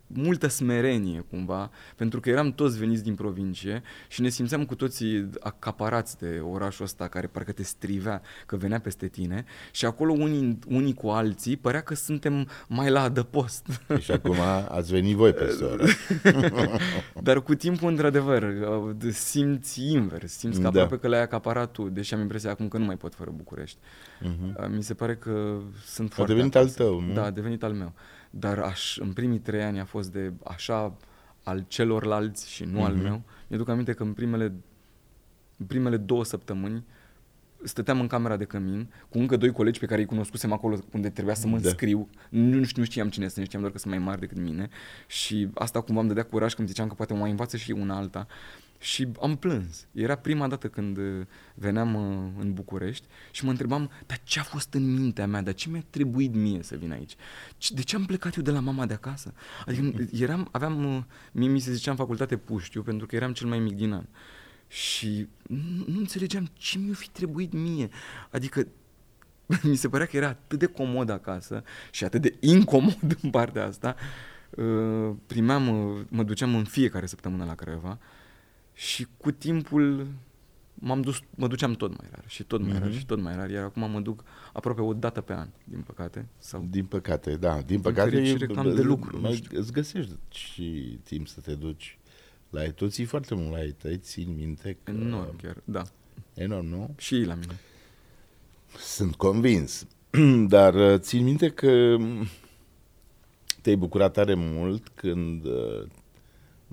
multă 0.07 0.47
smerenie 0.47 1.25
cumva, 1.31 1.71
pentru 1.97 2.21
că 2.21 2.31
eram 2.31 2.53
toți 2.53 2.79
veniți 2.79 3.03
din 3.03 3.15
provincie 3.15 3.83
și 4.09 4.21
ne 4.21 4.29
simțeam 4.29 4.65
cu 4.65 4.75
toții 4.75 5.31
acaparați 5.41 6.19
de 6.19 6.43
orașul 6.53 6.85
ăsta 6.85 7.09
care 7.09 7.27
parcă 7.27 7.53
te 7.53 7.63
strivea 7.63 8.23
că 8.47 8.57
venea 8.57 8.81
peste 8.81 9.09
tine 9.09 9.45
și 9.71 9.87
acolo 9.87 10.13
unii, 10.13 10.59
unii 10.69 10.95
cu 10.95 11.09
alții 11.09 11.57
părea 11.57 11.81
că 11.81 11.95
suntem 11.95 12.49
mai 12.69 12.91
la 12.91 13.03
adăpost. 13.03 13.67
Și 14.01 14.11
acum 14.11 14.37
ați 14.69 14.91
venit 14.91 15.17
voi 15.17 15.33
peste 15.33 15.65
oraș. 15.65 15.97
Dar 17.23 17.43
cu 17.43 17.55
timpul, 17.55 17.89
într-adevăr, 17.89 18.55
simți 19.11 19.91
invers, 19.91 20.33
simți 20.33 20.57
că 20.57 20.63
da. 20.63 20.69
aproape 20.69 20.99
că 20.99 21.09
l-ai 21.09 21.23
acaparat 21.23 21.71
tu, 21.71 21.89
deși 21.89 22.15
am 22.15 22.21
impresia 22.21 22.51
acum 22.51 22.69
că 22.69 22.79
nu 22.79 22.85
mai 22.85 22.97
pot 22.97 23.15
fără 23.15 23.33
București. 23.37 23.79
Uh-huh. 24.23 24.69
Mi 24.69 24.83
se 24.83 24.95
pare 24.95 25.17
că 25.17 25.59
sunt 25.85 26.11
a 26.11 26.15
foarte... 26.15 26.33
A 26.33 26.35
devenit 26.35 26.57
acasă. 26.57 26.83
al 26.83 26.87
tău, 26.87 27.01
nu? 27.01 27.13
Da, 27.13 27.25
a 27.25 27.31
devenit 27.31 27.63
al 27.63 27.73
meu 27.73 27.93
dar 28.39 28.59
aș, 28.59 28.99
în 28.99 29.13
primii 29.13 29.39
trei 29.39 29.63
ani 29.63 29.81
a 29.81 29.85
fost 29.85 30.13
de 30.13 30.33
așa 30.45 30.97
al 31.43 31.65
celorlalți 31.69 32.51
și 32.51 32.65
nu 32.65 32.81
mm-hmm. 32.81 32.85
al 32.85 32.95
mhm. 32.95 33.03
meu. 33.03 33.23
Mi-aduc 33.47 33.69
aminte 33.69 33.93
că 33.93 34.03
în 34.03 34.13
primele, 34.13 34.53
în 35.57 35.67
primele 35.67 35.97
două 35.97 36.25
săptămâni 36.25 36.85
stăteam 37.63 38.01
în 38.01 38.07
camera 38.07 38.37
de 38.37 38.45
cămin 38.45 38.93
cu 39.09 39.19
încă 39.19 39.37
doi 39.37 39.53
colegi 39.53 39.81
pe 39.81 39.87
care 39.87 40.01
îi 40.01 40.07
cunoscusem 40.07 40.53
acolo 40.53 40.79
unde 40.93 41.09
trebuia 41.09 41.35
să 41.35 41.47
mă 41.47 41.59
da. 41.59 41.69
înscriu. 41.69 42.09
Nu, 42.29 42.61
nu 42.77 42.85
știam 42.85 43.09
cine 43.09 43.29
sunt, 43.29 43.45
știam 43.45 43.61
doar 43.61 43.73
că 43.73 43.79
sunt 43.79 43.95
mai 43.95 44.03
mari 44.03 44.21
decât 44.21 44.39
mine 44.39 44.69
și 45.07 45.49
asta 45.55 45.81
cumva 45.81 46.01
îmi 46.01 46.09
dădea 46.09 46.25
curaj 46.25 46.55
când 46.55 46.69
ziceam 46.69 46.89
că 46.89 46.95
poate 46.95 47.13
mă 47.13 47.19
mai 47.19 47.31
învață 47.31 47.57
și 47.57 47.71
una 47.71 47.97
alta. 47.97 48.27
Și 48.79 49.09
am 49.21 49.37
plâns. 49.37 49.87
Era 49.93 50.15
prima 50.15 50.49
dată 50.49 50.69
când 50.69 50.97
uh, 50.97 51.27
veneam 51.55 51.95
uh, 51.95 52.33
în 52.39 52.53
București 52.53 53.07
și 53.31 53.45
mă 53.45 53.51
întrebam, 53.51 53.91
dar 54.07 54.21
ce 54.25 54.39
a 54.39 54.43
fost 54.43 54.75
în 54.75 54.95
mintea 54.95 55.27
mea, 55.27 55.43
dar 55.43 55.55
ce 55.55 55.69
mi-a 55.69 55.85
trebuit 55.91 56.35
mie 56.35 56.63
să 56.63 56.77
vin 56.77 56.93
aici? 56.93 57.17
De 57.69 57.83
ce 57.83 57.97
am 57.97 58.05
plecat 58.05 58.37
eu 58.37 58.43
de 58.43 58.51
la 58.51 58.61
mama 58.61 58.87
de 58.87 58.95
acasă? 58.95 59.35
Adică 59.67 60.09
eram, 60.25 60.49
aveam, 60.51 60.97
uh, 60.97 61.03
mie 61.33 61.49
mi 61.49 61.61
se 61.61 61.73
zicea 61.73 61.91
în 61.91 61.97
facultate 61.97 62.37
puștiu, 62.37 62.83
pentru 62.83 63.07
că 63.07 63.17
eram 63.17 63.33
cel 63.33 63.47
mai 63.47 63.59
mic 63.59 63.75
din 63.75 63.93
an. 63.93 64.07
Și 64.69 65.29
nu, 65.43 65.85
nu 65.87 65.99
înțelegeam 65.99 66.49
ce 66.53 66.79
mi-a 66.79 66.95
fi 66.95 67.09
trebuit 67.09 67.53
mie. 67.53 67.89
Adică 68.31 68.67
mi 69.63 69.77
se 69.77 69.89
părea 69.89 70.07
că 70.07 70.17
era 70.17 70.29
atât 70.29 70.59
de 70.59 70.67
comod 70.67 71.09
acasă 71.11 71.63
și 71.91 72.05
atât 72.05 72.21
de 72.23 72.37
incomod 72.41 73.17
în 73.23 73.31
partea 73.31 73.65
asta. 73.65 73.97
Primeam, 75.27 75.63
mă 76.09 76.23
duceam 76.23 76.55
în 76.55 76.65
fiecare 76.65 77.07
săptămână 77.07 77.45
la 77.45 77.55
Craiova 77.55 77.99
și 78.77 79.07
cu 79.17 79.31
timpul 79.31 80.07
m-am 80.75 81.01
dus, 81.01 81.21
mă 81.35 81.47
duceam 81.47 81.73
tot 81.73 81.99
mai 81.99 82.09
rar 82.11 82.25
și 82.27 82.43
tot 82.43 82.61
mai 82.61 82.71
mm-hmm. 82.71 82.79
rar 82.79 82.89
mhm. 82.89 82.99
și 82.99 83.07
tot 83.07 83.21
mai 83.21 83.37
rar, 83.37 83.51
iar 83.51 83.65
acum 83.65 83.91
mă 83.91 84.01
duc 84.01 84.25
aproape 84.53 84.81
o 84.81 84.93
dată 84.93 85.21
pe 85.21 85.33
an, 85.33 85.49
din 85.65 85.81
păcate. 85.81 86.27
Sau 86.39 86.67
din 86.71 86.85
păcate, 86.85 87.37
da, 87.37 87.61
din 87.61 87.81
păcate. 87.81 88.25
Și 88.25 88.37
reclam 88.37 88.75
de 88.75 88.83
lucru. 88.83 89.21
Mai, 89.21 89.43
îți 89.53 89.73
găsești 89.73 90.13
și 90.29 90.99
timp 91.05 91.29
să 91.29 91.41
te 91.41 91.55
duci 91.55 91.99
la 92.51 92.65
ei. 92.65 92.73
Tu 92.73 92.87
ții 92.87 93.05
foarte 93.05 93.35
mult 93.35 93.53
la 93.53 93.63
ei 93.63 93.73
tăi, 93.73 93.99
țin 93.99 94.35
minte 94.37 94.77
că... 94.83 94.91
Enorm 94.91 95.37
chiar, 95.37 95.57
da. 95.65 95.83
Enorm, 96.35 96.67
nu? 96.67 96.95
Și 96.97 97.15
ei 97.15 97.25
la 97.25 97.35
mine. 97.35 97.61
Sunt 98.79 99.15
convins. 99.15 99.87
Dar 100.49 100.75
uh, 100.75 100.99
țin 100.99 101.25
minte 101.25 101.49
că 101.49 101.97
te-ai 103.63 103.77
bucurat 103.77 104.13
tare 104.13 104.35
mult 104.35 104.89
când 104.89 105.45
uh, 105.45 105.87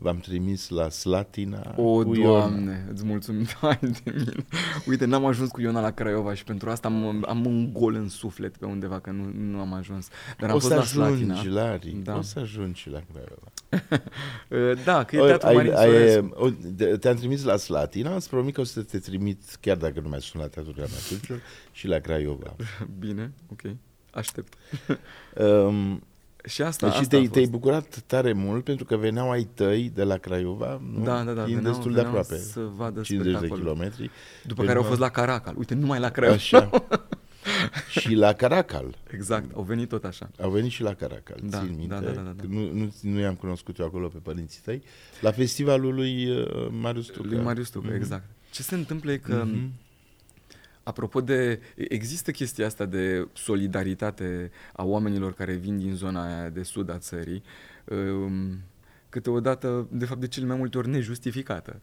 V-am 0.03 0.17
trimis 0.17 0.69
la 0.69 0.89
Slatina 0.89 1.73
O, 1.77 2.03
cu 2.03 2.15
Doamne, 2.15 2.71
Iona. 2.71 2.91
îți 2.91 3.05
mulțumim 3.05 3.45
de 3.81 4.11
mine. 4.15 4.45
Uite, 4.87 5.05
n-am 5.05 5.25
ajuns 5.25 5.49
cu 5.49 5.61
Iona 5.61 5.81
la 5.81 5.91
Craiova 5.91 6.33
și 6.33 6.43
pentru 6.43 6.69
asta 6.69 6.87
am, 6.87 7.25
am 7.27 7.45
un 7.45 7.73
gol 7.73 7.93
în 7.95 8.09
suflet 8.09 8.57
pe 8.57 8.65
undeva, 8.65 8.99
că 8.99 9.11
nu, 9.11 9.31
nu 9.51 9.59
am 9.59 9.73
ajuns. 9.73 10.07
Dar 10.37 10.49
am 10.49 10.55
o 10.55 10.59
fost 10.59 10.71
să 10.71 10.77
la 10.77 10.83
Slatina. 10.83 11.43
Lari, 11.43 11.95
da. 12.03 12.17
o 12.17 12.21
să 12.21 12.39
ajungi 12.39 12.89
la 12.89 12.99
Craiova. 13.11 13.51
da, 14.85 15.03
că 15.03 15.15
e 15.15 15.19
teatru 15.19 15.47
ai, 15.47 15.69
ai, 15.69 16.97
Te-am 16.99 17.15
trimis 17.15 17.43
la 17.43 17.57
Slatina, 17.57 18.15
îți 18.15 18.29
promit 18.29 18.53
că 18.53 18.61
o 18.61 18.63
să 18.63 18.81
te 18.81 18.99
trimit, 18.99 19.41
chiar 19.59 19.77
dacă 19.77 19.99
nu 19.99 20.09
mai 20.09 20.21
sunt 20.21 20.41
la 20.41 20.47
Teatrul 20.47 20.73
Dramaturgilor, 20.73 21.41
și 21.71 21.87
la 21.87 21.97
Craiova. 21.99 22.55
Bine, 22.99 23.33
ok, 23.51 23.75
aștept. 24.11 24.53
um, 25.37 26.03
și 26.45 26.61
asta, 26.61 26.87
deci 26.87 26.95
asta 26.95 27.07
te-ai, 27.07 27.27
te-ai 27.27 27.45
bucurat 27.45 28.03
tare 28.05 28.33
mult 28.33 28.63
pentru 28.63 28.85
că 28.85 28.97
veneau 28.97 29.31
ai 29.31 29.43
tăi 29.53 29.91
de 29.95 30.03
la 30.03 30.17
Craiova, 30.17 30.81
nu? 30.93 31.03
Da, 31.03 31.23
da, 31.23 31.31
da. 31.31 31.43
Fiind 31.43 31.57
veneau, 31.57 31.73
destul 31.73 31.93
de 31.93 31.99
aproape. 31.99 32.37
Să 32.37 32.59
vadă 32.75 33.01
50 33.01 33.39
de 33.39 33.47
kilometri. 33.47 34.09
După 34.43 34.63
care 34.63 34.77
au 34.77 34.83
fost 34.83 34.99
la 34.99 35.09
Caracal. 35.09 35.55
Uite, 35.57 35.73
numai 35.73 35.99
la 35.99 36.09
Craiova. 36.09 36.35
Așa. 36.35 36.69
și 37.99 38.13
la 38.13 38.33
Caracal. 38.33 38.95
Exact, 39.13 39.55
au 39.55 39.61
venit 39.61 39.89
tot 39.89 40.03
așa. 40.03 40.29
Au 40.41 40.49
venit 40.49 40.71
și 40.71 40.81
la 40.81 40.93
Caracal, 40.93 41.39
da, 41.43 41.59
țin 41.59 41.75
minte. 41.77 41.93
Da, 41.93 41.99
da, 41.99 42.11
da, 42.11 42.21
da. 42.21 42.43
Nu, 42.47 42.71
nu, 42.73 42.93
nu 43.01 43.19
i-am 43.19 43.35
cunoscut 43.35 43.77
eu 43.77 43.85
acolo 43.85 44.07
pe 44.07 44.17
părinții 44.17 44.61
tăi. 44.63 44.83
La 45.21 45.31
festivalul 45.31 45.93
lui 45.93 46.29
uh, 46.29 46.67
Marius 46.81 47.07
Tucă. 47.07 47.27
Lui 47.27 47.43
Marius 47.43 47.69
Tucă, 47.69 47.91
mm-hmm. 47.91 47.95
exact. 47.95 48.25
Ce 48.51 48.61
se 48.63 48.75
întâmplă 48.75 49.11
e 49.11 49.17
că 49.17 49.45
mm-hmm 49.45 49.82
Apropo 50.83 51.21
de, 51.21 51.59
există 51.75 52.31
chestia 52.31 52.65
asta 52.65 52.85
de 52.85 53.27
solidaritate 53.33 54.51
a 54.73 54.83
oamenilor 54.83 55.33
care 55.33 55.53
vin 55.53 55.77
din 55.77 55.95
zona 55.95 56.25
aia 56.25 56.49
de 56.49 56.63
sud 56.63 56.89
a 56.89 56.97
țării, 56.97 57.43
um, 57.85 58.59
câteodată, 59.09 59.87
de 59.91 60.05
fapt, 60.05 60.19
de 60.19 60.27
cele 60.27 60.45
mai 60.45 60.57
multe 60.57 60.77
ori 60.77 60.89
nejustificată. 60.89 61.81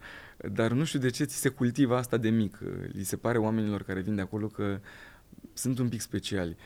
Dar 0.52 0.70
nu 0.70 0.84
știu 0.84 0.98
de 0.98 1.10
ce 1.10 1.24
ți 1.24 1.36
se 1.36 1.48
cultivă 1.48 1.96
asta 1.96 2.16
de 2.16 2.30
mic. 2.30 2.58
Li 2.92 3.04
se 3.04 3.16
pare 3.16 3.38
oamenilor 3.38 3.82
care 3.82 4.00
vin 4.00 4.14
de 4.14 4.20
acolo 4.20 4.46
că 4.46 4.80
sunt 5.52 5.78
un 5.78 5.88
pic 5.88 6.00
speciali. 6.00 6.56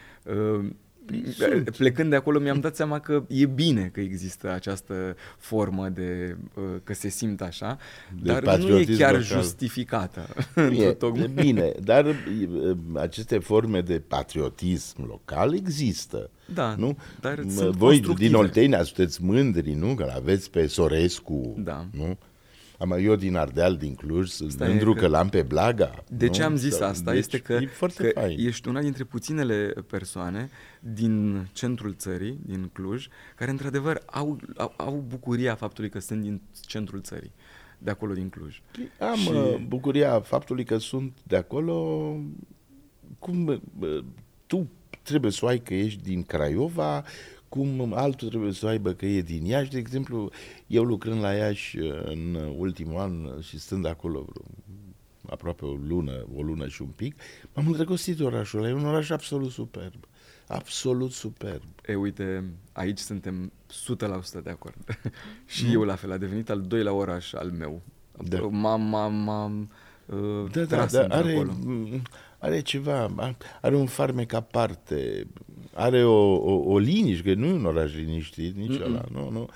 Um, 1.12 1.32
sunt. 1.32 1.70
Plecând 1.70 2.10
de 2.10 2.16
acolo 2.16 2.38
mi-am 2.38 2.60
dat 2.60 2.76
seama 2.76 2.98
că 2.98 3.24
e 3.28 3.46
bine 3.46 3.90
că 3.92 4.00
există 4.00 4.50
această 4.52 5.16
formă 5.38 5.88
de 5.88 6.36
uh, 6.54 6.62
că 6.84 6.94
se 6.94 7.08
simt 7.08 7.40
așa, 7.40 7.78
de 8.22 8.40
dar 8.40 8.58
nu 8.58 8.78
e 8.78 8.84
chiar 8.84 9.12
local. 9.12 9.22
justificată. 9.22 10.28
E, 10.78 10.96
e 11.14 11.26
bine, 11.34 11.72
dar 11.82 12.04
uh, 12.06 12.76
aceste 12.94 13.38
forme 13.38 13.80
de 13.80 14.02
patriotism 14.08 15.06
local 15.06 15.54
există. 15.54 16.30
Da, 16.54 16.74
nu? 16.78 16.98
dar 17.20 17.40
Voi 17.70 18.00
din 18.00 18.34
Oltenia 18.34 18.82
sunteți 18.82 19.22
mândri, 19.24 19.72
nu? 19.72 19.94
Că 19.94 20.12
aveți 20.16 20.50
pe 20.50 20.66
Sorescu, 20.66 21.54
da. 21.58 21.86
nu? 21.90 22.18
Am, 22.84 22.92
eu 22.92 23.14
din 23.14 23.36
Ardeal, 23.36 23.76
din 23.76 23.94
Cluj, 23.94 24.28
sunt 24.28 24.58
mândru 24.58 24.92
că, 24.92 25.00
că 25.00 25.06
l-am 25.06 25.28
pe 25.28 25.42
Blaga. 25.42 26.04
De 26.08 26.26
nu? 26.26 26.32
ce 26.32 26.42
am 26.42 26.56
zis 26.56 26.80
asta? 26.80 27.10
Deci, 27.10 27.20
este 27.20 27.38
că, 27.38 27.52
e 27.52 27.70
că 27.78 28.08
fain. 28.14 28.46
ești 28.46 28.68
una 28.68 28.80
dintre 28.80 29.04
puținele 29.04 29.74
persoane 29.86 30.50
din 30.80 31.46
centrul 31.52 31.94
țării, 31.94 32.38
din 32.46 32.70
Cluj, 32.72 33.06
care 33.36 33.50
într-adevăr 33.50 34.02
au, 34.06 34.40
au, 34.56 34.74
au 34.76 35.04
bucuria 35.08 35.54
faptului 35.54 35.90
că 35.90 35.98
sunt 35.98 36.22
din 36.22 36.40
centrul 36.66 37.00
țării. 37.00 37.32
de 37.78 37.90
acolo 37.90 38.12
din 38.12 38.28
Cluj. 38.28 38.60
Am 38.98 39.16
și... 39.16 39.64
bucuria 39.66 40.20
faptului 40.20 40.64
că 40.64 40.78
sunt 40.78 41.12
de 41.22 41.36
acolo, 41.36 42.08
cum 43.18 43.62
tu 44.46 44.70
trebuie 45.02 45.30
să 45.30 45.44
o 45.44 45.48
ai 45.48 45.58
că 45.58 45.74
ești 45.74 46.02
din 46.02 46.22
Craiova, 46.22 47.04
cum 47.54 47.92
altul 47.94 48.28
trebuie 48.28 48.52
să 48.52 48.66
o 48.66 48.68
aibă 48.68 48.92
că 48.92 49.06
e 49.06 49.22
din 49.22 49.44
Iași. 49.44 49.70
De 49.70 49.78
exemplu, 49.78 50.30
eu 50.66 50.82
lucrând 50.84 51.20
la 51.20 51.32
Iași 51.32 51.78
în 52.04 52.34
ultimul 52.56 53.00
an 53.00 53.40
și 53.40 53.58
stând 53.58 53.86
acolo 53.86 54.26
aproape 55.30 55.64
o 55.64 55.72
lună, 55.72 56.26
o 56.34 56.42
lună 56.42 56.68
și 56.68 56.82
un 56.82 56.88
pic, 56.88 57.14
m-am 57.54 57.66
îndrăgostit 57.66 58.16
de 58.16 58.24
orașul 58.24 58.58
ăla. 58.58 58.68
E 58.68 58.72
un 58.72 58.86
oraș 58.86 59.10
absolut 59.10 59.50
superb. 59.50 59.94
Absolut 60.46 61.12
superb. 61.12 61.62
E, 61.86 61.94
uite, 61.94 62.44
aici 62.72 62.98
suntem 62.98 63.52
100% 64.40 64.42
de 64.42 64.50
acord. 64.50 64.76
și 65.54 65.64
mm. 65.64 65.72
eu 65.72 65.82
la 65.82 65.94
fel, 65.94 66.12
a 66.12 66.16
devenit 66.16 66.50
al 66.50 66.60
doilea 66.60 66.92
oraș 66.92 67.32
al 67.32 67.50
meu. 67.50 67.82
Da. 68.28 68.40
M-am, 68.40 69.12
m-am, 69.12 69.70
uh, 70.06 70.50
da, 70.52 70.64
da, 70.64 70.86
da, 70.86 71.06
are, 71.16 71.32
acolo. 71.32 71.52
are 72.38 72.60
ceva, 72.60 73.34
are 73.60 73.76
un 73.76 73.86
farmec 73.86 74.32
aparte, 74.32 75.26
are 75.74 76.04
o, 76.04 76.34
o, 76.34 76.72
o 76.72 76.78
liniște, 76.78 77.34
că 77.34 77.40
nu 77.40 77.46
e 77.46 77.52
un 77.52 77.64
oraș 77.64 77.94
liniștit, 77.94 78.56
nici 78.56 78.78
Mm-mm. 78.78 78.84
ăla, 78.84 79.04
nu, 79.12 79.30
nu. 79.30 79.48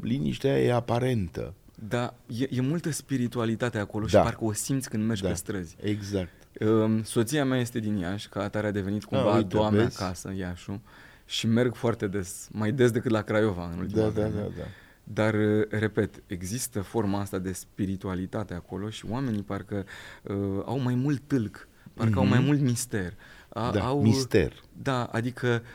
Liniștea 0.00 0.60
e 0.60 0.72
aparentă. 0.72 1.54
Da, 1.88 2.14
e, 2.26 2.46
e 2.50 2.60
multă 2.60 2.90
spiritualitate 2.90 3.78
acolo 3.78 4.06
da. 4.10 4.18
și 4.18 4.24
parcă 4.24 4.44
o 4.44 4.52
simți 4.52 4.88
când 4.88 5.06
mergi 5.06 5.22
da. 5.22 5.28
pe 5.28 5.34
străzi. 5.34 5.76
Exact. 5.80 6.30
Um, 6.60 7.02
soția 7.02 7.44
mea 7.44 7.58
este 7.58 7.78
din 7.78 7.96
Iași, 7.96 8.28
ca 8.28 8.42
atare 8.42 8.66
a 8.66 8.70
devenit 8.70 9.04
cumva 9.04 9.32
a, 9.32 9.42
doua 9.42 9.70
mea 9.70 9.84
acasă, 9.84 10.32
Iașu, 10.36 10.82
și 11.24 11.46
merg 11.46 11.74
foarte 11.74 12.06
des, 12.06 12.48
mai 12.52 12.72
des 12.72 12.90
decât 12.90 13.10
la 13.10 13.22
Craiova 13.22 13.70
în 13.72 13.78
ultima 13.78 14.02
da, 14.02 14.20
da, 14.20 14.26
da, 14.26 14.40
da. 14.40 14.64
Dar, 15.04 15.34
uh, 15.34 15.66
repet, 15.68 16.22
există 16.26 16.80
forma 16.80 17.20
asta 17.20 17.38
de 17.38 17.52
spiritualitate 17.52 18.54
acolo 18.54 18.88
și 18.88 19.06
oamenii 19.08 19.42
parcă 19.42 19.84
uh, 20.22 20.36
au 20.64 20.78
mai 20.78 20.94
mult 20.94 21.22
tâlc, 21.26 21.68
parcă 21.94 22.12
mm-hmm. 22.12 22.16
au 22.16 22.26
mai 22.26 22.38
mhm. 22.38 22.46
mult 22.46 22.60
mister. 22.60 23.12
A, 23.52 23.70
da, 23.70 23.84
au, 23.84 24.02
mister. 24.02 24.52
Da, 24.82 25.04
adică 25.04 25.62
uh, 25.62 25.68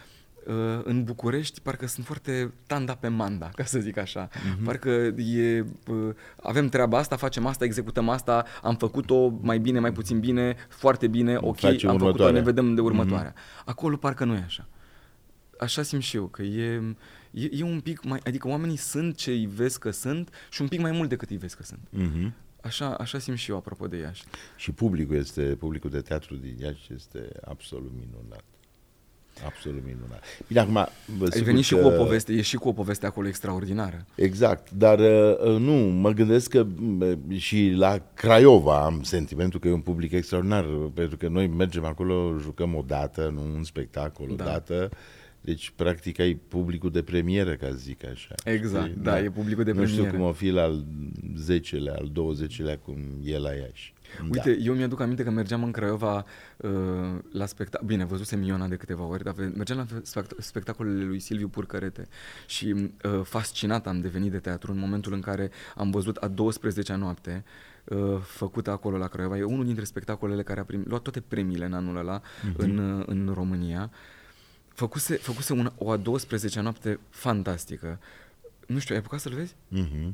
Uh, 0.46 0.54
în 0.84 1.04
București 1.04 1.62
parcă 1.62 1.88
sunt 1.88 2.06
foarte 2.06 2.54
tanda 2.68 2.96
pe 2.96 3.08
manda, 3.08 3.50
ca 3.56 3.64
să 3.64 3.80
zic 3.80 3.98
așa. 3.98 4.28
Uh-huh. 4.28 4.64
Parcă 4.64 4.90
e, 5.18 5.66
uh, 5.88 6.14
avem 6.42 6.70
treaba 6.70 6.98
asta, 6.98 7.16
facem 7.16 7.46
asta, 7.46 7.66
executăm 7.66 8.10
asta, 8.10 8.46
am 8.62 8.76
făcut-o 8.76 9.34
mai 9.42 9.60
bine, 9.60 9.80
mai 9.80 9.92
puțin 9.92 10.20
bine, 10.20 10.56
foarte 10.70 11.08
bine, 11.08 11.36
ok, 11.36 11.60
Facem 11.60 11.90
am 11.90 11.98
făcut-o, 11.98 12.32
ne 12.32 12.42
vedem 12.42 12.76
de 12.76 12.82
următoarea. 12.82 13.34
Uh-huh. 13.34 13.66
Acolo 13.66 13.96
parcă 13.96 14.26
nu 14.26 14.34
e 14.34 14.44
așa. 14.46 14.68
Așa 15.60 15.82
simt 15.82 16.02
și 16.02 16.16
eu, 16.16 16.26
că 16.26 16.42
e, 16.42 16.96
e, 17.32 17.50
e 17.52 17.64
un 17.64 17.80
pic 17.80 18.04
mai, 18.04 18.20
adică 18.26 18.48
oamenii 18.48 18.78
sunt 18.78 19.16
ce 19.16 19.32
îi 19.32 19.50
vezi 19.56 19.80
că 19.80 19.92
sunt 19.92 20.30
și 20.50 20.62
un 20.62 20.68
pic 20.68 20.80
mai 20.80 20.92
mult 20.92 21.10
decât 21.10 21.30
îi 21.30 21.38
vezi 21.38 21.56
că 21.56 21.64
sunt. 21.64 21.80
Uh-huh. 21.98 22.32
Așa, 22.66 22.94
așa 22.94 23.20
simt 23.20 23.38
și 23.38 23.52
eu 23.52 23.58
apropo 23.58 23.88
de 23.88 23.98
Iași. 23.98 24.24
Și 24.56 24.72
publicul 24.72 25.16
este, 25.16 25.42
publicul 25.42 25.90
de 25.90 26.02
teatru 26.02 26.36
din 26.36 26.56
Iași 26.60 26.94
este 26.94 27.30
absolut 27.44 27.92
minunat. 28.00 28.44
Absolut 29.46 29.84
minunat. 29.86 30.24
Bine, 30.48 30.60
acum... 30.60 30.78
Ai 30.78 31.42
venit 31.42 31.64
și 31.64 31.76
cu 31.76 31.86
o 31.86 31.90
poveste, 31.90 32.34
e 32.34 32.42
și 32.42 32.56
cu 32.56 32.68
o 32.68 32.74
poveste 32.74 33.06
acolo 33.06 33.28
extraordinară. 33.28 34.06
Exact, 34.16 34.72
dar 34.72 35.00
uh, 35.00 35.38
uh, 35.40 35.60
nu, 35.60 35.74
mă 35.74 36.12
gândesc 36.12 36.50
că 36.50 36.66
uh, 37.00 37.38
și 37.38 37.74
la 37.76 38.02
Craiova 38.14 38.84
am 38.84 39.04
sentimentul 39.04 39.60
că 39.60 39.68
e 39.68 39.72
un 39.72 39.82
public 39.82 40.12
extraordinar, 40.12 40.66
pentru 40.94 41.18
că 41.18 41.28
noi 41.28 41.48
mergem 41.48 41.86
acolo, 41.86 42.38
jucăm 42.40 42.76
o 42.76 42.84
dată, 42.88 43.32
nu 43.34 43.42
un 43.56 43.64
spectacol, 43.64 44.32
o 44.32 44.36
da. 44.36 44.44
dată, 44.44 44.90
deci, 45.46 45.74
practic, 45.76 46.20
ai 46.20 46.34
publicul 46.48 46.92
de 46.92 47.04
premieră, 47.04 47.56
ca 47.56 47.68
să 47.68 47.76
zic 47.76 48.06
așa. 48.06 48.36
Exact, 48.44 48.96
da, 48.96 49.12
da, 49.12 49.20
e 49.20 49.30
publicul 49.30 49.64
de 49.64 49.72
premieră. 49.72 49.96
Nu 49.96 50.04
știu 50.04 50.18
cum 50.18 50.28
o 50.28 50.32
fi 50.32 50.50
la 50.50 50.62
al 50.62 50.86
10-lea, 51.50 51.96
al 51.96 52.12
20-lea, 52.12 52.80
cum 52.82 52.98
e 53.24 53.38
la 53.38 53.54
Iași. 53.54 53.94
Uite, 54.24 54.54
da. 54.54 54.64
eu 54.64 54.74
mi-aduc 54.74 55.00
aminte 55.00 55.24
că 55.24 55.30
mergeam 55.30 55.64
în 55.64 55.72
Craiova 55.72 56.26
uh, 56.58 56.72
la 57.32 57.46
spectacol, 57.46 57.88
bine, 57.88 58.06
văzusem 58.06 58.44
Iona 58.44 58.68
de 58.68 58.76
câteva 58.76 59.04
ori, 59.04 59.24
dar 59.24 59.34
mergeam 59.56 59.78
la 59.78 60.02
spect- 60.02 60.38
spectacolele 60.38 61.04
lui 61.04 61.20
Silviu 61.20 61.48
Purcărete 61.48 62.08
și 62.48 62.74
uh, 62.74 63.22
fascinat 63.24 63.88
am 63.88 64.02
devenit 64.02 64.32
de 64.32 64.40
teatru 64.40 64.72
în 64.72 64.78
momentul 64.78 65.14
în 65.14 65.22
care 65.22 65.52
am 65.76 65.92
văzut 65.92 66.16
a 66.18 66.34
12-a 66.34 66.96
noapte 66.96 67.44
uh, 67.84 68.18
făcută 68.22 68.72
acolo 68.72 68.98
la 68.98 69.08
Craiova. 69.08 69.38
E 69.38 69.44
unul 69.44 69.66
dintre 69.66 69.84
spectacolele 69.84 70.44
care 70.44 70.60
a 70.60 70.64
primit, 70.64 70.88
luat 70.88 71.02
toate 71.02 71.22
premiile 71.22 71.66
în 71.66 71.74
anul 71.74 71.98
ăla 71.98 72.22
uh-huh. 72.22 72.56
în, 72.58 72.78
uh, 72.78 73.04
în 73.08 73.32
România. 73.34 73.92
Făcuse, 74.76 75.16
făcuse 75.16 75.54
una, 75.54 75.74
o 75.78 75.92
a 75.92 75.98
12-a 75.98 76.62
noapte 76.62 77.00
fantastică. 77.10 78.00
Nu 78.68 78.80
știu, 78.80 78.94
ai 78.96 79.00
apucat 79.02 79.20
să-l 79.20 79.34
vezi? 79.34 79.56
Uh-huh 79.74 80.14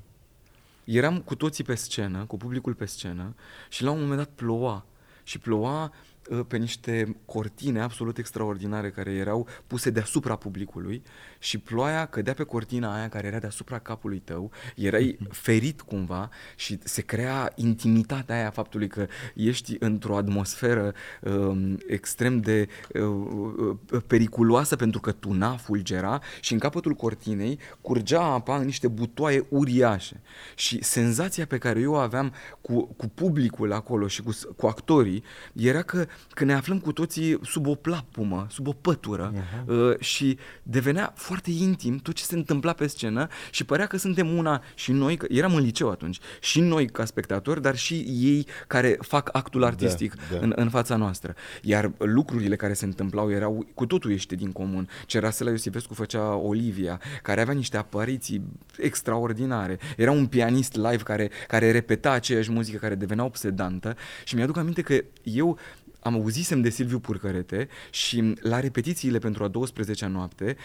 eram 0.84 1.22
cu 1.22 1.36
toții 1.36 1.64
pe 1.64 1.76
scenă, 1.76 2.26
cu 2.26 2.38
publicul 2.38 2.74
pe 2.74 2.86
scenă 2.86 3.36
și 3.70 3.84
la 3.84 3.91
un 3.91 3.99
moment 3.99 4.18
dat 4.18 4.30
ploua. 4.36 4.86
Și 5.24 5.39
ploua 5.39 5.93
uh, 6.30 6.39
pe 6.47 6.57
niște 6.57 7.18
cortine 7.26 7.82
absolut 7.82 8.18
extraordinare 8.18 8.91
care 8.91 9.12
erau 9.12 9.47
puse 9.68 9.89
deasupra 9.89 10.36
publicului 10.36 11.03
și 11.42 11.58
ploaia 11.58 12.06
cădea 12.06 12.34
pe 12.34 12.44
cortina 12.44 12.96
aia 12.96 13.10
care 13.10 13.28
era 13.28 13.39
deasupra 13.39 13.80
capului 13.80 14.20
tău, 14.20 14.52
erai 14.76 15.18
ferit 15.30 15.82
cumva 15.82 16.30
și 16.56 16.80
se 16.84 17.02
crea 17.02 17.52
intimitatea 17.56 18.36
aia 18.36 18.50
faptului 18.50 18.88
că 18.88 19.08
ești 19.36 19.76
într-o 19.80 20.18
atmosferă 20.18 20.94
um, 21.22 21.78
extrem 21.88 22.39
de 22.39 22.68
uh, 22.94 23.02
uh, 23.02 24.02
periculoasă 24.08 24.76
pentru 24.76 25.00
că 25.00 25.12
tuna, 25.12 25.56
fulgera 25.56 26.22
și 26.39 26.54
în 26.54 26.60
capătul 26.60 26.94
cortinei 26.94 27.60
curgea 27.82 28.22
apa 28.22 28.58
în 28.58 28.66
niște 28.66 28.88
butoaie 28.88 29.46
uriașe 29.50 30.22
și 30.56 30.84
senzația 30.84 31.46
pe 31.46 31.58
care 31.58 31.80
eu 31.80 31.92
o 31.92 31.96
aveam 31.96 32.34
cu, 32.62 32.86
cu 32.86 33.08
publicul 33.08 33.74
acolo 33.74 34.08
și 34.08 34.22
cu, 34.22 34.32
cu 34.56 34.68
actorii 34.68 35.24
era 35.54 35.82
că, 35.82 36.06
că 36.30 36.44
ne 36.44 36.54
aflăm 36.54 36.80
cu 36.80 36.92
toții 36.92 37.39
sub 37.44 37.68
o 37.68 37.76
plapumă, 37.76 38.48
sub 38.50 38.68
o 38.68 38.72
pătură 38.72 39.34
uh-huh. 39.34 39.66
uh, 39.66 40.00
și 40.00 40.38
devenea 40.64 41.14
foarte 41.32 41.52
intim 41.52 41.98
tot 41.98 42.16
ce 42.16 42.24
se 42.24 42.36
întâmpla 42.36 42.74
pe 42.74 42.88
scenă 42.88 43.28
și 43.52 43.64
părea 43.64 43.86
că 43.86 43.98
suntem 43.98 44.38
una 44.38 44.64
și 44.76 44.92
noi, 44.92 45.18
că 45.18 45.26
eram 45.30 45.56
în 45.56 45.64
liceu 45.64 45.90
atunci, 45.90 46.20
și 46.40 46.60
noi 46.60 46.88
ca 46.88 47.06
spectatori, 47.06 47.62
dar 47.62 47.76
și 47.76 47.94
ei 48.08 48.48
care 48.68 48.98
fac 49.00 49.30
actul 49.32 49.64
artistic 49.64 50.16
da, 50.16 50.22
da. 50.36 50.44
În, 50.44 50.54
în 50.56 50.70
fața 50.70 50.96
noastră. 50.96 51.36
Iar 51.62 51.92
lucrurile 51.98 52.56
care 52.56 52.74
se 52.74 52.86
întâmplau 52.86 53.32
erau 53.32 53.66
cu 53.74 53.86
totul 53.86 54.12
ieșite 54.12 54.36
din 54.36 54.52
comun. 54.52 54.90
Ce 55.06 55.20
Rasela 55.20 55.50
Iosifescu 55.50 55.94
făcea 55.94 56.36
Olivia, 56.36 57.02
care 57.22 57.42
avea 57.42 57.54
niște 57.54 57.78
apariții 57.78 58.42
extraordinare. 58.78 59.80
Era 59.98 60.12
un 60.12 60.26
pianist 60.26 60.76
live 60.76 61.04
care, 61.04 61.30
care 61.48 61.72
repeta 61.72 62.12
aceeași 62.12 62.52
muzică, 62.52 62.78
care 62.78 62.96
devenea 62.96 63.24
obsedantă 63.24 63.96
și 64.24 64.36
mi-aduc 64.36 64.58
aminte 64.58 64.82
că 64.82 65.04
eu 65.24 65.58
am 66.02 66.14
auzisem 66.14 66.62
de 66.62 66.70
Silviu 66.70 66.99
Purcărete 66.99 67.68
și 67.89 68.34
la 68.41 68.60
repetițiile 68.60 69.18
pentru 69.18 69.43
a 69.43 69.49
12-a 69.49 70.08
noapte 70.08 70.58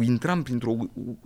intram 0.00 0.42
printr-o 0.42 0.76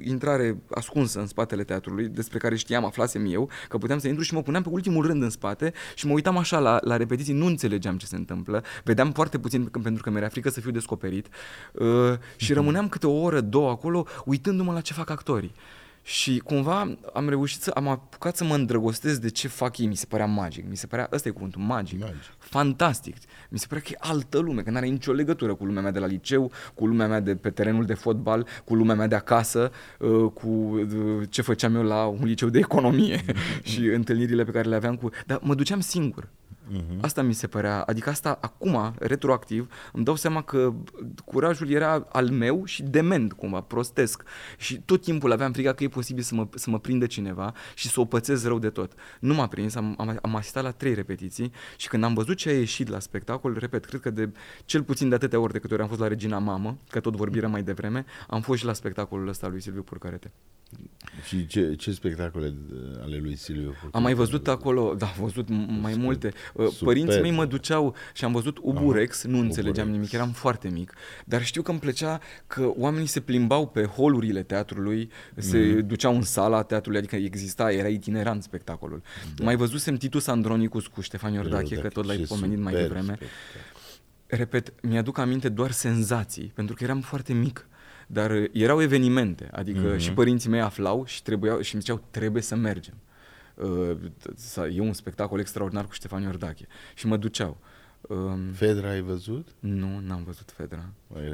intrare 0.00 0.62
ascunsă 0.70 1.20
în 1.20 1.26
spatele 1.26 1.64
teatrului, 1.64 2.08
despre 2.08 2.38
care 2.38 2.56
știam, 2.56 2.84
aflasem 2.84 3.26
eu, 3.32 3.50
că 3.68 3.78
puteam 3.78 3.98
să 3.98 4.08
intru 4.08 4.22
și 4.22 4.34
mă 4.34 4.42
puneam 4.42 4.62
pe 4.62 4.68
ultimul 4.68 5.06
rând 5.06 5.22
în 5.22 5.30
spate 5.30 5.72
și 5.94 6.06
mă 6.06 6.12
uitam 6.12 6.36
așa 6.36 6.58
la, 6.58 6.78
la 6.82 6.96
repetiții, 6.96 7.34
nu 7.34 7.46
înțelegeam 7.46 7.96
ce 7.96 8.06
se 8.06 8.16
întâmplă, 8.16 8.64
vedeam 8.84 9.12
foarte 9.12 9.38
puțin 9.38 9.64
pentru 9.64 10.02
că 10.02 10.10
mi-era 10.10 10.28
frică 10.28 10.50
să 10.50 10.60
fiu 10.60 10.70
descoperit 10.70 11.28
uh, 11.72 11.86
și 12.36 12.50
mhm. 12.50 12.60
rămâneam 12.60 12.88
câte 12.88 13.06
o 13.06 13.20
oră, 13.20 13.40
două 13.40 13.70
acolo, 13.70 14.06
uitându-mă 14.24 14.72
la 14.72 14.80
ce 14.80 14.92
fac 14.92 15.10
actorii. 15.10 15.52
Și 16.02 16.38
cumva 16.38 16.96
am 17.12 17.28
reușit 17.28 17.62
să 17.62 17.70
am 17.70 17.88
apucat 17.88 18.36
să 18.36 18.44
mă 18.44 18.54
îndrăgostesc 18.54 19.20
de 19.20 19.30
ce 19.30 19.48
fac 19.48 19.78
ei. 19.78 19.86
Mi 19.86 19.96
se 19.96 20.06
părea 20.06 20.26
magic. 20.26 20.68
Mi 20.68 20.76
se 20.76 20.86
părea, 20.86 21.08
ăsta 21.12 21.28
e 21.28 21.32
cuvântul, 21.32 21.60
magic. 21.60 22.00
magic. 22.00 22.34
Fantastic. 22.38 23.16
Mi 23.48 23.58
se 23.58 23.66
părea 23.68 23.82
că 23.82 23.90
e 23.92 23.96
altă 23.98 24.38
lume, 24.38 24.62
că 24.62 24.70
nu 24.70 24.76
are 24.76 24.86
nicio 24.86 25.12
legătură 25.12 25.54
cu 25.54 25.64
lumea 25.64 25.82
mea 25.82 25.90
de 25.90 25.98
la 25.98 26.06
liceu, 26.06 26.52
cu 26.74 26.86
lumea 26.86 27.06
mea 27.06 27.20
de 27.20 27.36
pe 27.36 27.50
terenul 27.50 27.84
de 27.84 27.94
fotbal, 27.94 28.46
cu 28.64 28.74
lumea 28.74 28.94
mea 28.94 29.06
de 29.06 29.14
acasă, 29.14 29.70
uh, 29.98 30.30
cu 30.34 30.48
uh, 30.48 31.28
ce 31.28 31.42
făceam 31.42 31.74
eu 31.74 31.82
la 31.82 32.06
un 32.06 32.24
liceu 32.24 32.48
de 32.48 32.58
economie 32.58 33.24
și 33.62 33.80
întâlnirile 33.80 34.44
pe 34.44 34.50
care 34.50 34.68
le 34.68 34.74
aveam 34.74 34.96
cu... 34.96 35.10
Dar 35.26 35.38
mă 35.42 35.54
duceam 35.54 35.80
singur. 35.80 36.28
Uh-huh. 36.70 37.00
Asta 37.00 37.22
mi 37.22 37.32
se 37.32 37.46
părea, 37.46 37.82
adică 37.82 38.10
asta 38.10 38.38
acum, 38.40 38.94
retroactiv, 38.98 39.72
îmi 39.92 40.04
dau 40.04 40.14
seama 40.14 40.42
că 40.42 40.74
curajul 41.24 41.70
era 41.70 42.06
al 42.12 42.28
meu 42.28 42.64
și 42.64 42.82
dement 42.82 43.32
cumva, 43.32 43.60
prostesc. 43.60 44.22
Și 44.58 44.80
tot 44.80 45.02
timpul 45.02 45.32
aveam 45.32 45.52
frica 45.52 45.72
că 45.72 45.84
e 45.84 45.88
posibil 45.88 46.22
să 46.22 46.34
mă, 46.34 46.48
să 46.54 46.70
mă 46.70 46.78
prindă 46.78 47.06
cineva 47.06 47.54
și 47.74 47.88
să 47.88 48.00
o 48.00 48.04
pățesc 48.04 48.46
rău 48.46 48.58
de 48.58 48.70
tot. 48.70 48.92
Nu 49.20 49.34
m-a 49.34 49.46
prins, 49.46 49.74
am, 49.74 49.94
am, 49.98 50.18
am 50.22 50.36
asistat 50.36 50.62
la 50.62 50.70
trei 50.70 50.94
repetiții 50.94 51.52
și 51.76 51.88
când 51.88 52.04
am 52.04 52.14
văzut 52.14 52.36
ce 52.36 52.48
a 52.48 52.52
ieșit 52.52 52.88
la 52.88 52.98
spectacol, 52.98 53.56
repet, 53.58 53.84
cred 53.84 54.00
că 54.00 54.10
de 54.10 54.30
cel 54.64 54.82
puțin 54.82 55.08
de 55.08 55.14
atâtea 55.14 55.40
ori 55.40 55.52
de 55.52 55.58
câte 55.58 55.74
ori 55.74 55.82
am 55.82 55.88
fost 55.88 56.00
la 56.00 56.08
Regina 56.08 56.38
Mamă, 56.38 56.78
că 56.88 57.00
tot 57.00 57.16
vorbire 57.16 57.46
mai 57.46 57.62
devreme, 57.62 58.04
am 58.28 58.40
fost 58.40 58.58
și 58.58 58.64
la 58.64 58.72
spectacolul 58.72 59.28
ăsta 59.28 59.48
lui 59.48 59.60
Silviu 59.60 59.82
Purcarete. 59.82 60.32
Și 61.26 61.46
ce, 61.46 61.74
ce 61.74 61.92
spectacole 61.92 62.54
ale 63.02 63.18
lui 63.18 63.36
Silviu? 63.36 63.74
Am 63.92 64.02
mai 64.02 64.14
văzut 64.14 64.48
acolo, 64.48 64.94
da, 64.98 65.06
am 65.06 65.14
văzut 65.18 65.48
mai 65.80 65.94
multe. 65.96 66.32
Uh, 66.60 66.68
Super. 66.68 66.86
Părinții 66.86 67.20
mei 67.20 67.30
mă 67.30 67.44
duceau 67.44 67.94
și 68.14 68.24
am 68.24 68.32
văzut 68.32 68.58
Uburex, 68.62 69.24
nu 69.24 69.38
înțelegeam 69.38 69.86
Uburex. 69.86 70.10
nimic, 70.10 70.12
eram 70.12 70.30
foarte 70.30 70.68
mic, 70.68 70.94
dar 71.24 71.44
știu 71.44 71.62
că 71.62 71.70
îmi 71.70 71.80
plăcea 71.80 72.20
că 72.46 72.72
oamenii 72.76 73.06
se 73.06 73.20
plimbau 73.20 73.66
pe 73.68 73.84
holurile 73.84 74.42
teatrului, 74.42 75.10
se 75.36 75.58
mm-hmm. 75.58 75.86
duceau 75.86 76.14
în 76.14 76.22
sala 76.22 76.62
teatrului, 76.62 76.98
adică 76.98 77.16
exista, 77.16 77.72
era 77.72 77.88
itinerant 77.88 78.42
spectacolul. 78.42 79.02
Da. 79.36 79.44
Mai 79.44 79.56
văzusem 79.56 79.96
Titus 79.96 80.26
Andronicus 80.26 80.86
cu 80.86 81.00
Ștefan 81.00 81.32
Iordache, 81.32 81.76
că 81.76 81.88
tot 81.88 82.04
l-ai 82.04 82.24
pomenit 82.28 82.58
mai 82.58 82.72
devreme. 82.72 83.14
Spectac. 83.14 83.28
Repet, 84.26 84.72
mi-aduc 84.82 85.18
aminte 85.18 85.48
doar 85.48 85.70
senzații, 85.70 86.52
pentru 86.54 86.74
că 86.74 86.84
eram 86.84 87.00
foarte 87.00 87.32
mic. 87.32 87.68
Dar 88.06 88.30
uh, 88.30 88.44
erau 88.52 88.82
evenimente, 88.82 89.48
adică 89.52 89.94
mm-hmm. 89.94 89.98
și 89.98 90.12
părinții 90.12 90.50
mei 90.50 90.60
aflau 90.60 91.04
și, 91.04 91.22
trebuiau, 91.22 91.60
și 91.60 91.74
îmi 91.74 91.82
ziceau 91.82 92.02
trebuie 92.10 92.42
să 92.42 92.56
mergem. 92.56 92.94
Uh, 93.62 94.74
e 94.74 94.80
un 94.80 94.92
spectacol 94.92 95.40
extraordinar 95.40 95.86
cu 95.86 95.92
Ștefan 95.92 96.22
Iordache 96.22 96.66
și 96.94 97.06
mă 97.06 97.16
duceau. 97.16 97.58
Um, 98.00 98.52
Fedra 98.52 98.88
ai 98.88 99.00
văzut? 99.00 99.48
Nu, 99.58 99.98
n-am 99.98 100.22
văzut 100.24 100.50
Fedra. 100.50 100.92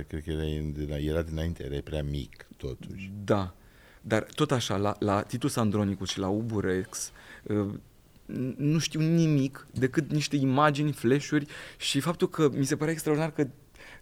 Cred 0.09 0.23
că 0.25 0.31
era, 0.31 0.97
era 0.99 1.23
dinainte, 1.23 1.65
era 1.65 1.81
prea 1.85 2.03
mic 2.03 2.47
totuși. 2.57 3.13
Da, 3.25 3.55
dar 4.01 4.23
tot 4.23 4.51
așa, 4.51 4.77
la, 4.77 4.97
la 4.99 5.23
Titus 5.23 5.57
Andronicus 5.57 6.11
și 6.11 6.19
la 6.19 6.29
Uburex, 6.29 7.13
uh, 7.43 7.75
nu 8.57 8.79
știu 8.79 9.01
nimic 9.01 9.67
decât 9.73 10.11
niște 10.11 10.37
imagini, 10.37 10.93
flash-uri 10.93 11.47
și 11.77 12.01
faptul 12.01 12.29
că 12.29 12.51
mi 12.53 12.65
se 12.65 12.77
părea 12.77 12.93
extraordinar 12.93 13.33
că 13.33 13.49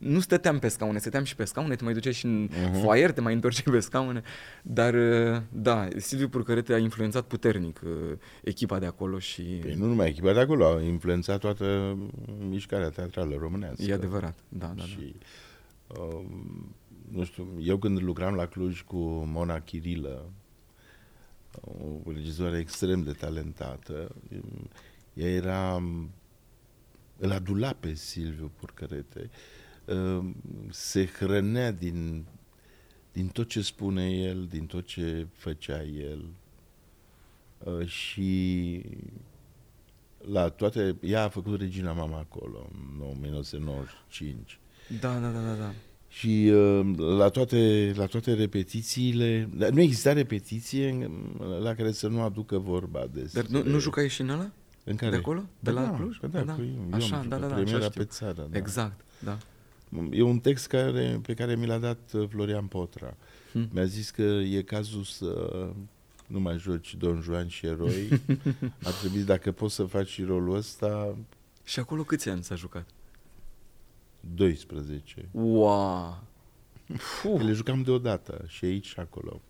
nu 0.04 0.20
stăteam 0.20 0.58
pe 0.58 0.68
scaune, 0.68 0.98
stăteam 0.98 1.24
și 1.24 1.34
pe 1.34 1.44
scaune, 1.44 1.74
te 1.74 1.84
mai 1.84 1.92
duceai 1.92 2.12
și 2.12 2.24
în 2.24 2.48
uh-huh. 2.48 2.80
foaier, 2.82 3.12
te 3.12 3.20
mai 3.20 3.34
întorceai 3.34 3.74
pe 3.74 3.80
scaune, 3.80 4.22
dar 4.62 4.94
uh, 4.94 5.42
da, 5.52 5.88
Silviu 5.96 6.28
Purcărete 6.28 6.72
a 6.72 6.78
influențat 6.78 7.24
puternic 7.24 7.80
uh, 7.84 7.90
echipa 8.42 8.78
de 8.78 8.86
acolo 8.86 9.18
și... 9.18 9.42
Păi 9.42 9.74
nu 9.74 9.86
numai 9.86 10.08
echipa 10.08 10.32
de 10.32 10.40
acolo, 10.40 10.66
a 10.66 10.82
influențat 10.82 11.40
toată 11.40 11.96
mișcarea 12.48 12.88
teatrală 12.88 13.36
românească. 13.38 13.82
E 13.82 13.92
adevărat, 13.92 14.38
da, 14.48 14.72
da, 14.76 14.82
și, 14.82 15.14
da. 15.86 16.00
Uh, 16.00 16.24
nu 17.10 17.24
știu, 17.24 17.46
eu 17.60 17.76
când 17.76 18.02
lucram 18.02 18.34
la 18.34 18.46
Cluj 18.46 18.82
cu 18.82 18.96
Mona 19.26 19.60
Chirilă, 19.60 20.30
o 22.04 22.12
regizoare 22.12 22.58
extrem 22.58 23.02
de 23.02 23.12
talentată, 23.12 24.14
ea 25.14 25.28
era 25.28 25.82
îl 27.16 27.30
adula 27.30 27.76
pe 27.80 27.94
Silviu 27.94 28.50
Purcărete 28.60 29.20
Ehm, 29.20 29.63
se 30.70 31.06
hrănea 31.06 31.70
din, 31.72 32.24
din 33.12 33.26
tot 33.28 33.48
ce 33.48 33.62
spune 33.62 34.10
el, 34.10 34.46
din 34.50 34.66
tot 34.66 34.86
ce 34.86 35.26
făcea 35.32 35.82
el 35.82 36.24
ehm, 37.66 37.86
și 37.86 38.82
la 40.30 40.48
toate, 40.48 40.96
ea 41.00 41.24
a 41.24 41.28
făcut 41.28 41.60
Regina 41.60 41.92
Mama 41.92 42.18
acolo 42.18 42.70
în 42.72 43.06
1995. 43.10 44.58
Da, 45.00 45.18
da, 45.18 45.28
da, 45.28 45.40
da. 45.40 45.54
da. 45.54 45.72
Și 46.08 46.50
uh, 46.52 46.96
la, 46.96 47.28
toate, 47.28 47.92
la 47.96 48.06
toate 48.06 48.34
repetițiile, 48.34 49.48
nu 49.72 49.80
exista 49.80 50.12
repetiție 50.12 51.10
la 51.60 51.74
care 51.74 51.92
să 51.92 52.08
nu 52.08 52.22
aducă 52.22 52.58
vorba 52.58 53.06
despre... 53.12 53.42
Dar 53.42 53.62
nu, 53.62 53.70
nu 53.70 53.78
jucai 53.78 54.08
și 54.08 54.20
în 54.20 54.28
ăla? 54.28 54.50
În 54.84 54.96
care? 54.96 55.10
De 55.10 55.16
acolo? 55.16 55.44
De 55.60 55.72
da, 55.72 55.80
la 55.80 55.96
Cluj? 55.96 56.18
Da, 56.20 56.26
da, 56.28 56.42
da. 56.42 56.56
Așa, 56.96 57.24
da, 57.28 57.38
da, 57.38 57.46
da, 57.46 57.54
așa 57.54 57.88
pe 57.88 58.04
țară. 58.04 58.48
Da. 58.50 58.58
Exact, 58.58 59.00
da. 59.18 59.38
E 60.10 60.22
un 60.22 60.38
text 60.38 60.66
care, 60.66 61.20
pe 61.22 61.34
care 61.34 61.56
mi 61.56 61.66
l-a 61.66 61.78
dat 61.78 62.12
uh, 62.12 62.28
Florian 62.28 62.66
Potra. 62.66 63.16
Hmm. 63.52 63.68
Mi-a 63.72 63.84
zis 63.84 64.10
că 64.10 64.22
e 64.22 64.62
cazul 64.62 65.02
să 65.02 65.70
nu 66.26 66.40
mai 66.40 66.58
joci 66.58 66.94
Don 66.94 67.20
Juan 67.20 67.48
și 67.48 67.66
eroi. 67.66 68.08
Ar 68.86 68.92
trebui, 68.92 69.22
dacă 69.22 69.52
poți 69.52 69.74
să 69.74 69.84
faci 69.84 70.08
și 70.08 70.22
rolul 70.22 70.56
ăsta... 70.56 71.16
Și 71.64 71.78
acolo 71.78 72.02
câți 72.02 72.28
ani 72.28 72.42
s-a 72.42 72.54
jucat? 72.54 72.88
12. 74.34 75.28
Wow! 75.30 76.22
Le 77.38 77.52
jucam 77.52 77.82
deodată, 77.82 78.44
și 78.48 78.64
aici 78.64 78.86
și 78.86 79.00
acolo. 79.00 79.40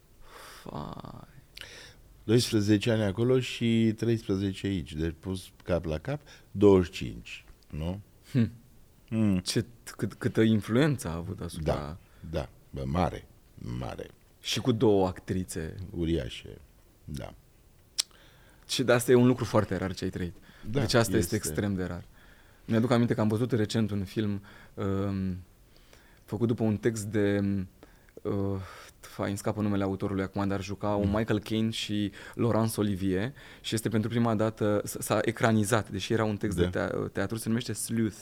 Fai. 0.62 1.32
12 2.24 2.90
ani 2.90 3.02
acolo 3.02 3.40
și 3.40 3.92
13 3.96 4.66
aici. 4.66 4.94
Deci 4.94 5.14
pus 5.18 5.50
cap 5.62 5.84
la 5.84 5.98
cap, 5.98 6.20
25. 6.50 7.44
Nu? 7.70 8.00
Hmm. 8.30 8.50
Mm. 9.16 9.38
Ce, 9.38 9.64
cât, 9.96 10.14
câtă 10.14 10.40
influență 10.40 11.08
a 11.08 11.14
avut 11.14 11.40
asupra... 11.40 11.74
Da, 11.74 11.96
da, 12.30 12.48
bă, 12.70 12.82
mare, 12.86 13.26
mare. 13.78 14.10
Și 14.40 14.60
cu 14.60 14.72
două 14.72 15.06
actrițe. 15.06 15.74
Uriașe, 15.90 16.58
da. 17.04 17.34
Și 18.68 18.82
de 18.82 18.92
asta 18.92 19.10
e 19.10 19.14
un 19.14 19.26
lucru 19.26 19.44
foarte 19.44 19.76
rar 19.76 19.94
ce 19.94 20.04
ai 20.04 20.10
trăit. 20.10 20.34
Da, 20.70 20.80
deci 20.80 20.94
asta 20.94 21.16
este, 21.16 21.16
este 21.16 21.36
extrem 21.36 21.74
de 21.74 21.84
rar. 21.84 22.04
Mi-aduc 22.64 22.90
aminte 22.90 23.14
că 23.14 23.20
am 23.20 23.28
văzut 23.28 23.52
recent 23.52 23.90
un 23.90 24.04
film 24.04 24.42
um, 24.74 25.36
făcut 26.24 26.48
după 26.48 26.62
un 26.62 26.76
text 26.76 27.04
de... 27.04 27.44
Uh, 28.22 28.32
fain, 29.00 29.36
scapă 29.36 29.60
numele 29.60 29.82
autorului 29.82 30.22
acum, 30.22 30.48
dar 30.48 30.62
juca 30.62 30.88
mm. 30.88 31.00
un 31.00 31.10
Michael 31.10 31.40
Caine 31.40 31.70
și 31.70 32.12
Laurence 32.34 32.80
Olivier 32.80 33.32
și 33.60 33.74
este 33.74 33.88
pentru 33.88 34.08
prima 34.08 34.34
dată, 34.34 34.80
s-a 34.84 35.18
ecranizat, 35.22 35.90
deși 35.90 36.12
era 36.12 36.24
un 36.24 36.36
text 36.36 36.56
da. 36.56 36.66
de 36.66 37.10
teatru, 37.12 37.36
se 37.36 37.48
numește 37.48 37.72
Sleuth. 37.72 38.16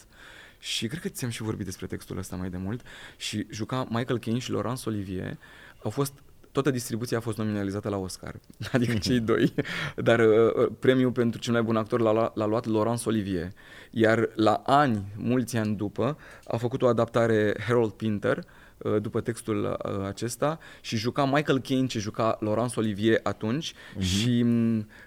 Și 0.63 0.87
cred 0.87 1.01
că 1.01 1.09
ți-am 1.09 1.31
și 1.31 1.43
vorbit 1.43 1.65
despre 1.65 1.87
textul 1.87 2.19
ăsta 2.19 2.37
mai 2.37 2.51
de 2.51 2.57
mult. 2.57 2.83
Și 3.17 3.47
juca 3.51 3.87
Michael 3.91 4.19
Caine 4.19 4.39
și 4.39 4.51
Laurence 4.51 4.89
Olivier. 4.89 5.39
Au 5.83 5.91
fost 5.91 6.13
toată 6.53 6.71
distribuția 6.71 7.17
a 7.17 7.21
fost 7.21 7.39
nominalizată 7.39 7.89
la 7.89 7.97
Oscar, 7.97 8.41
adică 8.73 8.99
cei 8.99 9.21
doi, 9.21 9.55
dar 9.97 10.19
uh, 10.19 10.55
uh, 10.55 10.73
premiul 10.79 11.13
pentru 11.13 11.41
cel 11.41 11.53
mai 11.53 11.63
bun 11.63 11.77
actor 11.77 12.01
l-a, 12.01 12.33
l-a 12.35 12.47
luat 12.47 12.67
Laurence 12.67 13.09
Olivier, 13.09 13.53
iar 13.91 14.29
la 14.35 14.63
ani, 14.67 15.05
mulți 15.17 15.57
ani 15.57 15.77
după, 15.77 16.19
a 16.45 16.57
făcut 16.57 16.83
o 16.83 16.87
adaptare 16.87 17.55
Harold 17.67 17.93
Pinter, 17.93 18.45
uh, 18.79 19.01
după 19.01 19.21
textul 19.21 19.79
uh, 19.85 20.07
acesta 20.07 20.59
și 20.81 20.97
juca 20.97 21.25
Michael 21.25 21.61
Caine 21.61 21.87
ce 21.87 21.99
juca 21.99 22.37
Laurence 22.41 22.81
Olivier 22.81 23.21
atunci 23.23 23.73
uh-huh. 23.73 24.01
și 24.01 24.47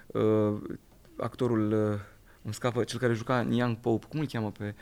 uh, 0.06 0.54
actorul, 1.16 1.72
uh, 1.72 2.00
îmi 2.42 2.54
scapă, 2.54 2.84
cel 2.84 2.98
care 2.98 3.12
juca 3.12 3.40
Niang 3.40 3.76
Pope, 3.76 4.06
cum 4.08 4.20
îl 4.20 4.26
cheamă 4.26 4.50
pe 4.50 4.74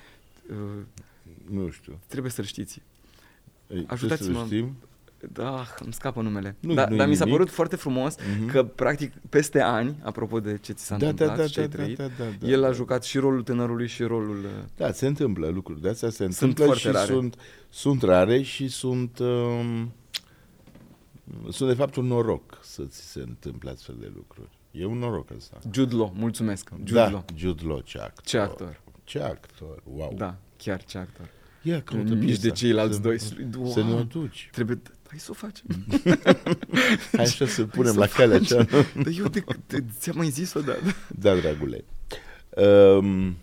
nu 1.50 1.70
știu. 1.70 1.98
Trebuie 2.06 2.30
să-l 2.30 2.44
știți. 2.44 2.82
Ei, 3.68 3.84
Ajutați-mă. 3.88 4.42
Știm? 4.44 4.76
Da, 5.32 5.66
îmi 5.84 5.92
scapă 5.92 6.22
numele. 6.22 6.56
Nu, 6.60 6.74
da, 6.74 6.86
nu 6.88 6.96
dar 6.96 7.08
mi 7.08 7.14
s-a 7.14 7.24
părut 7.24 7.50
foarte 7.50 7.76
frumos 7.76 8.16
uh-huh. 8.16 8.50
că, 8.50 8.64
practic, 8.64 9.12
peste 9.28 9.60
ani, 9.60 9.96
apropo 10.02 10.40
de 10.40 10.58
ce 10.58 10.72
ți 10.72 10.84
s-a 10.84 10.96
da, 10.96 11.08
întâmplat 11.08 11.36
da, 11.36 11.42
da, 11.42 11.48
și 11.48 11.54
ce 11.54 11.60
ai 11.60 11.68
da, 11.68 11.76
trăit, 11.76 11.96
da, 11.96 12.06
da, 12.18 12.24
da, 12.40 12.46
el 12.46 12.60
da, 12.60 12.66
a 12.66 12.72
jucat 12.72 12.98
da. 12.98 13.04
și 13.04 13.18
rolul 13.18 13.42
tânărului 13.42 13.86
și 13.86 14.02
rolul... 14.02 14.44
Uh, 14.44 14.50
da, 14.76 14.92
se 14.92 15.06
întâmplă 15.06 15.48
lucruri 15.48 15.80
de 15.80 15.88
astea, 15.88 16.10
se 16.10 16.30
sunt 16.30 16.40
întâmplă 16.40 16.76
și 16.76 16.88
rare. 16.88 17.12
Sunt, 17.12 17.36
sunt 17.68 18.02
rare 18.02 18.42
și 18.42 18.68
sunt... 18.68 19.18
Um, 19.18 19.92
sunt, 21.50 21.68
de 21.68 21.74
fapt, 21.74 21.96
un 21.96 22.06
noroc 22.06 22.58
să 22.62 22.82
ți 22.82 23.10
se 23.10 23.20
întâmple 23.20 23.70
astfel 23.70 23.96
de 24.00 24.12
lucruri. 24.14 24.58
E 24.70 24.84
un 24.84 24.98
noroc 24.98 25.30
ăsta. 25.36 25.58
Jude 25.72 25.94
Law, 25.94 26.12
mulțumesc. 26.16 26.70
Jude 26.76 26.92
da, 26.92 27.10
Law. 27.10 27.24
Jude 27.34 27.62
Law, 27.66 27.80
ce 27.80 27.98
actor. 27.98 28.24
Ce 28.24 28.38
actor. 28.38 28.80
Ce 29.04 29.20
actor, 29.20 29.82
wow. 29.84 30.14
Da, 30.16 30.36
chiar 30.56 30.84
ce 30.84 30.98
actor. 30.98 31.28
Ia, 31.62 31.82
caută 31.82 32.14
Nici 32.14 32.38
de 32.38 32.50
ceilalți 32.50 32.94
să, 32.94 33.00
doi. 33.00 33.18
Wow. 33.56 33.70
Să 33.70 33.82
ne 33.82 33.92
o 33.92 34.02
duci. 34.02 34.48
Trebuie, 34.52 34.80
hai 35.08 35.18
să 35.18 35.30
o 35.30 35.34
facem. 35.34 35.66
hai 37.16 37.24
așa 37.24 37.46
să 37.46 37.64
punem 37.64 37.96
la 37.96 38.06
calea 38.06 38.38
cea. 38.38 38.62
Dar 38.94 39.12
eu 39.18 39.28
de, 39.28 39.44
de, 39.66 39.84
ți-am 39.98 40.16
mai 40.16 40.28
zis-o, 40.28 40.60
da. 40.60 40.72
Da, 41.18 41.34
dragule. 41.34 41.84
Um, 42.96 43.36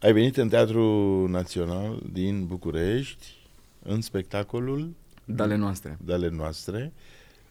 ai 0.00 0.12
venit 0.12 0.36
în 0.36 0.48
Teatrul 0.48 1.28
Național 1.28 2.02
din 2.12 2.46
București 2.46 3.26
în 3.82 4.00
spectacolul 4.00 4.94
Dale 5.24 5.56
noastre. 5.56 5.98
Dale 6.04 6.28
noastre. 6.28 6.92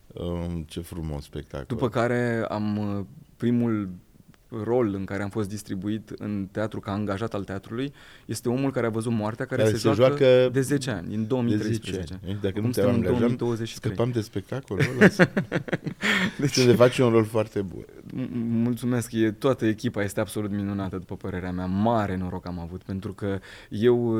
Um, 0.07 0.63
ce 0.67 0.81
frumos 0.81 1.23
spectacol. 1.23 1.65
După 1.67 1.89
care 1.89 2.45
am 2.49 2.77
uh, 2.77 3.05
primul 3.37 3.89
rol 4.63 4.93
în 4.93 5.05
care 5.05 5.23
am 5.23 5.29
fost 5.29 5.49
distribuit 5.49 6.09
în 6.09 6.47
teatru 6.51 6.79
ca 6.79 6.91
angajat 6.91 7.33
al 7.33 7.43
teatrului 7.43 7.93
este 8.25 8.49
omul 8.49 8.71
care 8.71 8.85
a 8.85 8.89
văzut 8.89 9.11
moartea, 9.11 9.45
care, 9.45 9.61
care 9.61 9.73
se, 9.73 9.79
se 9.79 9.93
joacă, 9.93 10.17
joacă 10.17 10.49
de 10.51 10.61
10 10.61 10.89
ani, 10.89 11.15
în 11.15 11.27
2013. 11.27 12.13
De 12.13 12.17
10 12.25 12.37
Dacă 12.41 12.47
Acum 12.47 12.63
nu 12.63 12.69
te 12.69 12.81
angajam, 12.81 13.65
scăpam 13.65 14.11
de 14.11 14.21
spectacolul 14.21 14.83
ăla. 14.95 15.07
deci, 16.39 16.65
de 16.65 16.73
faci 16.73 16.97
un 16.97 17.09
rol 17.09 17.25
foarte 17.25 17.61
bun. 17.61 17.85
Mulțumesc, 18.47 19.11
e, 19.11 19.31
toată 19.31 19.65
echipa 19.65 20.03
este 20.03 20.19
absolut 20.19 20.51
minunată, 20.51 20.97
după 20.97 21.15
părerea 21.15 21.51
mea. 21.51 21.65
Mare 21.65 22.17
noroc 22.17 22.47
am 22.47 22.59
avut, 22.59 22.83
pentru 22.83 23.13
că 23.13 23.39
eu 23.69 24.17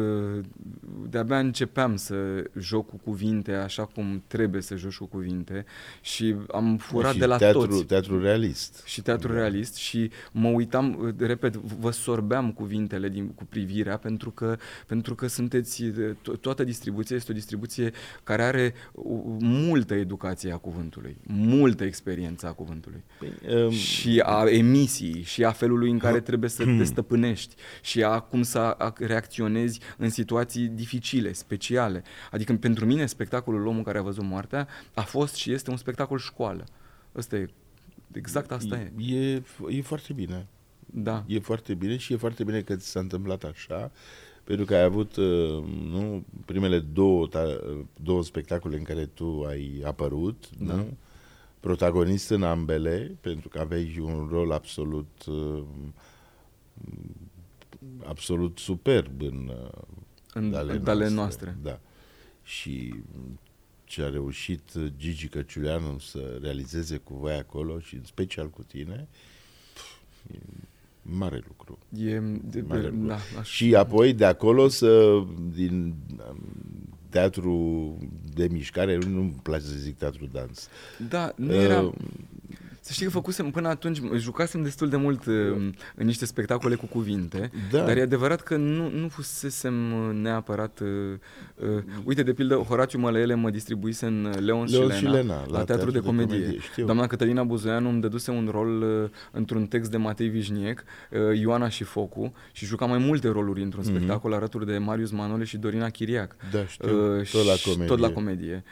de-abia 1.09 1.39
începeam 1.39 1.95
să 1.95 2.15
joc 2.59 2.89
cu 2.89 2.99
cuvinte 3.03 3.53
așa 3.53 3.85
cum 3.85 4.23
trebuie 4.27 4.61
să 4.61 4.75
joci 4.75 4.97
cu 4.97 5.05
cuvinte 5.05 5.65
și 6.01 6.35
am 6.51 6.77
furat 6.77 7.13
și 7.13 7.19
de 7.19 7.25
la 7.25 7.37
teatru, 7.37 7.67
toți. 7.67 7.83
Teatru 7.83 8.21
realist. 8.21 8.81
Și 8.85 9.01
teatru 9.01 9.33
realist 9.33 9.75
și 9.75 10.11
mă 10.31 10.47
uitam, 10.47 10.97
uh, 10.99 11.13
repet, 11.17 11.55
vă 11.55 11.91
sorbeam 11.91 12.51
cuvintele 12.51 13.09
din, 13.09 13.27
cu 13.27 13.45
privirea 13.45 13.97
pentru 13.97 14.31
că, 14.31 14.57
pentru 14.87 15.15
că 15.15 15.27
sunteți, 15.27 15.83
uh, 15.83 16.11
to- 16.15 16.39
toată 16.41 16.63
distribuția 16.63 17.15
este 17.15 17.31
o 17.31 17.35
distribuție 17.35 17.91
care 18.23 18.43
are 18.43 18.73
uh, 18.93 19.21
multă 19.39 19.93
educație 19.93 20.51
a 20.51 20.57
cuvântului, 20.57 21.17
multă 21.27 21.83
experiență 21.83 22.47
a 22.47 22.51
cuvântului. 22.51 23.03
Păi, 23.19 23.55
um, 23.63 23.71
și 23.71 24.21
a 24.25 24.49
emisii, 24.49 25.21
și 25.23 25.43
a 25.43 25.51
felului 25.51 25.89
în 25.91 25.97
care 25.97 26.19
trebuie 26.19 26.49
să 26.49 26.63
te 26.77 26.83
stăpânești, 26.83 27.55
și 27.81 28.03
a 28.03 28.19
cum 28.19 28.41
să 28.41 28.59
a- 28.59 28.93
reacționezi 28.97 29.79
în 29.97 30.09
situații 30.09 30.67
dificile, 30.67 31.31
speciale. 31.33 32.03
Adică 32.31 32.53
pentru 32.53 32.85
mine 32.85 33.05
spectacolul 33.05 33.67
Omul 33.67 33.83
care 33.83 33.97
a 33.97 34.01
văzut 34.01 34.23
moartea 34.23 34.67
a 34.93 35.01
fost 35.01 35.35
și 35.35 35.51
este 35.51 35.69
un 35.69 35.77
spectacol 35.77 36.17
școală. 36.17 36.63
Ăsta 37.15 37.35
e, 37.35 37.49
exact 38.13 38.51
asta 38.51 38.75
e. 38.75 39.15
e, 39.15 39.43
e 39.69 39.81
foarte 39.81 40.13
bine. 40.13 40.47
Da. 40.85 41.23
E 41.27 41.39
foarte 41.39 41.73
bine 41.73 41.97
și 41.97 42.13
e 42.13 42.17
foarte 42.17 42.43
bine 42.43 42.61
că 42.61 42.75
ți 42.75 42.87
s-a 42.89 42.99
întâmplat 42.99 43.43
așa, 43.43 43.91
pentru 44.43 44.65
că 44.65 44.75
ai 44.75 44.83
avut 44.83 45.15
uh, 45.15 45.63
nu, 45.89 46.23
primele 46.45 46.79
două, 46.79 47.27
ta, 47.27 47.59
două 48.03 48.23
spectacole 48.23 48.77
în 48.77 48.83
care 48.83 49.05
tu 49.05 49.43
ai 49.47 49.81
apărut, 49.85 50.49
Da. 50.57 50.73
nu? 50.73 50.97
protagonist 51.59 52.29
în 52.29 52.43
ambele, 52.43 53.17
pentru 53.21 53.49
că 53.49 53.59
aveai 53.59 53.99
un 54.01 54.27
rol 54.31 54.51
absolut 54.51 55.25
uh, 55.27 55.63
absolut 58.05 58.57
superb 58.57 59.21
în, 59.21 59.51
uh, 59.63 59.81
În, 60.33 60.53
în 60.67 60.87
ale 60.87 61.09
noastre. 61.09 61.57
Da. 61.61 61.79
Și 62.43 62.93
ce 63.93 64.01
a 64.01 64.09
reușit 64.09 64.61
Gigi 64.97 65.27
Căciuleanu 65.27 65.99
să 65.99 66.37
realizeze 66.41 66.97
cu 66.97 67.13
voi 67.13 67.33
acolo 67.33 67.79
și 67.79 67.95
în 67.95 68.03
special 68.03 68.49
cu 68.49 68.63
tine, 68.63 69.07
pf, 69.73 70.33
e 70.33 70.39
mare 71.01 71.43
lucru. 71.47 71.77
E, 71.97 72.19
de, 72.43 72.63
Mare 72.67 72.81
de, 72.81 72.87
lucru. 72.87 73.07
da, 73.07 73.17
aș, 73.39 73.49
Și 73.49 73.75
apoi 73.75 74.13
de 74.13 74.25
acolo 74.25 74.67
să, 74.67 75.23
din 75.53 75.95
um, 76.29 76.37
teatru 77.09 77.97
de 78.33 78.47
mișcare, 78.51 78.97
nu-mi 78.97 79.39
place 79.43 79.63
să 79.63 79.75
zic 79.75 79.97
teatru 79.97 80.25
dans. 80.31 80.69
da, 81.09 81.33
nu 81.35 81.53
era... 81.53 81.81
Uh, 81.81 81.93
Să 82.85 82.93
știi 82.93 83.05
că 83.05 83.11
făcusem 83.11 83.51
până 83.51 83.67
atunci, 83.67 83.99
jucasem 84.17 84.63
destul 84.63 84.89
de 84.89 84.95
mult 84.95 85.25
uh, 85.25 85.33
în 85.95 86.05
niște 86.05 86.25
spectacole 86.25 86.75
cu 86.75 86.85
cuvinte, 86.85 87.51
Da. 87.71 87.85
dar 87.85 87.97
e 87.97 88.01
adevărat 88.01 88.41
că 88.41 88.55
nu, 88.55 88.89
nu 88.89 89.07
fusesem 89.07 89.93
uh, 89.93 90.13
neapărat... 90.21 90.79
Uh, 90.79 91.67
uh, 91.75 91.83
uite, 92.03 92.23
de 92.23 92.33
pildă, 92.33 92.55
Horațiu 92.55 92.99
Mălăele 92.99 93.33
mă 93.33 93.49
distribuise 93.49 94.05
în 94.05 94.25
uh, 94.25 94.39
Leon, 94.39 94.67
Leon 94.69 94.89
și 94.91 94.97
și 94.97 95.03
Lena, 95.03 95.15
Lena, 95.15 95.45
la, 95.49 95.57
la 95.57 95.63
Teatru 95.63 95.91
de 95.91 95.99
Comedie. 95.99 96.57
știu. 96.71 96.85
Doamna 96.85 97.07
Cătălina 97.07 97.43
Buzoianu 97.43 97.89
îmi 97.89 98.01
dăduse 98.01 98.31
un 98.31 98.47
rol 98.51 98.81
uh, 98.81 99.09
într-un 99.31 99.65
text 99.65 99.91
de 99.91 99.97
Matei 99.97 100.27
Vișniec, 100.27 100.83
uh, 101.11 101.39
Ioana 101.39 101.69
și 101.69 101.83
Focu, 101.83 102.33
și 102.51 102.65
jucam 102.65 102.89
mai 102.89 102.97
multe 102.99 103.27
roluri 103.27 103.61
într-un 103.61 103.83
Mhm. 103.85 103.95
spectacol 103.95 104.33
alături 104.33 104.65
de 104.65 104.77
Marius 104.77 105.11
Manole 105.11 105.43
și 105.43 105.57
Dorina 105.57 105.89
Chiriac. 105.89 106.35
Da, 106.51 106.65
știu, 106.65 107.17
Uh, 107.17 107.29
tot 107.31 107.45
la 107.45 107.53
și- 107.53 107.63
comedie. 107.63 107.85
Tot 107.87 107.99
la 107.99 108.09
comedie. 108.09 108.63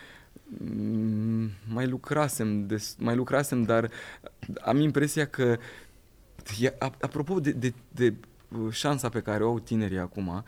Mm, 0.57 1.49
Mai 1.73 1.87
lucrasem, 1.87 2.67
des, 2.67 2.95
mai 2.99 3.15
lucrasem, 3.15 3.63
dar 3.63 3.89
am 4.61 4.79
impresia 4.79 5.25
că, 5.27 5.57
e, 6.59 6.73
a- 6.79 6.95
apropo 7.01 7.39
de, 7.39 7.51
de, 7.51 7.73
de 7.91 8.13
uh, 8.47 8.71
șansa 8.73 9.09
pe 9.09 9.19
care 9.21 9.43
o 9.43 9.47
au 9.47 9.59
tinerii 9.59 9.97
acum, 9.97 10.43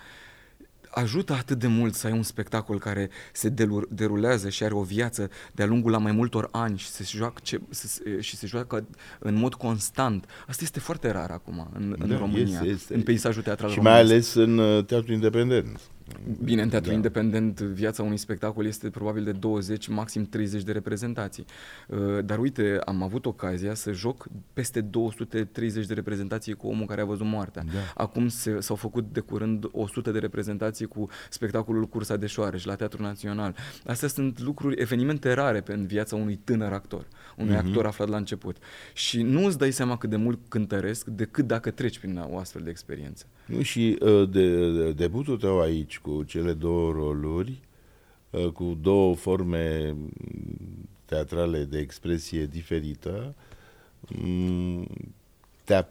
ajută 0.96 1.34
atât 1.34 1.60
de 1.60 1.68
mult 1.68 1.94
să 1.94 2.08
ai 2.08 2.14
un 2.14 2.24
spectacol 2.24 2.80
care 2.80 3.10
se 3.32 3.50
delu- 3.50 3.88
derulează 3.90 4.50
și 4.50 4.64
are 4.64 4.74
o 4.74 4.82
viață 4.84 5.30
de-a 5.52 5.66
lungul 5.66 5.92
la 5.92 5.98
mai 5.98 6.12
multor 6.12 6.50
ani 6.52 6.78
și 6.78 6.88
se 6.88 7.04
joacă, 7.16 7.40
ce, 7.44 7.60
se, 7.70 7.88
se- 7.88 8.22
și 8.22 8.36
se 8.36 8.48
joacă 8.48 8.86
în 9.20 9.36
mod 9.36 9.54
constant. 9.54 10.26
Asta 10.48 10.64
este 10.64 10.80
foarte 10.80 11.12
rar 11.12 11.30
acum 11.32 11.68
în, 11.74 11.96
în 12.00 12.10
Da, 12.10 12.18
România, 12.18 12.44
este, 12.44 12.66
este. 12.68 12.94
în 12.96 13.02
peisajul 13.02 13.44
teatral 13.44 13.70
Și 13.70 13.76
românesc. 13.76 14.04
mai 14.06 14.12
ales 14.14 14.34
în 14.34 14.58
uh, 14.58 14.86
teatru 14.86 15.14
independent. 15.14 15.80
Bine, 16.44 16.62
în 16.62 16.70
teatru 16.70 16.90
Da. 16.90 16.96
independent, 16.96 17.60
viața 17.62 18.04
unui 18.04 18.18
spectacol 18.18 18.66
este 18.66 18.90
probabil 18.90 19.24
de 19.24 19.32
20, 19.32 19.88
maxim 19.88 20.26
30 20.26 20.64
de 20.64 20.72
reprezentații. 20.72 21.46
Uh, 21.88 21.98
Dar 22.26 22.40
uite, 22.40 22.80
am 22.86 23.04
avut 23.04 23.26
ocazia 23.26 23.74
să 23.74 23.92
joc 23.92 24.26
peste 24.54 24.82
230 24.82 25.86
de 25.86 25.94
reprezentații 25.94 26.54
cu 26.54 26.68
omul 26.68 26.86
care 26.86 27.02
a 27.02 27.06
văzut 27.06 27.26
moartea. 27.26 27.64
Da. 27.64 27.80
Acum 28.04 28.28
se, 28.28 28.60
s-au 28.60 28.76
făcut 28.76 29.06
de 29.12 29.20
curând 29.20 29.66
100 29.72 30.12
de 30.12 30.20
reprezentații 30.20 30.86
cu 30.86 31.10
spectacolul 31.30 31.86
Cursa 31.86 32.18
de 32.18 32.26
Șoareș 32.26 32.64
la 32.66 32.76
Teatrul 32.76 33.06
Național. 33.06 33.56
Astea 33.86 34.08
sunt 34.08 34.40
lucruri, 34.40 34.82
evenimente 34.82 35.34
rare 35.34 35.62
pe 35.62 35.74
în 35.74 35.86
viața 35.86 36.16
unui 36.16 36.40
tânăr 36.44 36.72
actor, 36.72 37.08
unui 37.38 37.56
Mhm. 37.56 37.68
actor 37.68 37.86
aflat 37.86 38.08
la 38.10 38.18
început. 38.18 38.58
Și 38.94 39.22
nu 39.22 39.46
îți 39.46 39.58
dai 39.58 39.72
seama 39.72 39.98
cât 39.98 40.10
de 40.10 40.16
mult 40.16 40.40
cântăresc 40.48 41.06
decât 41.06 41.48
dacă 41.48 41.72
treci 41.72 42.00
prin 42.00 42.18
o 42.30 42.38
astfel 42.38 42.62
de 42.64 42.70
experiență. 42.70 43.26
Nu, 43.46 43.62
și 43.62 43.98
uh, 44.02 44.30
de, 44.30 44.72
de, 44.72 44.92
debutul 44.92 45.38
tău 45.38 45.62
aici 45.62 45.93
cu 46.00 46.24
cele 46.24 46.54
două 46.54 46.92
roluri, 46.92 47.60
uh, 48.30 48.48
cu 48.48 48.78
două 48.82 49.16
forme 49.16 49.92
mm, 49.92 50.10
teatrale 51.06 51.64
de 51.64 51.78
expresie 51.78 52.46
diferită, 52.46 53.36
mm, 54.08 54.88
te-a 55.64 55.88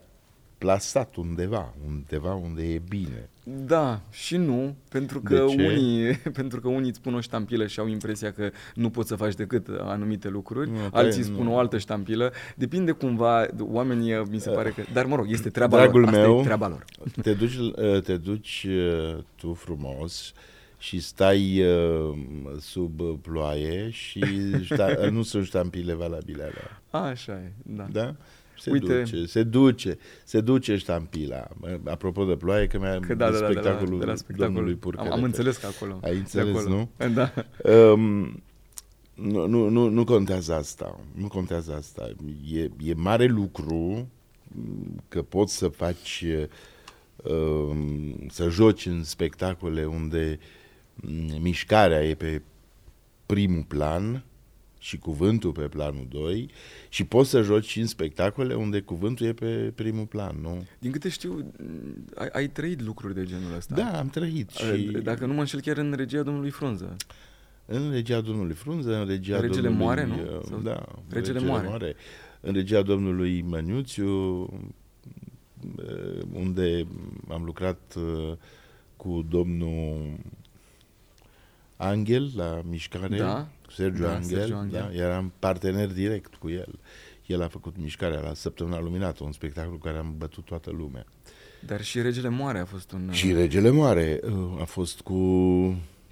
plasat 0.63 1.17
undeva, 1.17 1.75
undeva 1.87 2.35
unde 2.35 2.63
e 2.63 2.81
bine. 2.89 3.29
Da, 3.45 4.01
și 4.11 4.37
nu, 4.37 4.77
pentru 4.89 5.19
De 5.21 5.35
că, 5.35 5.45
ce? 5.49 5.67
unii, 5.67 6.15
pentru 6.41 6.61
că 6.61 6.69
unii 6.69 6.89
îți 6.89 6.99
spun 6.99 7.15
o 7.15 7.21
ștampilă 7.21 7.67
și 7.67 7.81
au 7.81 7.87
impresia 7.89 8.33
că 8.33 8.51
nu 8.75 8.91
poți 8.91 9.09
să 9.09 9.17
faci 9.17 9.35
decât 9.35 9.69
anumite 9.81 10.29
lucruri, 10.29 10.71
Nu, 10.71 10.77
alții 10.93 11.23
păi, 11.23 11.33
spun 11.33 11.45
nu. 11.45 11.55
o 11.55 11.59
altă 11.59 11.79
ștampilă, 11.79 12.33
depinde 12.57 12.93
cumva, 12.93 13.47
oamenii 13.59 14.23
mi 14.31 14.39
se 14.39 14.51
pare 14.51 14.71
că, 14.71 14.83
dar 14.93 15.07
mă 15.07 15.17
rog, 15.17 15.31
este 15.31 15.49
treaba 15.57 15.77
Dragul 15.77 16.01
lor, 16.01 16.09
asta 16.09 16.21
meu, 16.21 16.39
e 16.39 16.43
treaba 16.43 16.69
lor. 16.69 16.85
Te 17.23 17.33
duci, 17.35 17.55
uh, 17.57 18.01
te 18.03 18.17
duci 18.17 18.67
uh, 18.69 19.19
tu 19.35 19.55
frumos 19.55 20.33
și 20.79 21.01
stai 21.01 21.63
uh, 21.65 22.19
sub 22.61 23.01
uh, 23.01 23.15
ploaie 23.23 23.91
și 23.91 24.25
șta, 24.63 24.95
nu 25.11 25.23
sunt 25.23 25.45
ștampile 25.45 25.95
valabile 25.95 26.43
alea. 26.43 27.07
Așa 27.11 27.33
e, 27.33 27.53
da. 27.63 27.87
Da? 27.93 28.15
Se 28.63 28.71
Uite- 28.71 28.99
duce, 29.03 29.25
se 29.27 29.43
duce, 29.43 29.99
se 30.25 30.41
duce 30.41 30.77
ștampila. 30.77 31.49
Mă, 31.61 31.79
Apropo 31.85 32.25
de 32.25 32.37
ploaie, 32.37 32.67
că 32.67 32.79
mi-a 32.79 33.01
Că 33.01 33.15
da, 33.15 33.31
da, 33.31 33.39
da, 33.39 33.39
de 33.39 33.39
la, 33.45 33.51
spectacolul 33.51 33.99
de 33.99 34.05
la 34.05 34.15
spectacol. 34.15 34.47
domnului 34.55 34.73
Am, 34.73 34.79
Purcărete. 34.79 35.15
am 35.15 35.23
înțeles 35.23 35.57
că 35.57 35.67
acolo. 35.67 35.99
Ai 36.03 36.13
de 36.13 36.19
înțeles, 36.19 36.57
acolo. 36.57 36.69
nu? 36.75 36.89
Da. 37.15 37.33
Um, 37.93 38.43
nu, 39.15 39.47
nu, 39.47 39.69
nu, 39.69 39.89
nu 39.89 40.05
contează 40.05 40.55
asta. 40.55 41.01
Nu 41.15 41.29
contează 41.29 41.75
asta. 41.75 42.11
E, 42.53 42.61
e 42.85 42.95
mare 42.95 43.25
lucru 43.27 44.09
m, 44.49 45.03
că 45.09 45.23
poți 45.23 45.57
să 45.57 45.69
faci, 45.69 46.25
um, 47.25 48.27
să 48.31 48.49
joci 48.49 48.87
în 48.87 49.05
spectacole 49.05 49.85
unde 49.85 50.39
m, 50.95 51.41
mișcarea 51.41 52.05
e 52.05 52.15
pe 52.15 52.43
primul 53.27 53.65
plan 53.69 54.25
și 54.83 54.99
cuvântul 54.99 55.53
pe 55.53 55.69
planul 55.69 56.07
2 56.09 56.51
și 56.89 57.05
poți 57.05 57.31
să 57.31 57.43
joci 57.43 57.67
și 57.67 57.81
în 57.81 57.87
spectacole 57.87 58.55
unde 58.55 58.81
cuvântul 58.81 59.27
e 59.27 59.33
pe 59.33 59.73
primul 59.75 60.07
plan, 60.07 60.37
nu? 60.41 60.67
Din 60.79 60.91
câte 60.91 61.09
știu, 61.09 61.53
ai, 62.15 62.29
ai 62.33 62.49
trăit 62.49 62.81
lucruri 62.83 63.15
de 63.15 63.25
genul 63.25 63.55
ăsta. 63.57 63.75
Da, 63.75 63.99
am 63.99 64.09
trăit 64.09 64.51
și 64.51 64.81
Dacă 65.03 65.27
nu 65.27 65.33
mă 65.33 65.41
înșel 65.41 65.61
chiar 65.61 65.77
în 65.77 65.93
regia 65.97 66.23
domnului 66.23 66.51
Frunză. 66.51 66.97
în 67.67 67.91
regia 67.91 68.21
domnului 68.21 68.55
Frunză, 68.55 68.97
în 68.97 69.07
regia 69.07 69.41
Regele 69.41 69.61
domnului... 69.69 69.85
Moare, 69.85 70.07
nu? 70.07 70.15
uh, 70.15 70.43
Sau 70.49 70.59
Da, 70.59 70.85
Regele 71.09 71.39
Moare. 71.41 71.95
În 72.41 72.53
regia 72.53 72.83
domnului 72.83 73.43
Măniuțiu, 73.43 74.41
uh, 74.41 76.23
unde 76.33 76.87
am 77.29 77.45
lucrat 77.45 77.95
uh, 77.97 78.33
cu 78.97 79.27
domnul 79.31 80.17
Angel 81.89 82.31
la 82.37 82.61
mișcare, 82.69 83.17
Da. 83.17 83.49
cu 83.67 83.71
Sergiu 83.73 84.03
Da, 84.03 84.15
Angel, 84.15 84.39
Sergiu 84.39 84.57
Angel. 84.57 84.91
Da, 84.95 85.03
eram 85.05 85.33
partener 85.39 85.93
direct 85.93 86.35
cu 86.35 86.49
el. 86.51 86.79
El 87.27 87.43
a 87.43 87.49
făcut 87.49 87.77
mișcarea 87.79 88.21
la 88.21 88.35
Săptămâna 88.35 88.81
Luminată, 88.81 89.25
un 89.25 89.33
spectacol 89.33 89.79
care 89.79 89.97
am 89.99 90.15
bătut 90.19 90.45
toată 90.45 90.71
lumea. 90.71 91.05
Dar 91.67 91.83
și 91.83 92.01
Regele 92.03 92.29
Moare 92.29 92.59
a 92.59 92.65
fost 92.65 92.93
un... 92.93 93.09
Și 93.13 93.33
Regele 93.33 93.71
Moare 93.71 94.21
uh, 94.25 94.61
a 94.61 94.65
fost 94.65 95.01
cu, 95.01 95.15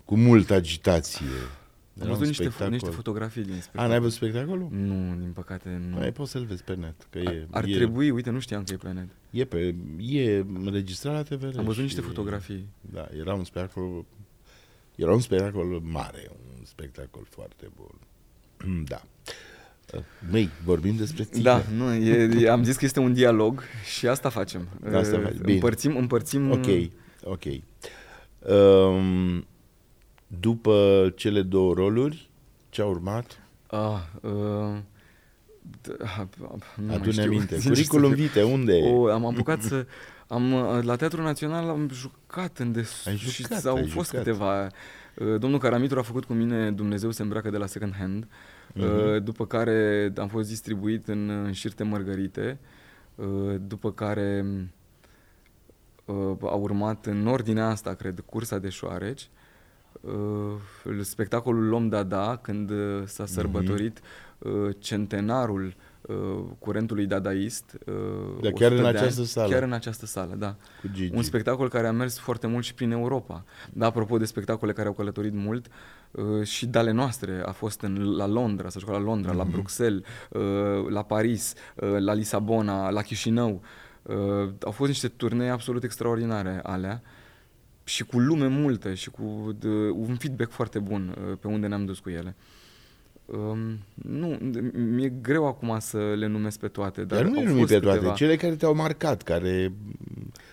cu 0.04 0.16
multă 0.16 0.54
agitație. 0.54 1.26
Am 1.26 2.06
Era 2.06 2.08
văzut 2.08 2.20
un 2.22 2.28
niște, 2.28 2.42
fo- 2.42 2.46
spectacol. 2.46 2.72
niște 2.72 2.90
fotografii 2.90 3.42
din 3.42 3.52
A, 3.52 3.60
spectacol. 3.60 3.88
n-ai 3.88 3.98
văzut 4.00 4.16
spectacolul? 4.16 4.68
Nu, 4.70 5.16
din 5.20 5.30
păcate 5.34 5.80
nu. 5.90 5.96
Mai 5.96 6.12
poți 6.12 6.30
să-l 6.30 6.44
vezi 6.44 6.62
pe 6.64 6.74
net. 6.74 7.06
Că 7.10 7.18
ar, 7.24 7.32
e, 7.32 7.46
ar 7.50 7.64
e, 7.64 7.74
trebui, 7.74 8.10
uite, 8.10 8.30
nu 8.30 8.38
știam 8.38 8.62
că 8.64 8.72
e 8.72 8.76
pe 8.76 8.92
net. 8.92 9.08
E, 9.30 9.44
pe, 9.44 9.74
e 9.98 10.36
înregistrat 10.54 11.14
la 11.14 11.22
TVR. 11.36 11.58
Am 11.58 11.64
văzut 11.64 11.74
și- 11.74 11.80
niște 11.80 12.00
fotografii. 12.00 12.68
Da, 12.80 13.08
era 13.18 13.34
un 13.34 13.44
spectacol 13.44 14.04
era 14.94 15.12
un 15.12 15.20
spectacol 15.20 15.80
mare, 15.82 16.30
un 16.58 16.64
spectacol 16.64 17.26
foarte 17.30 17.70
bun. 17.76 17.94
Da. 18.88 19.02
Măi, 20.30 20.48
vorbim 20.64 20.96
despre 20.96 21.24
tine. 21.24 21.42
Da, 21.42 21.62
nu, 21.76 21.94
e, 21.94 22.30
e, 22.38 22.50
am 22.50 22.64
zis 22.64 22.76
că 22.76 22.84
este 22.84 23.00
un 23.00 23.12
dialog 23.12 23.62
și 23.94 24.06
asta 24.06 24.28
facem. 24.28 24.68
Asta 24.92 25.16
Uh, 25.16 25.22
faci, 25.22 25.36
bine. 25.36 25.52
Împărțim, 25.52 25.96
împărțim... 25.96 26.50
Ok, 26.50 26.66
ok. 27.24 27.44
Um, 28.52 29.46
după 30.26 31.12
cele 31.16 31.42
două 31.42 31.74
roluri, 31.74 32.30
ce 32.68 32.82
a 32.82 32.86
urmat? 32.86 33.42
Ah, 33.66 34.00
uh, 34.20 34.78
Da, 35.80 36.28
nu 36.74 36.94
Adu-ne 36.94 37.22
aminte. 37.22 37.58
Curriculum 37.66 38.12
vitae, 38.12 38.42
unde 38.42 38.76
e? 38.76 38.92
O, 38.92 39.06
am 39.10 39.26
apucat 39.26 39.62
să... 39.62 39.86
Am, 40.30 40.52
la 40.82 40.96
Teatrul 40.96 41.24
Național 41.24 41.68
am 41.68 41.88
jucat 41.92 42.58
în 42.58 42.72
des... 42.72 43.06
ai 43.06 43.16
jucat, 43.16 43.60
și 43.60 43.66
au 43.66 43.76
ai 43.76 43.86
fost 43.86 44.10
jucat. 44.10 44.24
câteva... 44.24 44.66
Uh, 45.14 45.38
domnul 45.38 45.58
Caramitru 45.58 45.98
a 45.98 46.02
făcut 46.02 46.24
cu 46.24 46.32
mine 46.32 46.70
Dumnezeu 46.70 47.10
se 47.10 47.22
îmbracă 47.22 47.50
de 47.50 47.56
la 47.56 47.66
Second 47.66 47.94
Hand, 47.94 48.24
uh-huh. 48.26 49.22
după 49.22 49.46
care 49.46 50.12
am 50.16 50.28
fost 50.28 50.48
distribuit 50.48 51.08
în, 51.08 51.28
în 51.28 51.52
șirte 51.52 51.82
mărgărite, 51.82 52.58
uh, 53.14 53.54
după 53.66 53.92
care 53.92 54.44
uh, 56.04 56.36
a 56.42 56.54
urmat 56.54 57.06
în 57.06 57.26
ordinea 57.26 57.66
asta, 57.68 57.94
cred, 57.94 58.22
cursa 58.26 58.58
de 58.58 58.68
șoareci, 58.68 59.28
uh, 60.00 61.00
spectacolul 61.00 61.64
Lom 61.68 61.88
Dada, 61.88 62.36
când 62.42 62.70
uh, 62.70 63.02
s-a 63.04 63.22
Mhm. 63.22 63.32
sărbătorit 63.32 64.00
uh, 64.38 64.52
centenarul 64.78 65.66
uh, 65.66 65.72
curentului 66.58 67.06
dadaist. 67.06 67.78
Uh, 67.86 67.94
Da, 68.42 68.50
chiar 68.50 68.70
100 68.70 68.86
în 68.86 68.92
de 68.92 68.98
această 68.98 69.20
ani, 69.20 69.28
sală. 69.28 69.52
Chiar 69.52 69.62
în 69.62 69.72
această 69.72 70.06
sală, 70.06 70.34
da. 70.34 70.56
Cu 70.80 70.88
Gigi. 70.92 71.16
Un 71.16 71.22
spectacol 71.22 71.68
care 71.68 71.86
a 71.86 71.92
mers 71.92 72.18
foarte 72.18 72.46
mult 72.46 72.64
și 72.64 72.74
prin 72.74 72.90
Europa. 72.90 73.44
Da, 73.72 73.86
apropo 73.86 74.18
de 74.18 74.24
spectacole 74.24 74.72
care 74.72 74.88
au 74.88 74.94
călătorit 74.94 75.34
mult, 75.34 75.66
uh, 76.10 76.46
și 76.46 76.66
de 76.66 76.78
ale 76.78 76.90
noastre 76.90 77.42
a 77.44 77.52
fost 77.52 77.80
în, 77.80 78.16
la 78.16 78.26
Londra, 78.26 78.68
s-a 78.68 78.78
jucat 78.78 78.94
la 78.94 79.00
Londra, 79.00 79.32
la 79.32 79.44
Bruxelles, 79.44 80.02
uh, 80.30 80.88
la 80.88 81.02
Paris, 81.02 81.54
uh, 81.76 81.98
la 81.98 82.12
Lisabona, 82.12 82.90
la 82.90 83.02
Chișinău. 83.02 83.62
Uh, 84.02 84.16
au 84.62 84.70
fost 84.70 84.90
niște 84.90 85.08
turnee 85.08 85.50
absolut 85.50 85.82
extraordinare 85.82 86.60
alea 86.62 87.02
și 87.84 88.04
cu 88.04 88.18
lume 88.18 88.46
multă 88.46 88.94
și 88.94 89.10
cu 89.10 89.56
de, 89.58 89.68
un 89.94 90.16
feedback 90.16 90.50
foarte 90.50 90.78
bun 90.78 91.16
uh, 91.18 91.36
pe 91.40 91.46
unde 91.46 91.66
ne-am 91.66 91.84
dus 91.84 91.98
cu 91.98 92.10
ele. 92.10 92.36
Um, 93.32 93.78
nu, 93.94 94.38
mi-e 94.72 95.08
greu 95.22 95.46
acum 95.46 95.76
să 95.78 95.98
le 96.16 96.26
numesc 96.26 96.58
pe 96.58 96.68
toate, 96.68 97.04
dar 97.04 97.18
Dar 97.22 97.28
nu 97.30 97.36
au 97.38 97.42
le 97.42 97.48
numi 97.48 97.60
fost 97.60 97.72
pe 97.72 97.78
toate, 97.78 97.96
câteva. 97.96 98.14
cele 98.14 98.36
care 98.36 98.54
te-au 98.56 98.74
marcat, 98.74 99.22
care, 99.22 99.72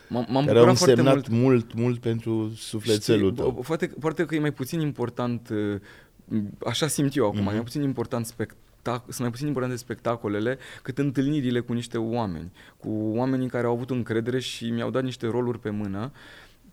M-am, 0.10 0.26
m-am 0.30 0.46
care 0.46 0.58
au 0.58 0.66
bucurat 0.66 0.78
foarte 0.78 1.00
însemnat 1.02 1.28
mult 1.28 1.42
mult, 1.44 1.74
mult 1.74 2.00
pentru 2.00 2.52
sufletelul 2.56 3.30
Știi, 3.32 3.42
tău. 3.44 3.52
bă, 3.52 3.60
Poate, 3.62 3.88
poate 4.00 4.26
că 4.26 4.36
e 4.36 4.40
mai 4.40 4.52
puțin 4.52 4.80
important, 4.80 5.50
uh, 5.50 6.40
așa 6.66 6.88
simt 6.88 7.16
eu 7.16 7.26
acum, 7.26 7.40
Mhm. 7.40 7.48
e 7.50 7.52
mai 7.54 7.62
puțin 7.64 7.82
important 7.82 8.26
spectac- 8.26 9.04
sunt 9.04 9.20
mai 9.20 9.30
puțin 9.30 9.48
importante 9.48 9.78
spectacolele 9.78 10.58
cât 10.82 10.98
întâlnirile 10.98 11.60
cu 11.60 11.74
niște 11.74 11.98
oameni, 11.98 12.52
cu 12.78 12.90
oamenii 13.16 13.48
care 13.48 13.66
au 13.68 13.74
avut 13.74 13.90
încredere 13.90 14.40
și 14.40 14.70
mi-au 14.70 14.90
dat 14.90 15.04
niște 15.04 15.28
roluri 15.28 15.60
pe 15.60 15.70
mână, 15.70 16.12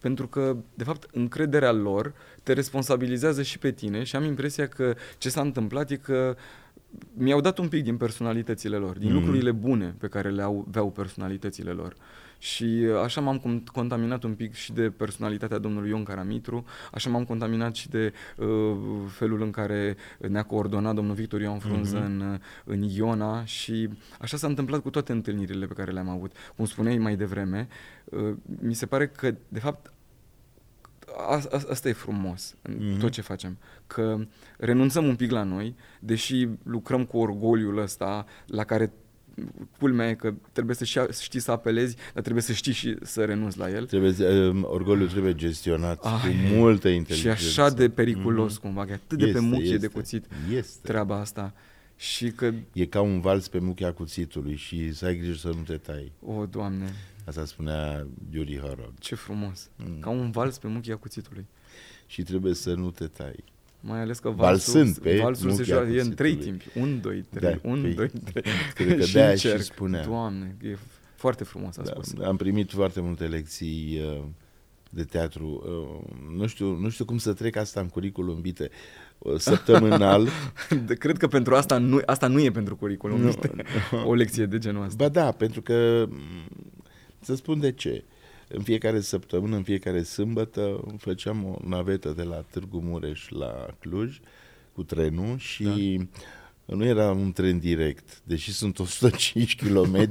pentru 0.05 0.27
că, 0.29 0.57
de 0.75 0.85
fapt, 0.85 1.09
încrederea 1.13 1.73
lor 1.73 2.13
te 2.43 2.53
responsabilizează 2.53 3.43
și 3.43 3.59
pe 3.59 3.71
tine 3.71 4.03
și 4.03 4.17
am 4.17 4.25
impresia 4.25 4.67
că 4.69 4.95
ce 5.19 5.29
s-a 5.29 5.41
întâmplat 5.41 5.91
e 5.91 5.97
că 5.97 6.37
mi-au 7.15 7.41
dat 7.41 7.59
un 7.59 7.69
pic 7.69 7.83
din 7.85 7.97
personalitățile 7.97 8.77
lor, 8.77 8.99
din 8.99 9.09
Mhm. 9.09 9.17
lucrurile 9.19 9.51
bune 9.53 9.95
pe 9.99 10.07
care 10.09 10.31
le 10.31 10.43
au, 10.43 10.65
aveau 10.69 10.91
personalitățile 10.91 11.71
lor. 11.71 11.97
Și 12.39 12.65
uh, 12.65 13.01
așa 13.05 13.21
m-am 13.21 13.39
con- 13.41 13.73
contaminat 13.73 14.23
un 14.23 14.35
pic 14.35 14.55
și 14.55 14.73
de 14.73 14.91
personalitatea 14.91 15.59
domnului 15.59 15.89
Ion 15.91 16.03
Caramitru, 16.05 16.65
așa 16.93 17.11
m-am 17.11 17.25
contaminat 17.25 17.75
și 17.75 17.89
de 17.89 18.13
uh, 18.39 18.47
felul 19.09 19.43
în 19.43 19.51
care 19.51 19.97
ne-a 20.29 20.43
coordonat 20.43 20.95
domnul 20.95 21.15
Victor 21.15 21.41
Ioan 21.41 21.59
Frunză 21.59 21.97
Mhm. 21.97 22.05
în, 22.07 22.39
în 22.65 22.83
Iona 22.83 23.45
și 23.45 23.89
așa 24.21 24.37
s-a 24.37 24.47
întâmplat 24.47 24.81
cu 24.81 24.91
toate 24.91 25.13
întâlnirile 25.13 25.67
pe 25.67 25.75
care 25.75 25.91
le-am 25.91 26.09
avut. 26.09 26.33
Cum 26.57 26.65
spuneai 26.65 26.99
mai 26.99 27.17
devreme, 27.17 27.69
uh, 28.05 28.35
mi 28.61 28.75
se 28.75 28.87
pare 28.87 29.07
că, 29.09 29.35
de 29.49 29.59
fapt, 29.61 29.93
a, 31.17 31.35
a, 31.51 31.61
asta 31.71 31.89
e 31.89 31.93
frumos 31.93 32.55
în 32.63 32.77
Mhm. 32.91 32.99
tot 32.99 33.11
ce 33.11 33.21
facem. 33.21 33.59
Că 33.87 34.19
renunțăm 34.59 35.05
un 35.07 35.17
pic 35.17 35.31
la 35.31 35.43
noi, 35.43 35.75
deși 36.01 36.49
lucrăm 36.63 37.05
cu 37.05 37.17
orgoliul 37.19 37.79
ăsta 37.79 38.27
la 38.47 38.65
care 38.65 38.93
culmea 39.79 40.09
e 40.09 40.15
că 40.15 40.35
trebuie 40.53 40.77
să 40.77 40.85
știa- 40.85 41.07
să 41.11 41.23
știi 41.23 41.41
să 41.41 41.51
apelezi, 41.51 41.97
dar 42.13 42.23
trebuie 42.23 42.43
să 42.43 42.53
știi 42.53 42.73
și 42.73 42.97
să 43.03 43.25
renunți 43.25 43.59
la 43.59 43.71
el. 43.71 43.87
Trebuie, 43.87 44.29
um, 44.49 44.65
orgoliul 44.69 45.09
trebuie 45.09 45.35
gestionat 45.35 46.05
Ah, 46.05 46.21
cu 46.23 46.27
e- 46.29 46.57
multă 46.59 46.89
Și 46.89 46.95
inteligență. 46.97 47.61
așa 47.61 47.71
de 47.71 47.89
periculos 47.89 48.57
cumva, 48.59 48.85
că 48.85 48.91
e 48.91 48.95
atât 48.95 49.19
de 49.19 49.25
pe 49.25 49.31
Este, 49.31 49.41
muchie 49.41 49.69
de 49.69 49.75
este, 49.75 49.87
cuțit 49.87 50.25
Este. 50.57 50.79
treaba 50.89 51.21
asta. 51.21 51.53
Și 51.97 52.31
că, 52.31 52.53
E 52.73 52.87
ca 52.87 53.01
un 53.01 53.21
vals 53.21 53.49
pe 53.49 53.59
muchea 53.59 53.93
cuțitului 53.93 54.57
și 54.57 54.93
să 54.93 55.05
ai 55.05 55.17
grijă 55.19 55.35
să 55.39 55.49
nu 55.49 55.63
te 55.67 55.77
tai. 55.77 56.13
o, 56.27 56.47
Doamne, 56.47 56.93
Asta 57.25 57.45
spunea 57.45 58.07
Yuri 58.31 58.59
Horog. 58.59 58.93
ce 58.99 59.15
frumos. 59.15 59.71
Mm. 59.77 59.99
Ca 60.01 60.11
un 60.11 60.31
vals 60.31 60.59
pe 60.59 60.67
muchia 60.69 60.97
cuțitului. 60.97 61.47
Și 62.07 62.23
trebuie 62.23 62.55
să 62.55 62.75
nu 62.75 62.91
te 62.91 63.07
tai. 63.07 63.45
Mai 63.81 64.01
ales 64.01 64.19
că 64.19 64.31
Valsând 64.31 64.85
valsul, 64.85 65.03
pe 65.03 65.17
valsul 65.23 65.51
se 65.51 65.57
muchia 65.57 65.75
joacă 65.75 65.91
e 65.91 66.01
în 66.01 66.15
trei 66.15 66.35
cuțitului. 66.37 66.59
timpi. 66.73 66.79
Un, 66.79 67.01
doi, 67.01 67.25
trei, 67.35 67.53
Da, 67.63 67.69
un, 67.69 67.81
păi, 67.81 67.95
doi, 67.95 68.09
trei. 68.33 68.45
Cred 68.75 68.97
că 68.99 69.05
Și 69.07 69.13
de-aia 69.13 69.35
și 69.35 69.47
încerc. 69.47 69.65
spunea. 69.65 70.05
Doamne, 70.05 70.57
e 70.63 70.77
foarte 71.17 71.45
frumos 71.45 71.77
a 71.79 71.83
Da, 71.83 71.91
spus. 71.91 72.13
am 72.25 72.37
primit 72.37 72.71
foarte 72.71 73.01
multe 73.01 73.27
lecții 73.27 74.01
uh, 74.05 74.25
de 74.91 75.05
teatru. 75.05 75.63
Uh, 75.67 76.17
nu, 76.39 76.47
știu, 76.47 76.77
nu 76.77 76.89
știu 76.89 77.05
cum 77.05 77.19
să 77.19 77.33
trec 77.33 77.57
asta 77.57 77.81
în 77.81 77.89
curriculum 77.89 78.41
vitae. 78.41 78.71
Uh, 79.19 79.39
Săptămânal. 79.39 80.29
De- 80.87 80.95
Cred 80.95 81.17
că 81.17 81.27
pentru 81.27 81.55
asta 81.55 81.79
nu, 81.79 82.01
asta 82.07 82.27
nu 82.27 82.41
e 82.41 82.51
pentru 82.51 82.77
curriculum. 82.77 83.21
Nu, 83.21 83.29
vitae. 83.31 83.65
O 84.11 84.15
lecție 84.15 84.47
de 84.47 84.59
genul 84.59 84.85
ăsta. 84.85 85.05
ba 85.05 85.09
da, 85.09 85.31
pentru 85.33 85.63
că 85.63 86.07
m, 86.11 86.17
să 87.25 87.35
spun 87.35 87.61
de 87.61 87.73
ce. 87.73 88.05
În 88.49 88.63
fiecare 88.63 89.01
săptămână, 89.01 89.57
în 89.57 89.63
fiecare 89.63 90.03
sâmbătă, 90.03 90.81
făceam 90.99 91.45
o 91.45 91.69
navetă 91.69 92.13
de 92.17 92.23
la 92.23 92.45
Târgu 92.51 92.81
Mureș 92.85 93.29
la 93.29 93.67
Cluj 93.81 94.21
cu 94.73 94.83
trenul 94.83 95.39
și 95.39 96.01
nu 96.65 96.85
era 96.85 97.11
un 97.11 97.33
tren 97.33 97.59
direct. 97.59 98.21
Deși 98.25 98.53
sunt 98.53 98.79
105 98.79 99.57
km, 99.57 100.09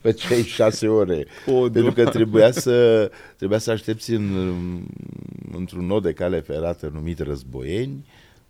făceai 0.00 0.42
6 0.42 0.86
ore. 0.88 1.26
O, 1.46 1.52
Pentru 1.60 1.82
că 1.92 2.02
Doamne. 2.02 2.10
trebuia 2.10 2.50
să, 2.50 3.10
trebuia 3.36 3.58
să 3.58 3.70
aștepți 3.70 4.10
în, 4.12 4.52
într-un 5.56 5.86
nod 5.86 6.02
de 6.02 6.12
cale 6.12 6.40
ferată 6.40 6.90
numit 6.94 7.18
Războieni, 7.18 8.06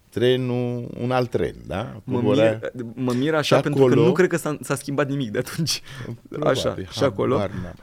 trenul, 0.08 0.88
un 1.00 1.10
alt 1.10 1.30
tren, 1.30 1.54
da? 1.66 2.00
Mă 2.04 2.18
Cobora- 2.20 2.60
mir, 2.74 2.84
mă 2.94 3.12
mir 3.12 3.34
așa 3.34 3.56
Și 3.56 3.62
pentru 3.62 3.84
că 3.84 3.90
acolo- 3.92 4.04
nu 4.06 4.12
cred 4.12 4.28
că 4.28 4.36
s-a, 4.36 4.58
s-a 4.62 4.74
schimbat 4.74 5.08
nimic 5.08 5.30
de 5.30 5.38
atunci. 5.38 5.82
așa, 6.42 6.60
Probabil, 6.60 6.88
și 6.92 7.02
acolo. 7.02 7.36
habar 7.38 7.50
n-am. 7.62 7.74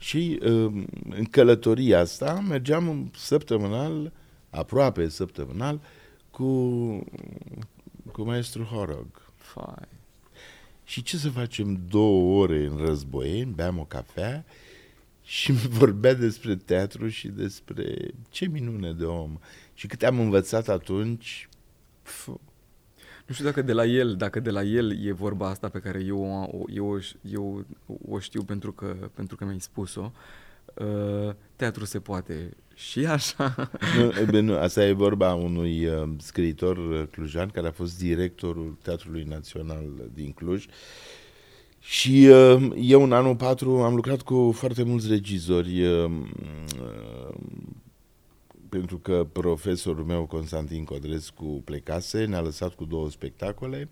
Și 0.00 0.38
um, 0.42 0.86
în 1.08 1.24
călătoria 1.24 2.00
asta 2.00 2.44
mergeam 2.48 3.10
săptămânal, 3.16 4.12
aproape 4.50 5.08
săptămânal, 5.08 5.80
cu, 6.30 6.44
cu 8.12 8.22
maestru 8.22 8.62
Horog. 8.62 9.06
Fai. 9.36 9.88
Și 10.84 11.02
ce 11.02 11.16
să 11.16 11.30
facem 11.30 11.82
două 11.88 12.40
ore 12.40 12.64
în 12.64 12.76
războieni, 12.76 13.52
beam 13.52 13.78
o 13.78 13.84
cafea 13.84 14.44
și 15.24 15.52
mi 15.52 15.68
vorbea 15.68 16.14
despre 16.14 16.56
teatru 16.56 17.08
și 17.08 17.28
despre 17.28 18.10
ce 18.30 18.46
minune 18.46 18.92
de 18.92 19.04
om. 19.04 19.38
Și 19.74 19.86
câte 19.86 20.06
am 20.06 20.20
învățat 20.20 20.68
atunci, 20.68 21.48
pf, 22.02 22.28
Nu 23.30 23.36
știu 23.36 23.48
dacă 23.48 23.62
de 23.62 23.72
la 23.72 23.84
el, 23.84 24.14
dacă 24.16 24.40
de 24.40 24.50
la 24.50 24.62
el 24.62 25.04
e 25.06 25.12
vorba 25.12 25.48
asta 25.48 25.68
pe 25.68 25.78
care 25.78 26.02
eu, 26.06 26.22
o- 26.52 26.64
eu, 26.74 26.86
o- 26.92 26.98
eu 27.32 27.64
o 28.08 28.18
știu 28.18 28.42
pentru 28.42 28.72
că, 28.72 28.96
pentru 29.14 29.36
că 29.36 29.44
mi-ai 29.44 29.60
spus-o. 29.60 30.12
Uh, 30.74 31.32
teatru 31.56 31.84
se 31.84 32.00
poate 32.00 32.56
și 32.74 33.06
așa. 33.06 33.70
Nu, 33.98 34.20
e 34.20 34.24
bine, 34.24 34.40
nu, 34.40 34.56
asta 34.56 34.84
e 34.86 34.92
vorba 34.92 35.34
unui 35.34 35.86
uh, 35.86 36.08
scriitor 36.18 36.76
uh, 36.76 37.02
clujan 37.10 37.48
care 37.48 37.66
a 37.66 37.72
fost 37.72 37.98
directorul 37.98 38.76
Teatrului 38.82 39.22
Național 39.22 39.84
din 40.14 40.32
Cluj. 40.32 40.66
Și 41.78 42.28
uh, 42.30 42.70
eu 42.80 43.02
în 43.02 43.12
anul 43.12 43.36
4 43.36 43.70
am 43.82 43.94
lucrat 43.94 44.22
cu 44.22 44.52
foarte 44.56 44.82
mulți 44.82 45.08
regizori 45.08 45.82
uh, 45.86 46.10
uh, 46.80 47.34
pentru 48.70 48.98
că 48.98 49.26
profesorul 49.32 50.04
meu 50.04 50.26
Constantin 50.26 50.84
Codrescu 50.84 51.62
plecase, 51.64 52.24
ne-a 52.24 52.40
lăsat 52.40 52.74
cu 52.74 52.84
două 52.84 53.10
spectacole 53.10 53.88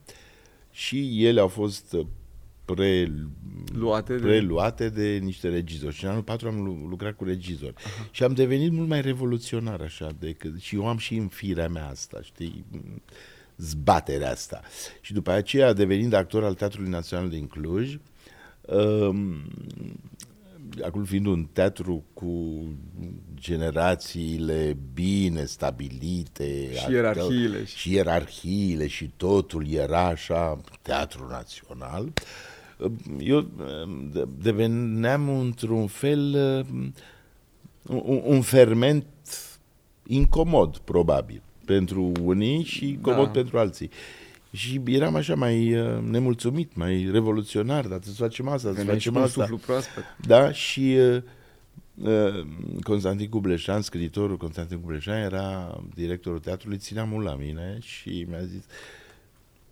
și 0.70 1.24
ele 1.26 1.40
au 1.40 1.48
fost 1.48 1.92
uh, 1.92 2.06
pre, 2.64 3.12
Luate 3.72 4.14
de- 4.16 4.20
preluate 4.26 4.88
de 4.88 5.18
niște 5.22 5.48
regizori. 5.48 5.94
Și 5.94 6.04
în 6.04 6.10
anul 6.10 6.22
4 6.22 6.48
am 6.48 6.62
lu- 6.64 6.86
lucrat 6.88 7.12
cu 7.16 7.24
regizori. 7.24 7.74
Aha. 7.76 8.08
Și 8.10 8.22
am 8.22 8.32
devenit 8.34 8.72
mult 8.72 8.88
mai 8.88 9.00
revoluționar 9.00 9.80
așa 9.80 10.08
decât... 10.18 10.60
Și 10.60 10.74
eu 10.74 10.86
am 10.88 10.96
și 10.98 11.14
în 11.16 11.28
firea 11.28 11.68
mea 11.68 11.88
asta, 11.88 12.20
știi? 12.22 12.64
Zbaterea 13.56 14.30
asta. 14.30 14.60
Și 15.00 15.12
după 15.12 15.30
aceea, 15.30 15.72
devenind 15.72 16.12
actor 16.12 16.44
al 16.44 16.54
Teatrului 16.54 16.90
Național 16.90 17.28
din 17.28 17.46
Cluj, 17.46 17.98
um, 18.60 19.34
acum 20.84 21.04
fiind 21.04 21.26
un 21.26 21.48
teatru 21.52 22.04
cu 22.14 22.62
generațiile 23.34 24.76
bine 24.94 25.44
stabilite 25.44 26.74
Și 26.74 26.92
ierarhiile. 26.92 27.64
și 27.64 27.92
ierarhiile 27.94 28.86
și 28.86 29.10
totul 29.16 29.68
era 29.72 30.04
așa 30.06 30.60
teatru 30.82 31.26
național 31.30 32.12
eu 33.20 33.40
de- 34.12 34.28
deveneam 34.42 35.28
într-un 35.38 35.86
fel 35.86 36.34
uh, 36.70 36.86
un, 38.04 38.20
un 38.24 38.40
ferment 38.42 39.04
incomod 40.06 40.76
probabil 40.76 41.42
pentru 41.64 42.12
unii 42.22 42.62
și 42.64 42.98
comod 43.02 43.24
Da. 43.24 43.30
pentru 43.30 43.58
alții 43.58 43.90
Și 44.52 44.82
eram 44.86 45.14
așa 45.14 45.34
mai 45.34 45.74
uh, 45.80 45.98
nemulțumit, 46.02 46.74
mai 46.76 47.08
revoluționar, 47.12 47.86
dar 47.86 47.98
să 48.02 48.10
facem 48.10 48.48
asta, 48.48 48.68
să 48.68 48.74
Veneai 48.74 48.98
și 48.98 49.08
facem 49.08 49.12
cu 49.12 49.18
un 49.18 49.24
asta. 49.24 49.40
suflu 49.40 49.56
proaspăt. 49.56 50.04
Da, 50.26 50.52
și 50.52 50.96
uh, 50.98 51.22
uh, 51.94 52.46
Constantin 52.82 53.28
Cubleșan, 53.28 53.82
scriitorul 53.82 54.36
Constantin 54.36 54.78
Cubleșan, 54.78 55.16
era 55.22 55.80
directorul 55.94 56.38
teatrului, 56.38 56.78
ținea 56.78 57.04
mult 57.04 57.24
la 57.26 57.34
mine 57.34 57.78
și 57.80 58.26
mi-a 58.28 58.42
zis 58.44 58.64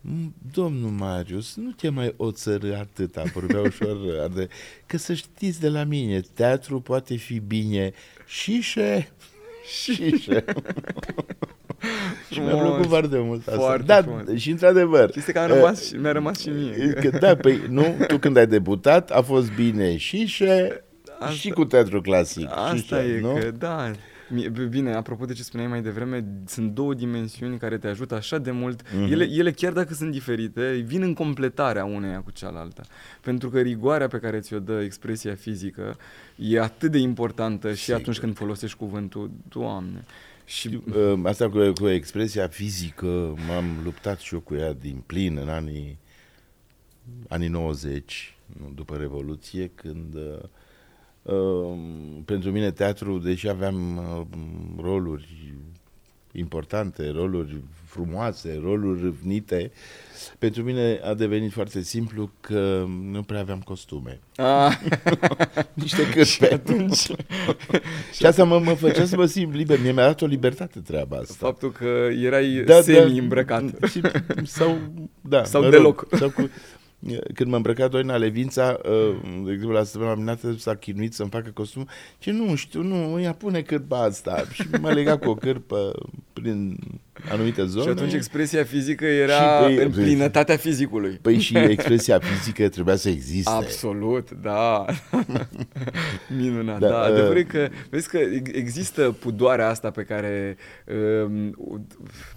"M, 0.01 0.35
Domnul 0.53 0.91
Marius, 0.91 1.57
nu 1.57 1.71
te 1.71 1.89
mai 1.89 2.15
oțărâ 2.17 2.75
atâta, 2.77 3.23
vorbea 3.35 3.61
ușor 3.71 3.97
arde, 4.23 4.49
că 4.87 4.97
să 4.97 5.15
știți 5.15 5.61
de 5.61 5.69
la 5.69 5.85
mine, 5.85 6.21
teatru 6.21 6.81
poate 6.81 7.17
fi 7.17 7.39
bine 7.39 7.93
șișe, 8.27 9.13
șișe. 9.83 10.17
și 10.19 10.45
mi-a 12.31 12.49
Frumos, 12.49 12.61
plăcut 12.61 12.87
foarte 12.87 13.19
mult 13.19 13.47
asta. 13.49 13.61
foarte 13.61 13.83
da, 13.87 14.03
frumos. 14.03 14.25
și 14.35 14.51
într-adevăr. 14.51 15.11
Și 15.13 15.19
este 15.19 15.33
că 15.33 15.39
am 15.39 15.49
rămas, 15.49 15.87
și, 15.87 15.95
mi-a 15.95 16.13
rămas 16.13 16.39
și 16.41 16.49
mie. 16.49 16.93
Că, 16.93 17.19
da, 17.19 17.37
păi 17.37 17.61
nu, 17.69 17.97
tu 18.07 18.19
când 18.19 18.37
ai 18.37 18.47
debutat 18.47 19.11
a 19.11 19.21
fost 19.23 19.55
bine 19.55 19.97
și 19.97 20.27
și, 20.27 20.45
Asta- 21.19 21.31
și 21.35 21.51
cu 21.51 21.65
teatru 21.65 22.01
clasic. 22.01 22.49
Asta 22.51 23.03
și 23.03 23.09
e, 23.09 23.21
nu? 23.21 23.33
că 23.41 23.51
da. 23.59 23.91
Mie- 24.29 24.49
b- 24.51 24.69
Bine, 24.69 24.95
apropo 24.95 25.25
de 25.25 25.33
ce 25.33 25.43
spuneai 25.43 25.69
mai 25.69 25.83
devreme, 25.83 26.25
sunt 26.47 26.71
două 26.73 26.95
dimensiuni 26.95 27.59
care 27.59 27.79
te 27.79 27.87
ajută 27.89 28.15
așa 28.15 28.39
de 28.39 28.51
mult. 28.51 28.83
Mhm. 28.95 29.13
Ele, 29.13 29.29
ele, 29.31 29.51
chiar 29.51 29.73
dacă 29.73 29.95
sunt 29.95 30.11
diferite, 30.11 30.85
vin 30.87 31.03
în 31.03 31.15
completarea 31.15 31.85
uneia 31.85 32.21
cu 32.25 32.31
cealaltă. 32.31 32.83
Pentru 33.21 33.51
că 33.51 33.61
rigoarea 33.61 34.07
pe 34.07 34.19
care 34.19 34.39
ți-o 34.41 34.59
dă 34.59 34.81
expresia 34.85 35.35
fizică 35.35 35.97
e 36.37 36.61
atât 36.61 36.91
de 36.91 36.99
importantă 36.99 37.73
și 37.73 37.83
Sigur. 37.83 38.01
atunci 38.01 38.19
când 38.19 38.37
folosești 38.37 38.77
cuvântul, 38.77 39.31
Doamne. 39.49 40.05
Și 40.47 40.81
Uh, 40.95 41.21
Asta 41.25 41.51
cu, 41.51 41.73
cu 41.81 41.89
expresia 41.89 42.49
fizică, 42.49 43.35
m-am 43.49 43.81
luptat 43.85 44.19
și 44.19 44.35
eu 44.35 44.41
cu 44.41 44.55
ea 44.55 44.73
din 44.73 45.03
plin 45.07 45.37
în 45.37 45.49
anii, 45.49 45.99
anii 47.29 47.49
90, 47.49 48.37
nu, 48.61 48.73
după 48.75 48.97
Revoluție, 48.97 49.71
când 49.75 50.15
uh, 50.15 50.39
uh, 51.35 51.79
pentru 52.25 52.51
mine 52.51 52.71
teatru, 52.71 53.19
deși 53.19 53.49
aveam 53.49 53.97
uh, 53.97 54.27
roluri 54.83 55.46
importante, 56.39 57.11
roluri 57.11 57.57
frumoase, 57.85 58.61
roluri 58.63 59.01
râvnite, 59.03 59.73
pentru 60.39 60.63
mine 60.63 61.01
a 61.05 61.15
devenit 61.15 61.53
foarte 61.53 61.83
simplu 61.83 62.31
că 62.41 62.85
nu 63.11 63.23
prea 63.23 63.41
aveam 63.41 63.61
costume. 63.61 64.21
a, 64.37 64.79
Niște 65.75 66.09
cârpe. 66.09 66.55
atunci 66.55 67.07
și 68.13 68.27
asta 68.27 68.45
mă, 68.45 68.59
mă 68.59 68.73
făcea 68.75 69.05
să 69.05 69.17
mă 69.17 69.27
simt 69.27 69.55
liber. 69.55 69.81
Mie 69.81 69.93
mi-a 69.93 70.05
dat 70.05 70.23
o 70.23 70.27
libertate 70.27 70.81
treaba 70.81 71.17
asta. 71.17 71.35
faptul 71.39 71.73
că 71.73 72.09
erai 72.23 72.63
Da, 72.67 72.81
semi-îmbrăcat. 72.81 73.65
Și, 73.91 74.01
sau, 74.45 74.79
da, 75.21 75.45
Sau 75.45 75.63
mă 75.63 75.71
deloc. 75.71 76.07
Rog, 76.11 76.19
sau 76.21 76.31
cu, 76.31 76.51
când 77.35 77.51
m-a 77.51 77.57
îmbrăcat 77.57 77.91
Doina 77.91 78.17
Levința, 78.17 78.79
uh, 78.85 79.17
de 79.45 79.51
exemplu, 79.53 79.77
la 79.77 79.83
săptămâna 79.83 80.15
minunată 80.15 80.55
s-a 80.59 80.75
chinuit 80.75 81.15
să-mi 81.15 81.31
facă 81.31 81.51
costum. 81.55 81.89
Ce 82.19 82.33
nu 82.33 82.55
știu, 82.55 82.83
nu, 82.83 83.21
ea 83.21 83.33
pune 83.33 83.61
cârpa 83.63 84.03
asta. 84.03 84.45
Și 84.53 84.63
m-a 84.81 84.93
legat 84.93 85.19
cu 85.25 85.29
o 85.31 85.35
cârpă 85.35 85.93
prin 86.33 86.79
anumite 87.31 87.65
zone. 87.65 87.85
Și 87.85 87.89
atunci 87.91 88.13
expresia 88.13 88.65
fizică 88.65 89.05
era 89.05 89.69
Și 89.69 89.75
pe- 89.77 89.83
în 89.83 89.91
plinătatea 89.91 90.57
fizicului. 90.57 91.19
Păi 91.23 91.39
și 91.39 91.57
expresia 91.77 92.19
fizică 92.19 92.69
trebuia 92.69 92.97
să 92.97 93.09
existe. 93.09 93.51
Absolut, 93.51 94.31
da. 94.43 94.85
Minunat, 96.39 96.79
Da, 96.79 96.89
da. 96.89 96.93
da 96.95 97.01
uh, 97.01 97.07
adevărul 97.07 97.37
e 97.37 97.43
că, 97.43 97.69
vezi 97.91 98.09
că 98.09 98.19
ex- 98.19 98.51
există 98.53 99.17
pudoarea 99.21 99.69
asta 99.69 99.91
pe 99.91 100.03
care, 100.03 100.57
um, 101.25 101.57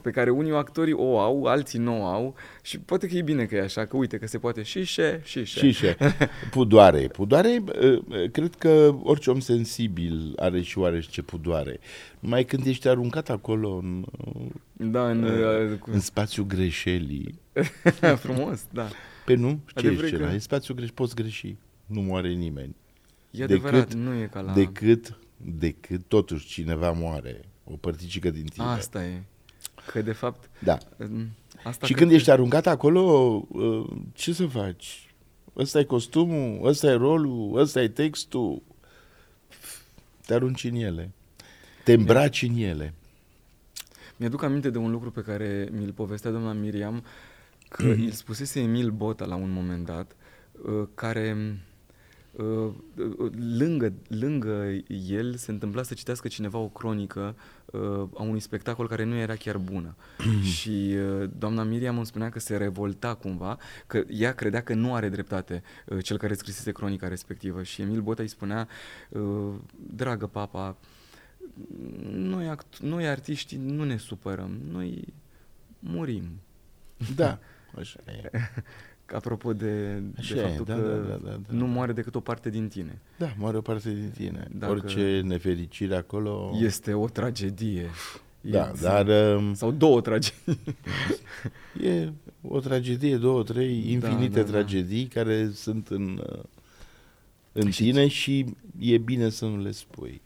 pe 0.01 0.10
care 0.10 0.30
unii 0.30 0.51
actori 0.51 0.93
o 0.93 1.20
au, 1.20 1.43
alții 1.43 1.80
nu 1.80 2.01
o 2.01 2.05
au 2.05 2.36
și 2.62 2.80
poate 2.80 3.07
că 3.07 3.16
e 3.16 3.22
bine 3.22 3.45
că 3.45 3.55
e 3.55 3.62
așa, 3.62 3.86
că 3.86 3.97
uite 3.97 4.18
că 4.18 4.28
se 4.28 4.38
poate 4.38 4.64
și 4.64 4.84
șe, 4.84 5.22
și 5.24 5.43
șe. 5.43 5.60
Și 5.72 5.80
ce? 5.80 5.97
Pudoare. 6.51 7.07
Pudoare, 7.07 7.64
uh, 7.82 7.97
uh, 8.07 8.32
cred 8.32 8.55
că 8.55 8.95
orice 9.03 9.30
om 9.30 9.39
sensibil 9.39 10.34
are 10.36 10.62
și 10.62 10.78
oarește 10.78 11.22
pudoare. 11.22 11.80
Numai 12.20 12.43
când 12.45 12.66
ești 12.66 12.88
aruncat 12.88 13.30
acolo 13.30 13.76
în, 13.76 14.05
Da, 14.74 15.10
în, 15.10 15.24
uh, 15.24 15.78
cu- 15.80 15.91
în 15.91 15.99
spațiul 15.99 16.45
greșelii. 16.45 17.39
frumos, 18.24 18.66
da. 18.72 18.88
Pe 19.26 19.36
nu? 19.36 19.60
Ce 19.66 19.74
Adevărul 19.76 20.03
ești 20.03 20.16
e 20.16 20.18
că- 20.18 20.24
cela? 20.24 20.34
E 20.36 20.38
spațiul 20.38 20.78
greș, 20.78 20.89
poți 20.89 21.16
greși. 21.16 21.55
Nu 21.86 22.01
moare 22.01 22.30
nimeni. 22.34 22.76
E 23.32 23.43
adevărat, 23.43 23.88
Decât- 23.88 23.97
nu 23.97 24.14
e 24.14 24.30
ca 24.32 24.41
la... 24.41 24.53
Decât, 24.53 25.18
decât 25.38 26.01
totuși 26.07 26.47
cineva 26.47 26.91
moare. 26.91 27.39
O 27.64 27.76
părticică 27.76 28.30
din 28.30 28.45
tine. 28.45 28.66
Asta 28.66 29.03
e. 29.05 29.22
Că 29.91 30.01
de 30.01 30.12
fapt... 30.12 30.49
Da. 30.60 30.78
um, 30.97 31.28
Asta 31.64 31.86
și 31.86 31.93
cred 31.93 31.97
când 31.97 32.10
că- 32.10 32.16
ești 32.16 32.32
aruncat 32.32 32.68
acolo, 32.68 33.01
uh, 33.47 33.89
ce 34.14 34.34
să 34.34 34.45
faci? 34.45 35.14
Ăsta 35.57 35.80
e 35.80 35.84
costumul, 35.84 36.68
ăsta 36.68 36.88
e 36.88 36.93
rolul, 36.93 37.57
ăsta 37.60 37.82
e 37.82 37.88
textul. 37.88 38.62
Te 40.26 40.34
arunci 40.34 40.64
în 40.64 40.76
ele. 40.76 41.12
Te 41.84 41.93
îmbraci 41.93 42.41
în 42.41 42.55
ele. 42.55 42.93
Mi-aduc 44.18 44.43
aminte 44.43 44.70
de 44.70 44.78
un 44.78 44.91
lucru 44.91 45.12
pe 45.12 45.22
care 45.22 45.70
mi-l 45.72 45.91
povestea 45.91 46.32
doamna 46.32 46.51
Miriam, 46.51 47.03
că 47.70 47.84
îl 47.84 48.12
spusese 48.12 48.60
Emil 48.60 48.91
Bota 48.91 49.26
la 49.26 49.36
un 49.36 49.51
moment 49.51 49.86
dat, 49.86 50.16
uh, 50.66 50.88
care 50.95 51.57
uh, 52.32 52.72
uh, 53.18 53.32
lângă, 53.57 53.93
lângă 54.07 54.68
el 55.07 55.36
se 55.36 55.51
întâmpla 55.51 55.84
să 55.84 55.93
citească 55.93 56.28
cineva 56.28 56.57
o 56.57 56.68
cronică 56.68 57.36
uh, 57.38 57.59
a 58.13 58.22
unui 58.22 58.39
spectacol 58.39 58.88
care 58.88 59.03
nu 59.03 59.15
era 59.15 59.36
chiar 59.36 59.57
bună. 59.57 59.95
și 60.55 60.95
uh, 60.97 61.30
doamna 61.38 61.63
Miriam 61.63 61.95
îmi 61.97 62.05
spunea 62.05 62.30
că 62.30 62.39
se 62.39 62.57
revolta 62.57 63.15
cumva, 63.15 63.57
că 63.88 64.03
ea 64.09 64.34
credea 64.34 64.63
că 64.63 64.74
nu 64.74 64.93
are 64.93 65.09
dreptate 65.09 65.63
uh, 65.86 66.03
cel 66.03 66.17
care 66.17 66.34
scrisese 66.34 66.72
cronica 66.72 67.07
respectivă. 67.07 67.63
Și 67.63 67.82
Emil 67.82 68.01
Bota 68.01 68.22
îi 68.22 68.28
spunea, 68.28 68.67
uh, 69.09 69.53
dragă 69.95 70.28
papa, 70.28 70.78
noi, 72.11 72.55
act- 72.55 72.82
noi 72.82 73.07
artiștii 73.07 73.57
nu 73.57 73.84
ne 73.84 73.97
supărăm, 73.97 74.59
noi 74.72 75.13
murim. 75.80 76.39
Da. 77.15 77.39
Așa 77.78 77.99
e. 78.05 78.30
Apropo 79.14 79.53
de, 79.53 80.01
Așa 80.18 80.34
de 80.34 80.39
e, 80.39 80.43
faptul 80.43 80.66
da, 80.66 80.74
că 80.74 80.82
da, 80.82 80.95
da, 80.95 81.30
da, 81.30 81.39
da. 81.47 81.53
nu 81.55 81.68
moare 81.68 81.91
decât 81.93 82.16
o 82.16 82.20
parte 82.20 82.49
din 82.49 82.68
tine. 82.68 83.01
Da, 83.18 83.34
moare 83.38 83.57
o 83.57 83.62
parte 83.62 83.89
din 83.93 84.12
tine. 84.16 84.47
Dacă- 84.51 84.72
Orice 84.72 85.22
nefericire 85.26 85.95
acolo... 85.95 86.51
Este 86.62 86.93
o 86.93 87.07
tragedie. 87.07 87.89
Da, 88.41 88.72
E- 88.76 88.80
dar 88.82 89.36
um, 89.36 89.53
Sau 89.53 89.72
două 89.72 90.01
tragedii. 90.01 90.60
e 91.89 92.12
o 92.41 92.60
tragedie, 92.60 93.18
două, 93.18 93.43
trei, 93.43 93.91
infinite 93.91 94.39
da, 94.39 94.45
da. 94.45 94.51
tragedii 94.51 95.05
care 95.05 95.49
sunt 95.53 95.88
în, 95.88 96.22
uh, 96.34 96.43
în 97.51 97.70
tine 97.70 98.07
și 98.07 98.45
e 98.80 98.97
bine 98.97 99.30
să 99.30 99.45
nu 99.45 99.62
le 99.62 99.72
spui. 99.72 100.22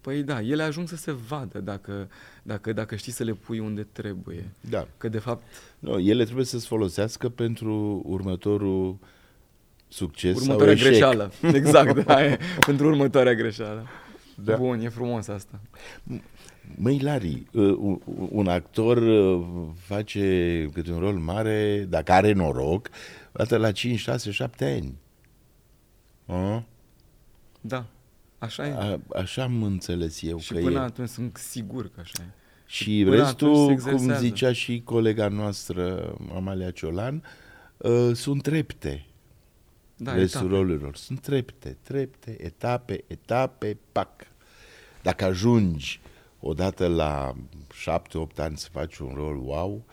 Păi 0.00 0.22
da, 0.22 0.40
ele 0.40 0.62
ajung 0.62 0.88
să 0.88 0.96
se 0.96 1.12
vadă 1.12 1.58
dacă, 1.60 2.08
dacă, 2.42 2.72
dacă 2.72 2.96
știi 2.96 3.12
să 3.12 3.22
le 3.24 3.32
pui 3.32 3.58
unde 3.58 3.86
trebuie. 3.92 4.50
Da. 4.70 4.86
Că 4.96 5.08
de 5.08 5.18
fapt 5.18 5.42
Nu, 5.78 5.98
ele 5.98 6.24
trebuie 6.24 6.44
să-ți 6.44 6.66
folosească 6.66 7.28
pentru 7.28 8.02
următorul 8.06 8.98
succes 9.88 10.36
următoarea 10.40 10.66
sau 10.66 10.72
eșec. 10.74 10.88
greșeală. 10.88 11.32
Exact, 11.58 12.04
da, 12.04 12.24
e, 12.24 12.38
pentru 12.66 12.86
următoarea 12.86 13.34
greșeală. 13.34 13.86
Da. 14.44 14.56
Bun, 14.56 14.80
e 14.80 14.88
frumos 14.88 15.28
asta. 15.28 15.60
Măi, 16.76 16.98
Lari, 16.98 17.46
uh, 17.52 17.76
un- 17.78 18.00
un 18.30 18.46
actor 18.48 18.96
uh, 18.96 19.46
face 19.76 20.68
câte 20.72 20.92
un 20.92 20.98
rol 20.98 21.14
mare, 21.14 21.86
dacă 21.88 22.12
are 22.12 22.32
noroc, 22.32 22.88
dată 23.32 23.56
la 23.56 23.72
5, 23.72 23.98
6, 23.98 24.30
7 24.30 24.64
ani. 24.64 24.94
A? 26.26 26.64
Da, 27.60 27.86
așa 28.40 28.66
e. 28.66 28.74
A, 28.74 29.00
așa 29.14 29.42
am 29.42 29.62
înțeles 29.62 30.22
eu 30.22 30.38
și 30.38 30.52
că 30.52 30.58
până 30.58 30.80
e. 30.80 30.82
atunci 30.82 31.08
sunt 31.08 31.36
sigur 31.36 31.88
că 31.88 32.00
așa 32.00 32.22
e. 32.22 32.26
Și 32.66 33.02
până 33.04 33.16
restul, 33.16 33.48
atunci 33.48 33.58
se 33.58 33.64
cum 33.64 33.72
exersează. 33.72 34.24
zicea 34.24 34.52
și 34.52 34.82
colega 34.84 35.28
noastră, 35.28 36.14
Amalia 36.34 36.70
Ciolan, 36.70 37.24
uh, 37.76 38.10
sunt 38.14 38.42
trepte. 38.42 39.04
Da, 39.96 40.14
restul 40.14 40.40
etape. 40.40 40.56
rolurilor. 40.56 40.96
Sunt 40.96 41.20
trepte, 41.20 41.76
trepte, 41.82 42.36
etape, 42.44 43.04
etape, 43.06 43.78
pac. 43.92 44.10
Dacă 45.02 45.24
ajungi 45.24 46.00
odată 46.40 46.86
la 46.86 47.34
șapte-opt 47.72 48.38
ani 48.38 48.56
să 48.56 48.68
faci 48.72 48.98
un 48.98 49.12
rol 49.14 49.36
wow, 49.36 49.84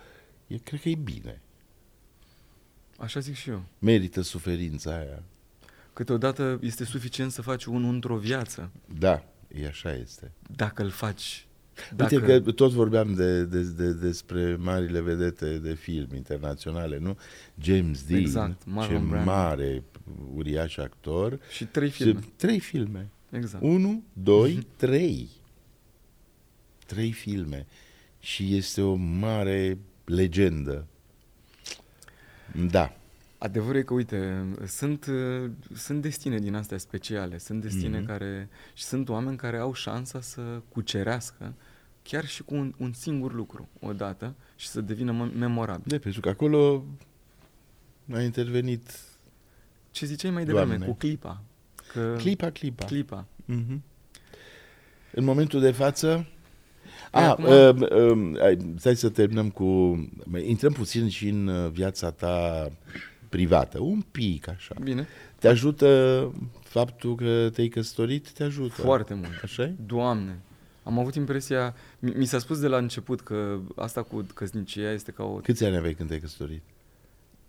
e, 0.48 0.58
cred 0.58 0.82
că 0.82 0.90
e 0.90 0.96
bine. 0.96 1.42
Așa 2.98 3.20
zic 3.20 3.36
și 3.36 3.50
eu. 3.50 3.64
Merită 3.80 4.22
suferința 4.22 4.92
aia. 4.98 5.24
Câteodată 5.98 6.60
este 6.62 6.84
suficient 6.86 7.32
să 7.32 7.42
faci 7.42 7.66
unul 7.66 7.94
într-o 7.94 8.18
viață, 8.18 8.72
Da, 9.00 9.24
e 9.62 9.68
așa 9.68 9.94
este. 9.94 10.32
dacă 10.56 10.84
îl 10.84 10.90
faci. 10.90 11.48
Uite 12.00 12.20
că 12.22 12.52
tot 12.52 12.72
vorbeam 12.72 13.14
de, 13.14 13.44
de, 13.44 13.62
de, 13.62 13.94
despre 13.94 14.56
marile 14.56 15.02
vedete 15.02 15.58
de 15.58 15.74
film 15.74 16.08
internaționale, 16.16 16.98
nu? 16.98 17.18
James 17.62 18.04
Dean, 18.04 18.20
Exact, 18.22 18.66
Marlon 18.66 19.02
ce 19.02 19.08
Brando. 19.08 19.32
mare, 19.32 19.84
uriaș 20.36 20.78
actor. 20.78 21.40
Și 21.52 21.66
trei 21.66 21.90
filme. 21.90 22.20
Și 22.22 22.28
Trei 22.36 22.60
filme. 22.60 23.10
Exact. 23.30 23.64
Unu, 23.64 24.04
doi, 24.14 24.68
trei. 24.76 25.30
Trei 26.86 27.12
filme. 27.12 27.66
Și 28.20 28.56
este 28.56 28.82
o 28.82 28.96
mare 28.96 29.78
legendă 30.06 30.88
Da. 32.70 32.97
Adevărul 33.38 33.76
e 33.76 33.82
că, 33.82 33.94
uite, 33.94 34.46
sunt, 34.66 35.06
uh, 35.06 35.50
sunt 35.74 36.02
destine 36.02 36.38
din 36.40 36.56
astea 36.56 36.78
speciale, 36.78 37.38
sunt 37.38 37.62
destine 37.62 37.98
Mhm. 37.98 38.08
care... 38.08 38.50
și 38.74 38.84
sunt 38.84 39.10
oameni 39.10 39.38
care 39.38 39.58
au 39.58 39.74
șansa 39.74 40.22
să 40.22 40.42
cucerească 40.70 41.54
chiar 42.04 42.26
și 42.26 42.44
cu 42.44 42.56
un, 42.56 42.74
un 42.78 42.94
singur 42.94 43.34
lucru 43.34 43.70
odată 43.80 44.36
și 44.56 44.68
să 44.68 44.82
devină 44.82 45.12
mem- 45.12 45.38
memorabil. 45.38 45.84
De, 45.86 46.00
pentru 46.00 46.22
că 46.22 46.30
acolo 46.30 46.84
a 48.14 48.22
intervenit 48.22 49.00
Ce 49.92 50.06
ziceai 50.06 50.32
mai 50.32 50.46
devreme, 50.46 50.68
Doamne. 50.68 50.86
cu 50.86 50.94
clipa. 50.94 51.42
Că 51.94 52.16
clipa, 52.18 52.50
clipa. 52.50 52.86
clipa. 52.86 53.26
Mhm. 53.46 53.84
În 55.12 55.24
momentul 55.24 55.60
de 55.60 55.72
față... 55.72 56.28
Păi 57.12 57.22
A, 57.22 57.30
acum- 57.30 57.44
uh, 57.44 57.70
uh, 57.92 58.40
hai- 58.40 58.74
stai 58.78 58.96
să 58.96 59.10
terminăm 59.10 59.50
cu... 59.50 59.66
Intrăm 60.46 60.72
puțin 60.74 61.10
și 61.10 61.28
în 61.28 61.48
uh, 61.48 61.72
viața 61.72 62.12
ta 62.12 62.68
privată, 63.30 63.80
un 63.80 64.02
pic 64.12 64.48
așa. 64.48 64.76
Bine. 64.82 65.08
Te 65.40 65.48
ajută 65.48 66.32
faptul 66.64 67.16
că 67.16 67.50
te-ai 67.54 67.68
căsătorit? 67.68 68.32
Te 68.32 68.44
ajută. 68.44 68.82
Foarte 68.82 69.14
mult. 69.14 69.40
așa 69.44 69.64
e? 69.64 69.74
Doamne, 69.86 70.40
am 70.84 71.00
avut 71.00 71.16
impresia, 71.16 71.76
mi, 72.00 72.12
mi 72.12 72.26
s-a 72.26 72.40
spus 72.40 72.60
de 72.60 72.68
la 72.68 72.78
început 72.78 73.22
că 73.22 73.60
asta 73.76 74.04
cu 74.04 74.26
căsnicia 74.34 74.92
este 74.92 75.12
ca 75.12 75.24
o... 75.24 75.36
Câți 75.36 75.64
ani 75.64 75.76
aveai 75.76 75.94
când 75.94 76.08
te-ai 76.08 76.20
căsătorit? 76.20 76.62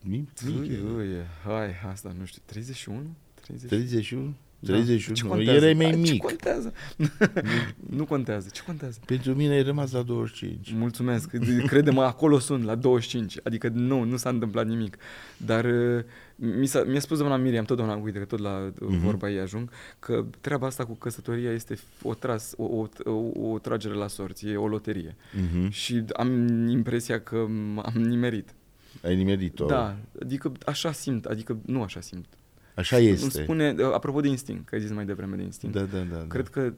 Mic, 0.05 0.29
mic. 0.45 0.61
Ui, 0.61 0.81
ui, 0.97 1.09
hai, 1.45 1.81
asta 1.91 2.15
nu 2.19 2.25
știu, 2.25 2.43
31? 2.45 3.03
30? 3.41 3.69
31? 3.69 4.35
Da. 4.61 4.73
31? 4.73 5.17
Ce 5.17 5.23
Nu, 5.23 5.29
contează? 5.29 5.57
Erai 5.65 5.75
mai 5.75 5.85
Hai, 5.93 6.03
Ce 6.03 6.13
mic. 6.13 6.23
contează? 6.23 6.73
nu 7.97 8.05
contează, 8.05 8.49
ce 8.53 8.63
contează? 8.67 8.99
Pentru 9.07 9.35
mine 9.35 9.53
ai 9.53 9.63
rămas 9.63 9.93
la 9.93 10.03
25. 10.03 10.73
Mulțumesc, 10.77 11.31
crede-mă, 11.67 12.03
acolo 12.03 12.39
sunt, 12.39 12.65
la 12.65 12.75
25, 12.75 13.37
adică 13.43 13.69
nu, 13.69 14.03
nu 14.05 14.17
s-a 14.17 14.29
întâmplat 14.29 14.67
nimic. 14.67 14.97
Dar 15.37 15.65
uh, 15.65 16.05
mi 16.37 16.67
s-a, 16.67 16.83
mi-a 16.85 17.01
spus 17.01 17.19
doamna 17.19 17.37
Miriam, 17.37 17.65
tot 17.65 17.77
doamna, 17.77 17.95
uite 17.97 18.19
că 18.19 18.25
tot 18.25 18.39
la 18.39 18.73
uh, 18.81 18.89
Mhm. 18.89 18.99
vorba 18.99 19.31
ei 19.31 19.39
ajung, 19.41 19.71
că 19.99 20.25
treaba 20.41 20.67
asta 20.67 20.85
cu 20.85 20.93
căsătoria 20.95 21.53
este 21.53 21.79
o, 22.03 22.15
tras, 22.15 22.55
o, 22.57 22.65
o, 22.65 22.89
o, 23.05 23.51
o 23.51 23.59
tragere 23.59 23.95
la 23.95 24.07
sorți, 24.09 24.47
e 24.47 24.57
o 24.57 24.69
loterie. 24.69 25.17
Mhm. 25.33 25.71
Și 25.71 26.05
am 26.17 26.47
impresia 26.69 27.21
că 27.21 27.45
m- 27.47 27.83
am 27.95 28.03
nimerit. 28.03 28.55
Ai 29.05 29.17
nimerit-o. 29.17 29.67
Da, 29.67 29.97
adică 30.23 30.53
așa 30.67 30.93
simt, 30.93 31.25
adică 31.25 31.59
nu 31.67 31.83
așa 31.83 32.01
simt. 32.01 32.27
Așa 32.79 32.97
Îmi 32.97 33.07
este. 33.09 33.43
spune, 33.43 33.75
apropo 33.93 34.21
de 34.21 34.29
instinct, 34.29 34.69
că 34.69 34.75
ai 34.75 34.81
zis 34.81 34.91
mai 34.91 35.05
devreme 35.05 35.37
de 35.37 35.43
instinct. 35.43 35.75
Da, 35.75 35.83
da, 35.83 35.99
da. 35.99 36.25
Cred 36.29 36.49
că 36.49 36.73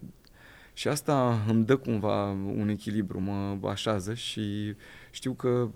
și 0.72 0.88
asta 0.88 1.44
îmi 1.48 1.64
dă 1.64 1.76
cumva 1.76 2.30
un 2.30 2.68
echilibru, 2.68 3.20
mă 3.20 3.58
așează 3.68 4.14
și 4.14 4.74
știu 5.10 5.32
că 5.32 5.70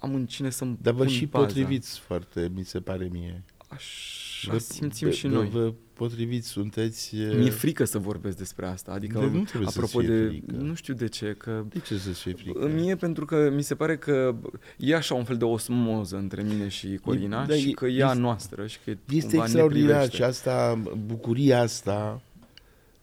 am 0.00 0.14
în 0.14 0.26
cine 0.26 0.50
să-mi 0.50 0.78
Dar 0.80 0.92
vă 0.92 0.98
pun 1.04 1.08
și 1.12 1.26
baza. 1.26 1.44
potriviți 1.46 1.98
foarte, 2.00 2.50
mi 2.54 2.64
se 2.64 2.80
pare 2.80 3.08
mie. 3.12 3.42
Așa 3.68 4.31
Vă- 4.50 4.58
simțim 4.58 5.08
vă- 5.08 5.14
și 5.14 5.26
vă- 5.26 5.34
noi. 5.34 5.48
Vă 5.48 5.72
potriviți, 5.92 6.48
sunteți... 6.48 7.14
uh, 7.16 7.36
Mi-e 7.36 7.50
frică 7.50 7.84
să 7.84 7.98
vorbesc 7.98 8.36
despre 8.36 8.66
asta, 8.66 8.92
adică 8.92 9.18
De 9.18 9.24
nu 9.24 9.42
trebuie 9.42 9.70
să-ți 9.70 9.78
apropo 9.78 9.98
fie 9.98 10.08
de, 10.16 10.26
frică. 10.26 10.54
nu 10.54 10.74
știu 10.74 10.94
de 10.94 11.08
ce, 11.08 11.34
că 11.38 11.64
De 11.68 11.78
ce 11.78 11.96
să-ți 11.98 12.20
fie 12.20 12.32
frică? 12.32 12.68
Mie 12.68 12.96
pentru 12.96 13.24
că 13.24 13.50
mi 13.54 13.62
se 13.62 13.74
pare 13.74 13.96
că 13.96 14.34
e 14.78 14.94
așa 14.94 15.14
un 15.14 15.24
fel 15.24 15.36
de 15.36 15.44
osmoză 15.44 16.16
între 16.16 16.42
mine 16.42 16.68
și 16.68 16.98
Corina 17.04 17.46
da, 17.46 17.54
și 17.54 17.68
e- 17.68 17.72
că 17.72 17.86
e 17.86 18.02
a 18.04 18.06
este- 18.08 18.18
noastră 18.18 18.66
și 18.66 18.78
că 18.84 18.90
Este 18.90 19.20
cumva 19.20 19.36
ne 19.36 19.42
extraordinar 19.42 19.90
privește. 19.92 20.16
și 20.16 20.22
asta, 20.22 20.82
bucuria 21.06 21.60
asta, 21.60 22.20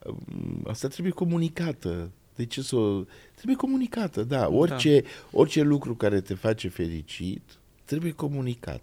um, 0.06 0.64
asta 0.68 0.88
trebuie 0.88 1.12
comunicată. 1.14 2.10
De 2.36 2.46
ce 2.46 2.62
să 2.62 2.76
o... 2.76 3.04
Trebuie 3.36 3.56
comunicată, 3.56 4.24
da. 4.24 4.50
Orice, 4.50 5.04
orice 5.32 5.62
lucru 5.62 5.96
care 5.96 6.22
te 6.22 6.34
face 6.34 6.68
fericit, 6.68 7.42
trebuie 7.86 8.12
comunicat. 8.12 8.82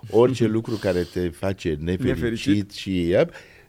Orice 0.10 0.46
lucru 0.46 0.74
care 0.74 1.02
te 1.02 1.28
face 1.28 1.68
nefericit, 1.80 2.06
Nefericit. 2.20 2.70
și 2.70 3.16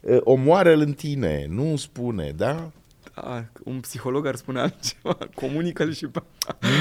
uh, 0.01 0.17
omoară-l 0.19 0.79
în 0.79 0.93
tine, 0.93 1.45
nu 1.49 1.75
spune, 1.75 2.33
da? 2.35 2.71
Da, 3.15 3.45
un 3.63 3.79
psiholog 3.79 4.25
ar 4.25 4.35
spune 4.35 4.59
altceva, 4.59 5.17
comunică-l 5.41 5.93
și 5.93 6.07
pe... 6.07 6.21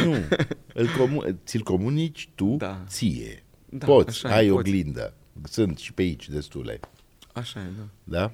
Nu, 0.05 0.15
îl 0.83 0.87
comu- 0.99 1.39
ți-l 1.45 1.63
comunici 1.63 2.29
tu 2.35 2.55
Da. 2.59 2.85
ție. 2.89 3.43
Da, 3.71 3.87
poți, 3.87 4.09
așa 4.09 4.29
e, 4.35 4.39
ai 4.39 4.49
poți. 4.49 4.59
oglindă. 4.59 5.15
Sunt 5.43 5.79
și 5.79 5.93
pe 5.93 6.03
aici 6.03 6.29
destule. 6.29 6.81
Așa 7.33 7.61
e, 7.61 7.71
da. 7.77 7.85
Da? 8.19 8.33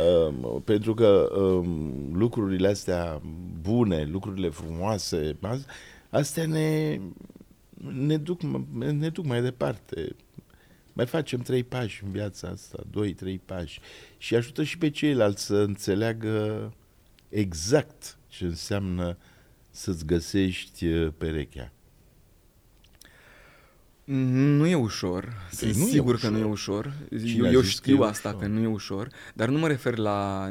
Um, 0.00 0.62
pentru 0.64 0.94
că 0.94 1.28
um, 1.40 2.10
lucrurile 2.14 2.68
astea 2.68 3.20
bune, 3.60 4.04
lucrurile 4.04 4.48
frumoase, 4.48 5.36
as- 5.40 5.66
astea 6.10 6.46
ne, 6.46 7.00
ne, 7.92 8.16
duc, 8.16 8.40
ne 8.72 9.08
duc 9.08 9.24
mai 9.26 9.42
departe. 9.42 10.16
Mai 10.96 11.06
facem 11.06 11.40
trei 11.40 11.64
pași 11.64 12.04
în 12.04 12.10
viața 12.10 12.48
asta, 12.48 12.78
doi, 12.90 13.12
trei 13.12 13.38
pași. 13.38 13.80
Și 14.18 14.34
ajută 14.34 14.62
și 14.62 14.78
pe 14.78 14.90
ceilalți 14.90 15.44
să 15.44 15.56
înțeleagă 15.56 16.72
exact 17.28 18.18
ce 18.28 18.44
înseamnă 18.44 19.18
să-ți 19.70 20.06
găsești 20.06 20.86
uh, 20.86 21.12
perechea. 21.18 21.72
Nu 24.08 24.66
e 24.66 24.74
ușor, 24.74 25.48
sunt 25.52 25.74
nu 25.74 25.82
e 25.86 25.90
sigur 25.90 26.18
că 26.18 26.26
ușor. 26.26 26.30
nu 26.30 26.38
e 26.38 26.50
ușor. 26.50 26.92
Cine 27.24 27.36
Eu, 27.36 27.44
a 27.44 27.50
eu 27.50 27.60
zis 27.60 27.78
că 27.78 27.90
știu 27.90 28.04
e 28.04 28.08
asta, 28.08 28.28
ușor? 28.28 28.40
că 28.40 28.46
nu 28.46 28.60
e 28.60 28.66
ușor, 28.66 29.08
dar 29.34 29.48
nu 29.48 29.58
mă 29.58 29.66
refer 29.66 29.96
la... 29.96 30.48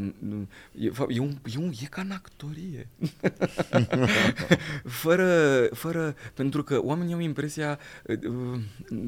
E, 0.71 0.89
fa- 0.89 1.05
e, 1.07 1.19
un, 1.19 1.37
e, 1.53 1.57
un, 1.57 1.71
e 1.81 1.85
ca 1.85 2.01
în 2.01 2.11
actorie. 2.11 2.87
fără, 5.01 5.63
fără... 5.73 6.15
Pentru 6.33 6.63
că 6.63 6.79
oamenii 6.83 7.13
au 7.13 7.19
impresia... 7.19 7.79
uh, 8.07 8.19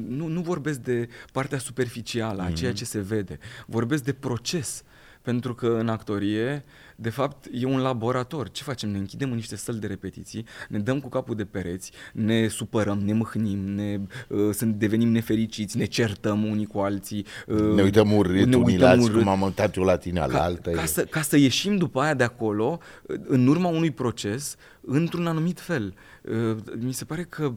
Nu, 0.08 0.26
nu 0.26 0.40
vorbesc 0.40 0.78
de 0.78 1.08
partea 1.32 1.58
superficială 1.58 2.42
a 2.42 2.50
ceea 2.50 2.72
ce 2.72 2.84
se 2.84 3.00
vede. 3.00 3.38
Vorbesc 3.66 4.04
de 4.04 4.12
proces. 4.12 4.82
Pentru 5.22 5.54
că 5.54 5.76
în 5.80 5.88
actorie, 5.88 6.64
de 6.96 7.10
fapt, 7.10 7.46
e 7.52 7.64
un 7.66 7.80
laborator. 7.80 8.50
Ce 8.50 8.62
facem? 8.62 8.90
Ne 8.90 8.98
închidem 8.98 9.28
în 9.28 9.34
niște 9.34 9.56
săli 9.56 9.78
de 9.78 9.86
repetiții, 9.86 10.44
ne 10.68 10.78
dăm 10.78 11.00
cu 11.00 11.08
capul 11.08 11.34
de 11.34 11.44
pereți, 11.44 11.92
ne 12.12 12.48
supărăm, 12.48 12.98
ne 12.98 13.12
mâhnim, 13.12 13.58
ne, 13.58 14.00
uh, 14.28 14.54
sunt, 14.54 14.74
devenim 14.74 15.08
nefericiți, 15.08 15.76
ne 15.76 15.84
certăm 15.84 16.44
unii 16.44 16.66
cu 16.66 16.78
alții. 16.78 17.26
uh, 17.46 17.60
Ne 17.74 17.82
uităm 17.82 18.12
urât 18.12 18.46
ne 18.46 18.56
unii 18.56 18.72
uităm 18.72 18.80
la 18.80 18.88
alții, 18.88 19.04
urât. 19.08 19.18
cum 19.22 19.28
am 19.28 19.40
uitat 19.42 19.76
eu 19.76 19.82
la 19.84 19.96
tine, 19.96 20.20
la 20.20 20.26
ca, 20.26 20.42
altă. 20.42 20.70
ca, 20.70 20.84
să, 20.84 21.02
ca 21.04 21.20
să 21.20 21.36
ieșim 21.36 21.76
după 21.76 22.00
aia 22.00 22.14
de 22.14 22.24
acolo, 22.24 22.78
în 23.26 23.46
urma 23.46 23.68
unui 23.68 23.90
proces, 23.90 24.56
într-un 24.80 25.26
anumit 25.26 25.60
fel. 25.60 25.94
Uh, 26.22 26.56
Mi 26.78 26.92
se 26.92 27.04
pare 27.04 27.22
că 27.22 27.52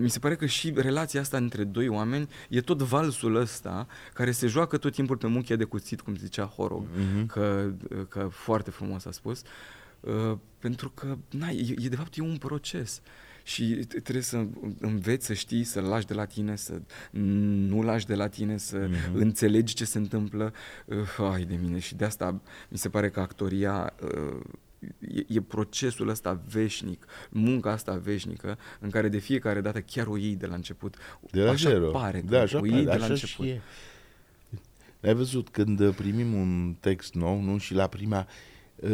mi 0.00 0.10
se 0.10 0.18
pare 0.18 0.36
că 0.36 0.46
și 0.46 0.72
relația 0.76 1.20
asta 1.20 1.36
între 1.36 1.64
doi 1.64 1.88
oameni 1.88 2.28
e 2.48 2.60
tot 2.60 2.82
valsul 2.82 3.34
ăsta 3.34 3.86
care 4.14 4.30
se 4.30 4.46
joacă 4.46 4.76
tot 4.76 4.92
timpul 4.92 5.16
pe 5.16 5.26
muchia 5.26 5.56
de 5.56 5.64
cuțit, 5.64 6.00
cum 6.00 6.16
zicea 6.16 6.44
Horog, 6.44 6.86
Mhm. 6.96 7.26
că, 7.26 7.70
că 8.08 8.28
foarte 8.32 8.70
frumos 8.70 9.04
a 9.04 9.10
spus, 9.10 9.42
Uh, 10.00 10.36
pentru 10.58 10.90
că 10.90 11.16
na, 11.30 11.48
e, 11.48 11.74
e, 11.78 11.88
de 11.88 11.96
fapt 11.96 12.16
e 12.16 12.22
un 12.22 12.36
proces 12.36 13.00
și 13.42 13.78
t- 13.84 14.02
trebuie 14.02 14.22
să 14.22 14.46
înveți 14.80 15.26
să 15.26 15.32
știi, 15.32 15.64
să 15.64 15.80
lași 15.80 16.06
de 16.06 16.14
la 16.14 16.24
tine, 16.24 16.56
să 16.56 16.80
nu 17.10 17.82
lași 17.82 18.06
de 18.06 18.14
la 18.14 18.28
tine, 18.28 18.56
să 18.56 18.76
Mhm. 18.76 19.14
înțelegi 19.18 19.74
ce 19.74 19.84
se 19.84 19.98
întâmplă. 19.98 20.52
Uh, 20.86 21.30
ai 21.32 21.44
de 21.44 21.54
mine 21.62 21.78
și 21.78 21.94
de 21.94 22.04
asta 22.04 22.40
mi 22.68 22.78
se 22.78 22.88
pare 22.88 23.10
că 23.10 23.20
actoria 23.20 23.92
uh, 24.02 24.40
e, 24.98 25.24
e 25.28 25.40
procesul 25.40 26.08
ăsta 26.08 26.40
veșnic, 26.48 27.06
munca 27.30 27.70
asta 27.70 27.94
veșnică, 27.94 28.58
în 28.80 28.90
care 28.90 29.08
de 29.08 29.18
fiecare 29.18 29.60
dată 29.60 29.80
chiar 29.80 30.06
o 30.06 30.16
iei 30.16 30.36
de 30.36 30.46
la 30.46 30.54
început. 30.54 30.96
De 31.30 31.42
la 31.42 31.50
așa 31.50 31.68
zero. 31.68 31.90
pare 31.90 32.20
că 32.20 32.26
da, 32.26 32.40
așa 32.40 32.58
o 32.58 32.66
iei 32.66 32.84
pare, 32.84 32.84
de 32.84 32.96
la 32.96 33.04
așa 33.04 33.12
început. 33.12 33.46
și 33.46 33.50
e. 33.50 33.60
Ai 35.02 35.14
văzut 35.14 35.48
când 35.48 35.80
uh, 35.80 35.94
primim 35.94 36.34
un 36.34 36.74
text 36.80 37.14
nou, 37.14 37.40
nu? 37.40 37.58
Și 37.58 37.74
la 37.74 37.86
prima... 37.86 38.26
Uh, 38.76 38.90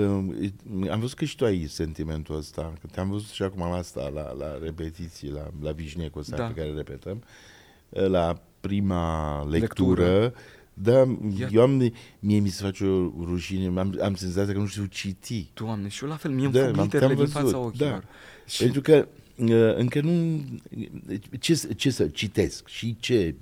am 0.90 1.00
văzut 1.00 1.16
că 1.16 1.24
și 1.24 1.36
tu 1.36 1.44
ai 1.44 1.66
sentimentul 1.68 2.36
ăsta, 2.36 2.72
că 2.80 2.86
te-am 2.86 3.10
văzut 3.10 3.28
și 3.28 3.42
acum 3.42 3.60
la 3.60 3.76
asta, 3.76 4.08
la, 4.08 4.32
la 4.32 4.58
repetiții, 4.62 5.30
la, 5.30 5.50
la 5.62 5.72
Vișnecul 5.72 6.20
ăsta 6.20 6.36
Da. 6.36 6.46
pe 6.46 6.52
care 6.52 6.72
repetăm, 6.72 7.22
uh, 7.88 8.06
la 8.06 8.42
prima 8.60 9.42
lectură, 9.48 10.02
Lectură. 10.02 10.34
Da, 10.82 11.16
Ia- 11.38 11.48
eu 11.52 11.62
am, 11.62 11.92
mie 12.18 12.38
mi 12.38 12.48
se 12.48 12.62
face 12.64 12.84
o 12.84 13.24
rușine, 13.24 13.78
am, 13.80 13.98
am 14.02 14.14
senzația 14.14 14.52
că 14.52 14.58
nu 14.58 14.66
știu 14.66 14.84
citi. 14.84 15.50
Doamne, 15.54 15.88
și 15.88 16.02
eu 16.04 16.08
la 16.08 16.16
fel, 16.16 16.30
mie 16.30 16.44
îmi 16.44 16.52
Da, 16.54 16.64
fug 16.66 16.74
m-am- 16.74 16.84
literele 16.84 17.14
te-am 17.14 17.24
din 17.24 17.32
fața 17.32 17.44
văzut, 17.44 17.64
ochilor. 17.66 17.90
da. 17.90 18.00
Și 18.46 18.62
Pentru 18.62 18.80
că 18.80 19.08
uh, 19.36 19.74
încă 19.76 20.00
nu... 20.00 20.44
Ce, 21.38 21.54
să- 21.54 21.72
ce 21.72 21.90
să 21.90 22.06
citesc 22.06 22.66
și 22.68 22.96
ce... 23.00 23.34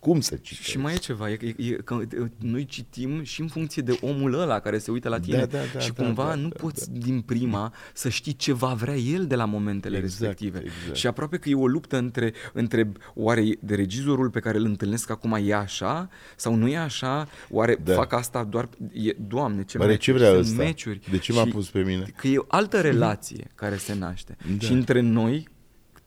Cum 0.00 0.20
să 0.20 0.36
citesc? 0.36 0.68
Și 0.68 0.78
mai 0.78 0.94
e 0.94 0.96
ceva, 0.96 1.30
e, 1.30 1.38
e, 1.42 1.54
e 1.64 1.70
că 1.70 2.00
e, 2.14 2.30
noi 2.38 2.64
citim 2.64 3.22
și 3.22 3.40
în 3.40 3.48
funcție 3.48 3.82
de 3.82 3.98
omul 4.00 4.40
ăla 4.40 4.58
care 4.60 4.78
se 4.78 4.90
uită 4.90 5.08
la 5.08 5.20
tine 5.20 5.36
Da, 5.36 5.44
da, 5.46 5.58
da, 5.72 5.78
și 5.78 5.92
da, 5.92 6.02
cumva 6.04 6.24
da, 6.28 6.34
nu 6.34 6.48
da, 6.48 6.56
poți 6.60 6.92
din 6.92 7.20
prima 7.20 7.74
să 7.94 8.08
știi 8.08 8.32
ce 8.32 8.52
va 8.52 8.74
vrea 8.74 8.96
el 8.96 9.26
de 9.26 9.34
la 9.34 9.44
momentele 9.44 9.96
Exact, 9.98 10.20
respective. 10.20 10.58
exact. 10.64 10.96
Și 10.96 11.06
aproape 11.06 11.36
că 11.36 11.48
e 11.48 11.54
o 11.54 11.66
luptă 11.66 11.96
între, 11.96 12.32
între 12.52 12.92
oare 13.14 13.44
de 13.60 13.74
regizorul 13.74 14.30
pe 14.30 14.40
care 14.40 14.58
îl 14.58 14.64
întâlnesc 14.64 15.10
acum 15.10 15.38
e 15.44 15.54
așa 15.54 16.08
sau 16.36 16.54
nu 16.54 16.68
e 16.68 16.76
așa, 16.78 17.28
oare 17.50 17.76
Da. 17.84 17.94
fac 17.94 18.12
asta 18.12 18.44
doar, 18.44 18.68
e, 18.92 19.12
doamne 19.28 19.64
ce 19.64 19.78
Oare 19.78 19.96
ce 19.96 20.12
meciuri, 20.12 20.30
vrea 20.30 20.42
sunt 20.42 20.52
ăsta? 20.58 20.62
meciuri. 20.62 21.00
De 21.10 21.18
ce 21.18 21.32
m-a 21.32 21.44
Și 21.44 21.50
pus 21.50 21.68
pe 21.70 21.80
mine? 21.82 22.12
Că 22.16 22.26
e 22.28 22.38
o 22.38 22.44
altă 22.48 22.80
relație 22.80 23.46
care 23.54 23.76
se 23.76 23.94
naște 23.94 24.36
Da. 24.58 24.66
și 24.66 24.72
între 24.72 25.00
noi 25.00 25.48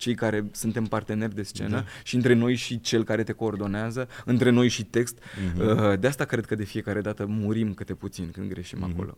cei 0.03 0.15
care 0.15 0.45
suntem 0.51 0.85
parteneri 0.85 1.35
de 1.35 1.43
scenă 1.43 1.69
da. 1.69 1.85
și 2.03 2.15
între 2.15 2.33
noi 2.33 2.55
și 2.55 2.81
cel 2.81 3.03
care 3.03 3.23
te 3.23 3.31
coordonează, 3.31 4.07
între 4.25 4.49
noi 4.49 4.67
și 4.67 4.83
text. 4.83 5.19
Uh-huh. 5.19 5.99
De 5.99 6.07
asta 6.07 6.25
cred 6.25 6.45
că 6.45 6.55
de 6.55 6.63
fiecare 6.63 7.01
dată 7.01 7.25
murim 7.25 7.73
câte 7.73 7.93
puțin 7.93 8.31
când 8.31 8.49
greșim 8.49 8.79
uh-huh. 8.79 8.93
acolo. 8.93 9.17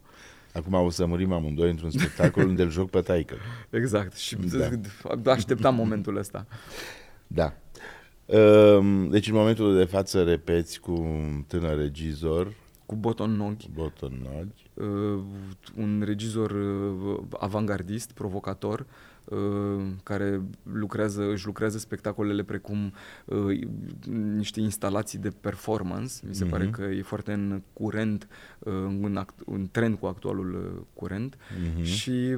Acum 0.54 0.74
o 0.74 0.90
să 0.90 1.06
murim 1.06 1.32
amândoi 1.32 1.70
într-un 1.70 1.90
spectacol 1.90 2.48
unde 2.48 2.62
îl 2.64 2.70
joc 2.70 2.90
pe 2.90 3.00
taică. 3.00 3.36
Exact. 3.80 4.16
Și 4.16 4.36
da. 5.22 5.32
așteptam 5.32 5.76
momentul 5.76 6.18
ăsta. 6.18 6.48
Da. 7.28 7.54
Ehm, 8.26 9.10
deci 9.10 9.28
în 9.28 9.36
momentul 9.36 9.78
de 9.78 9.84
față 9.84 10.24
repeți 10.24 10.80
cu 10.80 10.92
un 10.92 11.44
tânăr 11.48 11.78
regizor. 11.78 12.54
Cu 12.86 12.96
Boton 12.96 13.32
Noghi. 13.32 13.70
Boton 13.74 14.22
Noghi. 14.24 14.70
Uh, 14.74 15.24
un 15.78 16.04
regizor 16.06 16.52
uh, 16.52 17.20
avangardist, 17.40 18.12
provocator, 18.12 18.80
uh, 18.80 18.86
care 20.04 20.42
lucrează, 20.64 21.32
își 21.32 21.46
lucrează 21.46 21.78
spectacolele 21.78 22.44
precum 22.44 22.94
uh, 23.26 23.60
niște 24.36 24.60
instalații 24.60 25.20
de 25.20 25.30
performance. 25.30 26.14
Mi 26.28 26.36
se 26.36 26.46
uh-huh. 26.46 26.50
pare 26.50 26.70
că 26.70 26.84
e 26.84 27.02
foarte 27.02 27.34
în 27.34 27.62
curent, 27.74 28.28
uh, 28.60 28.74
în, 29.02 29.18
act, 29.18 29.40
în 29.46 29.68
trend 29.72 29.98
cu 29.98 30.06
actualul 30.06 30.54
uh, 30.54 30.82
curent 30.94 31.36
uh-huh. 31.36 31.84
și 31.84 32.38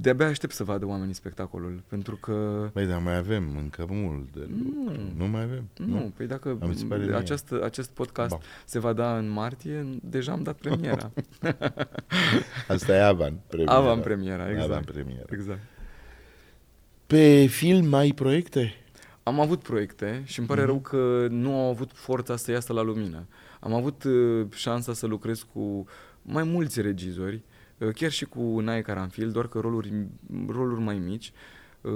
de-abia 0.00 0.26
aștept 0.26 0.52
să 0.52 0.64
vadă 0.64 0.86
oamenii 0.86 1.14
spectacolul, 1.14 1.82
pentru 1.88 2.16
că... 2.16 2.68
Păi, 2.72 2.86
dar 2.86 3.00
mai 3.02 3.16
avem 3.16 3.56
încă 3.56 3.86
mult 3.88 4.32
de 4.32 4.48
lucru. 4.48 4.92
Nu, 4.92 5.24
nu 5.24 5.26
mai 5.26 5.42
avem. 5.42 5.68
Nu, 5.76 5.86
nu. 5.86 6.12
păi 6.16 6.26
dacă 6.26 6.58
acest, 7.14 7.52
acest 7.62 7.90
podcast 7.90 8.30
ba. 8.30 8.38
se 8.64 8.78
va 8.78 8.92
da 8.92 9.16
în 9.16 9.28
martie, 9.28 9.98
deja 10.02 10.32
am 10.32 10.42
dat 10.42 10.56
premiera. 10.56 11.10
Asta 12.68 12.92
e 12.92 13.02
Avan 13.02 13.40
premiera. 13.46 13.74
Avan 13.74 14.00
premiera, 14.00 14.50
exact. 14.50 14.70
Avan 14.70 14.84
premiera. 14.84 15.24
Exact. 15.30 15.60
Pe 17.06 17.46
film 17.46 17.94
ai 17.94 18.12
proiecte? 18.12 18.74
Am 19.22 19.40
avut 19.40 19.62
proiecte 19.62 20.22
și 20.24 20.38
îmi 20.38 20.48
pare 20.48 20.62
uh-huh. 20.62 20.66
rău 20.66 20.78
că 20.78 21.26
nu 21.30 21.54
au 21.54 21.68
avut 21.68 21.90
forța 21.92 22.36
să 22.36 22.50
iasă 22.50 22.72
la 22.72 22.82
lumină. 22.82 23.26
Am 23.60 23.74
avut 23.74 24.04
uh, 24.04 24.46
șansa 24.54 24.92
să 24.92 25.06
lucrez 25.06 25.46
cu 25.52 25.86
mai 26.22 26.42
mulți 26.42 26.80
regizori 26.80 27.34
Uh, 27.34 27.49
chiar 27.94 28.10
și 28.10 28.24
cu 28.24 28.60
Nae 28.60 28.82
Caranfil, 28.82 29.30
doar 29.30 29.48
că 29.48 29.58
roluri, 29.58 29.92
roluri 30.46 30.80
mai 30.80 30.98
mici. 30.98 31.32
Uh, 31.80 31.92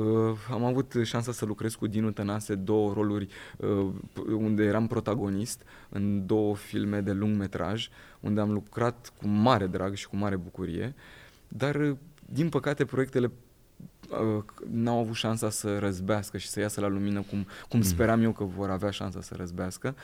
am 0.51 0.64
avut 0.64 0.95
șansa 1.03 1.32
să 1.32 1.45
lucrez 1.45 1.74
cu 1.74 1.87
Dinu 1.87 2.11
Tănase 2.11 2.55
două 2.55 2.93
roluri 2.93 3.28
uh, 3.57 3.93
unde 4.26 4.64
eram 4.64 4.87
protagonist 4.87 5.62
în 5.89 6.26
două 6.26 6.57
filme 6.57 7.01
de 7.01 7.12
lung 7.12 7.37
metraj, 7.37 7.89
unde 8.20 8.41
am 8.41 8.53
lucrat 8.53 9.12
cu 9.20 9.26
mare 9.26 9.66
drag 9.66 9.95
și 9.95 10.09
cu 10.09 10.16
mare 10.16 10.37
bucurie, 10.37 10.95
dar 11.49 11.74
uh, 11.74 11.97
din 12.26 12.49
păcate 12.49 12.85
proiectele 12.85 13.30
uh, 14.11 14.45
n-au 14.70 14.99
avut 14.99 15.14
șansa 15.14 15.51
să 15.51 15.78
răzbească 15.78 16.39
și 16.39 16.49
să 16.49 16.61
iasă 16.61 16.80
la 16.80 16.89
lumină 16.89 17.20
cum, 17.20 17.47
cum 17.68 17.78
mm. 17.78 17.85
speram 17.85 18.22
eu 18.22 18.32
că 18.32 18.45
vor 18.45 18.70
avea 18.70 18.91
șansa 18.91 19.20
să 19.20 19.35
răzbească 19.37 19.95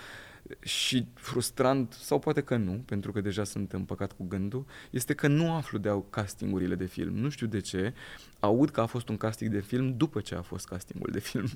și 0.60 1.06
frustrant, 1.14 1.92
sau 1.92 2.18
poate 2.18 2.40
că 2.40 2.56
nu, 2.56 2.82
pentru 2.86 3.12
că 3.12 3.20
deja 3.20 3.44
sunt 3.44 3.72
împăcat 3.72 4.12
cu 4.12 4.24
gândul, 4.24 4.66
este 4.90 5.14
că 5.14 5.26
nu 5.26 5.52
aflu 5.52 5.78
de 5.78 5.88
au 5.88 6.06
castingurile 6.10 6.74
de 6.74 6.86
film. 6.86 7.14
Nu 7.16 7.28
știu 7.28 7.46
de 7.46 7.60
ce. 7.60 7.94
Aud 8.40 8.70
că 8.70 8.80
a 8.80 8.86
fost 8.86 9.08
un 9.08 9.16
casting 9.16 9.50
de 9.50 9.60
film 9.60 9.96
după 9.96 10.20
ce 10.20 10.34
a 10.34 10.42
fost 10.42 10.66
castingul 10.66 11.08
de 11.12 11.20
film. 11.20 11.48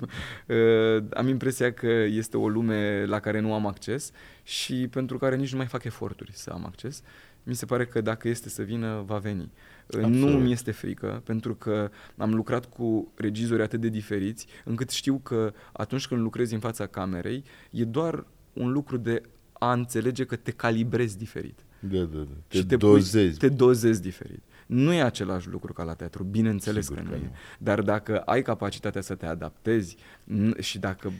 Uh, 0.47 1.03
am 1.19 1.27
impresia 1.27 1.73
că 1.73 1.87
este 1.87 2.37
o 2.37 2.47
lume 2.47 3.05
la 3.05 3.19
care 3.19 3.39
nu 3.39 3.53
am 3.53 3.67
acces 3.67 4.11
și 4.43 4.87
pentru 4.87 5.17
care 5.17 5.35
nici 5.35 5.51
nu 5.51 5.57
mai 5.57 5.67
fac 5.67 5.83
eforturi 5.83 6.31
să 6.33 6.49
am 6.49 6.65
acces. 6.65 7.01
Mi 7.43 7.55
se 7.55 7.65
pare 7.65 7.85
că 7.85 8.01
dacă 8.01 8.27
este 8.27 8.49
să 8.49 8.61
vină, 8.61 9.03
va 9.05 9.17
veni. 9.17 9.41
Uh, 9.41 10.03
Absolut. 10.03 10.17
Nu 10.17 10.27
mi 10.27 10.51
este 10.51 10.71
frică, 10.71 11.21
pentru 11.25 11.55
că 11.55 11.89
am 12.17 12.33
lucrat 12.33 12.65
cu 12.65 13.11
regizori 13.15 13.61
atât 13.61 13.81
de 13.81 13.89
diferiți, 13.89 14.47
încât 14.63 14.89
știu 14.89 15.19
că 15.23 15.53
atunci 15.73 16.07
când 16.07 16.21
lucrezi 16.21 16.53
în 16.53 16.59
fața 16.59 16.87
camerei, 16.87 17.43
e 17.71 17.83
doar 17.83 18.25
un 18.55 18.71
lucru 18.71 18.97
de 18.97 19.21
a 19.53 19.71
înțelege 19.71 20.25
că 20.25 20.35
te 20.35 20.51
calibrezi 20.51 21.17
diferit. 21.17 21.59
Da, 21.79 21.99
da, 21.99 22.17
da. 22.17 22.35
Te, 22.47 22.57
și 22.57 22.65
te 22.65 22.75
dozezi. 22.75 23.37
Pui, 23.37 23.49
te 23.49 23.55
dozezi 23.55 24.01
diferit. 24.01 24.43
Nu 24.65 24.93
e 24.93 25.01
același 25.01 25.49
lucru 25.49 25.73
ca 25.73 25.83
la 25.83 25.93
teatru, 25.93 26.23
bineînțeles 26.23 26.85
Sigur 26.85 27.03
că, 27.03 27.09
că 27.09 27.15
nu 27.15 27.23
e. 27.23 27.31
Dar 27.59 27.81
dacă 27.81 28.19
ai 28.19 28.41
capacitatea 28.41 29.01
să 29.01 29.15
te 29.15 29.25
adaptezi 29.25 29.97
și 30.59 30.79
dacă 30.79 31.11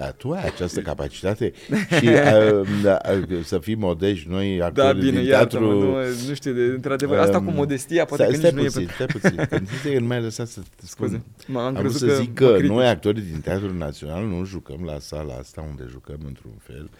da, 0.00 0.10
tu 0.10 0.30
ai 0.30 0.44
această 0.44 0.80
capacitate 0.90 1.52
și 1.98 2.06
uh, 2.06 2.68
da, 2.82 2.98
să 3.44 3.58
fii 3.58 3.74
modești, 3.74 4.28
noi 4.28 4.62
actori 4.62 4.86
da, 4.86 4.92
bine, 4.92 5.20
din 5.20 5.28
teatru... 5.28 5.70
nu, 5.70 5.96
nu 6.28 6.34
știu, 6.34 6.52
de, 6.52 6.62
într-adevăr, 6.62 7.18
asta 7.18 7.38
um, 7.38 7.44
cu 7.44 7.50
modestia 7.50 8.04
poate 8.04 8.22
stai, 8.22 8.34
că 8.34 8.46
stai 8.46 8.62
nici 8.62 8.72
puțin, 8.72 8.82
nu 8.82 8.90
e... 8.90 8.94
Stai 8.94 9.06
puțin, 9.06 9.46
când 9.50 9.68
zice 9.68 9.92
că 9.92 10.00
nu 10.00 10.06
mai 10.06 10.20
lăsat 10.20 10.46
să 10.46 10.60
te 10.60 10.86
spun. 10.86 11.22
am, 11.48 11.56
am 11.56 11.74
vrut 11.74 11.92
să 11.92 12.06
zic 12.06 12.34
că, 12.34 12.56
că 12.60 12.66
noi 12.66 12.86
actorii 12.86 13.22
din 13.22 13.40
Teatrul 13.40 13.74
Național 13.74 14.24
nu 14.24 14.44
jucăm 14.44 14.82
la 14.84 14.98
sala 14.98 15.34
asta 15.34 15.64
unde 15.68 15.84
jucăm 15.90 16.18
într-un 16.26 16.54
fel, 16.58 16.90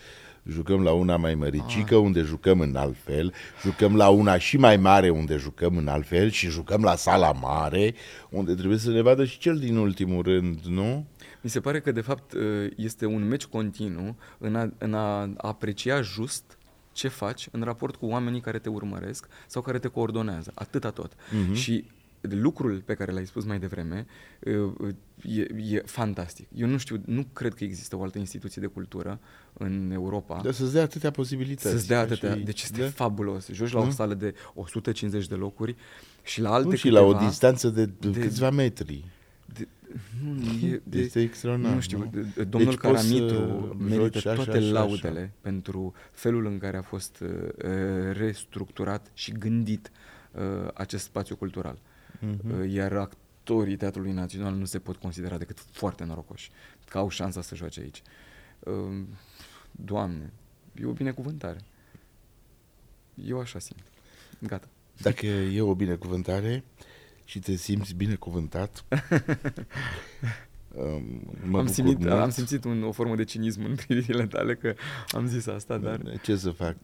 jucăm 0.49 0.83
la 0.83 0.93
una 0.93 1.17
mai 1.17 1.35
măricică 1.35 1.95
ah. 1.95 2.01
unde 2.01 2.21
jucăm 2.21 2.61
în 2.61 2.77
alt 2.77 2.97
fel, 3.05 3.33
jucăm 3.63 3.97
la 3.97 4.09
una 4.09 4.39
și 4.39 4.57
mai 4.57 4.77
mare 4.77 5.09
unde 5.09 5.37
jucăm 5.37 5.77
în 5.77 5.89
alt 5.89 6.07
fel 6.07 6.31
și 6.31 6.49
jucăm 6.49 6.83
la 6.83 6.97
sala 6.97 7.33
mare 7.33 7.95
unde 8.31 8.55
trebuie 8.55 8.79
să 8.79 8.91
ne 8.91 9.01
vadă 9.01 9.25
și 9.25 9.39
cel 9.39 9.59
din 9.59 9.77
ultimul 9.77 10.23
rând, 10.23 10.59
nu? 10.69 11.07
Mi 11.43 11.51
se 11.51 11.61
pare 11.61 11.81
că, 11.81 11.93
de 11.93 12.01
fapt, 12.01 12.33
uh, 12.33 12.71
este 12.77 13.07
un 13.07 13.29
meci 13.29 13.45
continuu 13.45 14.17
în 14.39 14.57
a, 14.57 14.73
în 14.79 14.95
a 14.95 15.31
aprecia 15.37 16.01
just 16.01 16.59
ce 16.93 17.09
faci 17.09 17.49
în 17.51 17.63
raport 17.63 17.97
cu 17.97 18.07
oamenii 18.07 18.41
care 18.41 18.59
te 18.59 18.69
urmăresc 18.69 19.29
sau 19.47 19.63
care 19.63 19.79
te 19.79 19.89
coordonează. 19.89 20.53
Atâta 20.55 20.91
tot. 20.91 21.13
Uh-huh. 21.15 21.53
Și 21.53 21.85
lucrul 22.21 22.83
pe 22.85 22.95
care 22.95 23.13
l-ai 23.13 23.27
spus 23.27 23.45
mai 23.45 23.59
devreme 23.59 24.07
uh, 24.41 24.95
e, 25.23 25.41
e 25.75 25.83
fantastic. 25.85 26.49
Eu 26.55 26.69
nu 26.69 26.77
știu, 26.77 27.01
nu 27.05 27.27
cred 27.33 27.55
că 27.55 27.65
există 27.65 27.97
o 27.97 28.03
altă 28.03 28.19
instituție 28.19 28.63
de 28.63 28.69
cultură 28.69 29.21
în 29.53 29.91
Europa. 29.93 30.41
Dar 30.43 30.53
să-ți 30.53 30.73
dea 30.73 30.83
atâtea 30.83 31.11
posibilități. 31.11 31.69
Să-ți 31.69 31.87
dea 31.87 32.01
atâtea. 32.01 32.35
Și... 32.35 32.41
Deci 32.41 32.63
este 32.63 32.81
da? 32.81 32.89
fabulos. 32.89 33.49
Joci 33.53 33.73
la 33.73 33.81
o 33.81 33.91
sală 33.91 34.15
de 34.15 34.35
150 34.55 35.27
de 35.27 35.35
locuri 35.35 35.77
și 36.23 36.41
la 36.41 36.53
alte 36.53 36.69
nu, 36.69 36.75
și 36.75 36.83
câteva, 36.83 37.01
la 37.01 37.07
o 37.07 37.27
distanță 37.27 37.69
de, 37.69 37.85
de 37.85 38.11
câțiva 38.11 38.51
metri. 38.51 39.05
De, 39.91 39.97
nu, 40.25 40.67
e, 40.67 40.81
de, 40.85 40.99
este 40.99 41.21
extraordinar. 41.21 41.75
Nu 41.75 41.81
știu, 41.81 41.99
nu? 41.99 42.45
domnul 42.45 42.71
deci 42.71 42.81
Caramitru 42.81 43.77
merită 43.79 44.21
toate 44.21 44.51
așa, 44.51 44.71
laudele 44.71 45.21
așa. 45.21 45.31
pentru 45.41 45.95
felul 46.13 46.47
în 46.47 46.59
care 46.59 46.77
a 46.77 46.83
fost 46.83 47.21
uh, 47.21 47.29
restructurat 48.13 49.11
și 49.15 49.33
gândit 49.33 49.91
uh, 50.33 50.69
acest 50.75 51.05
spațiu 51.05 51.37
cultural. 51.37 51.79
Uh-huh. 51.79 52.61
Uh, 52.61 52.73
iar 52.73 52.93
actorii 52.93 53.77
Teatrului 53.77 54.13
Național 54.13 54.55
nu 54.55 54.65
se 54.65 54.79
pot 54.79 54.97
considera 54.97 55.39
decât 55.39 55.59
foarte 55.71 56.05
norocoși 56.05 56.51
că 56.89 56.99
au 56.99 57.09
șansa 57.09 57.43
să 57.43 57.55
joace 57.55 57.81
aici. 57.81 58.03
Uh, 58.59 59.03
Doamne, 59.71 60.33
e 60.81 60.85
o 60.85 60.93
binecuvântare. 60.93 61.61
Eu 63.15 63.41
așa 63.41 63.59
simt. 63.59 63.83
Gata. 64.39 64.69
Dacă 65.03 65.27
e 65.27 65.61
o 65.61 65.75
binecuvântare, 65.75 66.65
și 67.31 67.39
te 67.39 67.55
simți 67.55 67.95
binecuvântat. 67.95 68.85
mă 71.51 71.59
am, 71.59 71.67
simțit, 71.67 72.07
am 72.07 72.31
simțit 72.31 72.65
un, 72.65 72.83
o 72.83 72.93
formă 72.93 73.17
de 73.17 73.25
cinism 73.25 73.65
în 73.65 73.75
privirile 73.75 74.27
tale 74.27 74.55
că 74.55 74.75
am 75.09 75.27
zis 75.27 75.47
asta, 75.47 75.79
dar... 75.79 76.01
Ce 76.23 76.37
să 76.37 76.51
fac? 76.51 76.77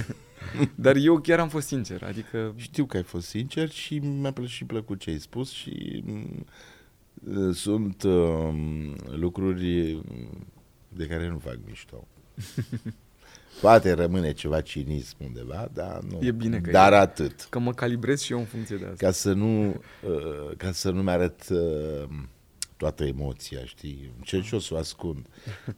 dar 0.84 0.96
eu 0.96 1.20
chiar 1.20 1.40
am 1.40 1.48
fost 1.48 1.66
sincer, 1.66 2.02
adică... 2.02 2.54
Știu 2.56 2.84
că 2.84 2.96
ai 2.96 3.02
fost 3.02 3.26
sincer 3.26 3.68
și 3.68 3.98
mi-a 3.98 4.32
plăcut 4.32 4.50
și 4.50 4.64
plăcut 4.64 4.98
ce 4.98 5.10
ai 5.10 5.18
spus 5.18 5.50
și 5.50 6.02
mm, 6.06 6.46
sunt 7.52 8.02
um, 8.02 8.96
lucruri 9.10 10.00
de 10.88 11.06
care 11.06 11.28
nu 11.28 11.38
fac 11.38 11.58
mișto. 11.66 12.06
Poate 13.60 13.92
rămâne 13.92 14.32
ceva 14.32 14.60
cinism 14.60 15.16
undeva, 15.18 15.68
dar 15.72 15.98
nu. 16.10 16.18
E 16.22 16.30
bine 16.30 16.60
că 16.60 16.70
Dar 16.70 16.92
e. 16.92 16.96
atât. 16.96 17.46
Că 17.50 17.58
mă 17.58 17.72
calibrez 17.72 18.20
și 18.20 18.32
eu 18.32 18.38
în 18.38 18.44
funcție 18.44 18.76
de 18.76 18.84
asta. 18.84 19.06
Ca 19.06 19.12
să 19.12 19.32
nu, 19.32 19.68
uh, 19.68 20.56
ca 20.56 20.72
să 20.72 20.90
nu-mi 20.90 21.10
arăt 21.10 21.48
uh, 21.48 22.08
toată 22.76 23.04
emoția, 23.04 23.64
știi? 23.64 24.12
Ce 24.22 24.40
și 24.40 24.54
o 24.54 24.58
să 24.58 24.74
o 24.74 24.76
ascund. 24.76 25.26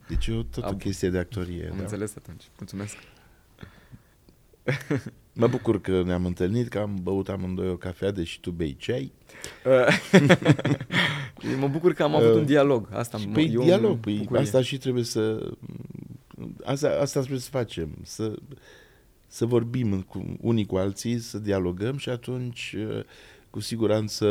Deci 0.07 0.27
e 0.27 0.45
tot 0.51 0.63
Am, 0.63 0.73
o 0.73 0.77
chestie 0.77 1.09
de 1.09 1.17
actorie. 1.17 1.67
Am 1.71 1.75
da? 1.75 1.81
înțeles 1.81 2.13
atunci. 2.15 2.43
Mulțumesc. 2.57 2.95
Mă 5.33 5.47
bucur 5.47 5.81
că 5.81 6.03
ne-am 6.03 6.25
întâlnit, 6.25 6.67
că 6.67 6.79
am 6.79 6.99
băut 7.01 7.29
amândoi 7.29 7.69
o 7.69 7.75
cafea, 7.75 8.11
deși 8.11 8.39
tu 8.39 8.51
bei 8.51 8.75
ceai. 8.79 9.11
mă 11.59 11.67
bucur 11.67 11.93
că 11.93 12.03
am 12.03 12.15
avut 12.15 12.29
uh, 12.29 12.35
un 12.35 12.45
dialog. 12.45 12.87
Asta 12.91 13.17
păi 13.33 13.47
dialog, 13.47 13.99
păi 13.99 14.27
asta 14.33 14.61
și 14.61 14.77
trebuie 14.77 15.03
să 15.03 15.51
Asta, 16.69 16.89
asta 16.99 17.19
trebuie 17.19 17.39
să 17.39 17.49
facem, 17.49 17.97
să, 18.03 18.35
să 19.27 19.45
vorbim 19.45 20.01
cu, 20.01 20.37
unii 20.41 20.65
cu 20.65 20.75
alții, 20.75 21.19
să 21.19 21.39
dialogăm 21.39 21.97
și 21.97 22.09
atunci 22.09 22.75
uh, 22.77 23.03
cu 23.49 23.59
siguranță 23.59 24.25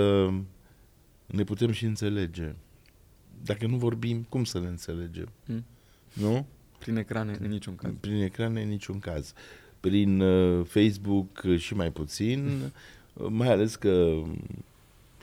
ne 1.26 1.44
putem 1.44 1.70
și 1.70 1.84
înțelege. 1.84 2.54
Dacă 3.42 3.66
nu 3.66 3.76
vorbim, 3.76 4.26
cum 4.28 4.44
să 4.44 4.58
ne 4.58 4.66
înțelegem? 4.66 5.28
Hmm. 5.44 5.64
Nu? 6.12 6.46
Prin 6.78 6.96
ecrane, 6.96 7.36
în 7.40 7.50
niciun 7.50 7.76
caz. 7.76 7.92
Prin 8.00 8.22
ecrane, 8.22 8.62
în 8.62 8.68
niciun 8.68 8.98
caz. 8.98 9.32
Prin 9.80 10.20
uh, 10.20 10.66
Facebook 10.66 11.56
și 11.56 11.74
mai 11.74 11.90
puțin, 11.90 12.70
hmm. 13.14 13.34
mai 13.34 13.48
ales 13.48 13.76
că 13.76 14.22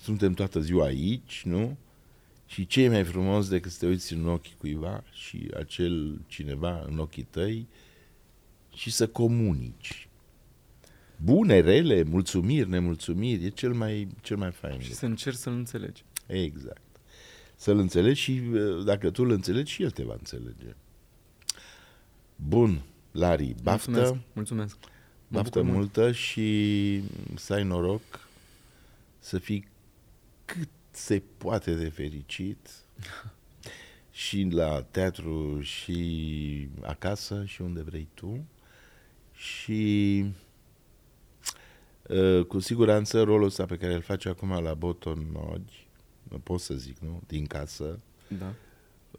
suntem 0.02 0.34
toată 0.34 0.60
ziua 0.60 0.86
aici, 0.86 1.44
nu? 1.46 1.78
Și 2.46 2.66
ce 2.66 2.82
e 2.82 2.90
mai 2.90 3.04
frumos 3.04 3.50
decât 3.50 3.72
să 3.72 3.78
te 3.80 3.86
uiți 3.88 4.14
în 4.14 4.28
ochii 4.28 4.56
cuiva 4.58 5.04
și 5.12 5.50
acel 5.58 6.22
cineva 6.28 6.86
în 6.88 6.98
ochii 7.00 7.24
tăi 7.30 7.68
și 8.74 8.92
să 8.92 9.08
comunici. 9.08 10.08
Bune, 11.18 11.60
rele, 11.60 12.04
mulțumiri, 12.04 12.70
nemulțumiri, 12.70 13.46
e 13.46 13.50
cel 13.50 13.74
mai, 13.74 14.08
cel 14.22 14.38
mai 14.38 14.52
fain. 14.52 14.80
Și 14.80 14.94
să 14.94 15.06
încerci 15.06 15.38
să-l 15.38 15.54
înțelegi. 15.54 16.04
Exact. 16.28 16.82
Să-l 17.56 17.78
înțelegi 17.78 18.22
și 18.22 18.42
uh, 18.54 18.84
dacă 18.86 19.10
tu 19.10 19.24
îl 19.24 19.30
înțelegi 19.32 19.72
și 19.72 19.84
el 19.84 19.92
te 19.92 20.04
va 20.04 20.14
înțelege. 20.14 20.76
Bun, 22.36 22.82
Larry, 23.12 23.56
baftă. 23.64 23.90
Mulțumesc. 23.92 24.22
Mulțumesc. 24.34 24.78
Mă 25.28 25.38
Baftă 25.38 25.60
bucur 25.60 25.74
mult. 25.76 25.78
multă 25.96 26.12
și 26.12 27.02
să 27.36 27.54
ai 27.54 27.64
noroc 27.64 28.02
să 29.20 29.38
fii 29.38 29.68
cât 30.46 30.70
se 30.96 31.22
poate 31.38 31.74
de 31.76 31.90
fericit 31.90 32.70
și 34.12 34.48
la 34.52 34.82
teatru 34.84 35.62
și 35.62 36.70
acasă 36.82 37.46
și 37.46 37.62
unde 37.62 37.82
vrei 37.82 38.08
tu 38.14 38.46
și 39.34 40.24
uh, 42.10 42.46
cu 42.46 42.60
siguranță 42.60 43.24
rolul 43.24 43.46
ăsta 43.46 43.66
pe 43.66 43.78
care 43.78 43.94
îl 43.94 44.02
faci 44.02 44.26
acum 44.26 44.50
la 44.64 44.74
Boton 44.74 45.26
Nodi, 45.34 45.88
pot 46.44 46.60
să 46.60 46.74
zic, 46.74 46.98
nu? 47.00 47.22
Din 47.28 47.46
casă, 47.46 48.00
Da. 48.28 48.54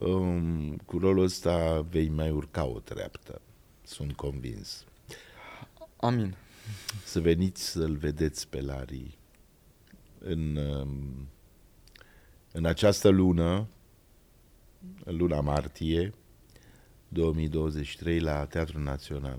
um, 0.06 0.76
cu 0.76 0.98
rolul 0.98 1.24
ăsta 1.24 1.80
vei 1.80 2.08
mai 2.08 2.30
urca 2.30 2.64
o 2.64 2.78
treaptă, 2.80 3.40
sunt 3.84 4.12
convins. 4.12 4.84
Amin. 5.96 6.34
să 7.04 7.20
veniți 7.20 7.68
să-l 7.70 7.96
vedeți 7.96 8.48
pe 8.48 8.60
Larry 8.60 9.18
în, 10.18 10.56
um, 10.56 11.28
în 12.56 12.64
această 12.64 13.08
lună, 13.08 13.66
în 15.04 15.16
luna 15.16 15.40
martie 15.40 16.12
2023 17.08 18.20
la 18.20 18.44
Teatrul 18.44 18.82
Național. 18.82 19.38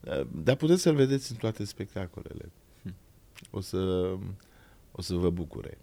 Uh, 0.00 0.26
Dar 0.32 0.56
puteți 0.56 0.82
să-l 0.82 0.94
vedeți 0.94 1.30
în 1.30 1.36
toate 1.36 1.64
spectacolele. 1.64 2.50
O 3.50 3.60
să, 3.60 4.14
o 4.92 5.02
să 5.02 5.14
vă 5.14 5.30
bucure. 5.30 5.78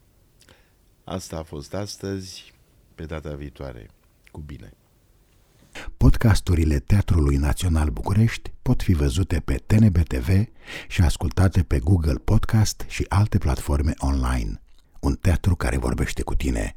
Asta 1.04 1.38
a 1.38 1.44
fost 1.44 1.74
astăzi, 1.74 2.54
pe 2.96 3.06
data 3.06 3.36
viitoare. 3.36 3.90
Cu 4.32 4.40
bine! 4.40 4.74
Podcasturile 5.98 6.80
Teatrului 6.80 7.36
Național 7.36 7.90
București 7.90 8.52
pot 8.62 8.82
fi 8.82 8.94
văzute 8.94 9.40
pe 9.40 9.56
TNB 9.66 9.98
TV 9.98 10.48
și 10.88 11.02
ascultate 11.02 11.64
pe 11.64 11.80
Google 11.80 12.18
Podcast 12.24 12.86
și 12.88 13.06
alte 13.10 13.38
platforme 13.38 13.94
online. 13.98 14.63
Un 15.04 15.16
teatru 15.16 15.56
care 15.56 15.78
vorbește 15.78 16.22
cu 16.22 16.36
tine 16.36 16.76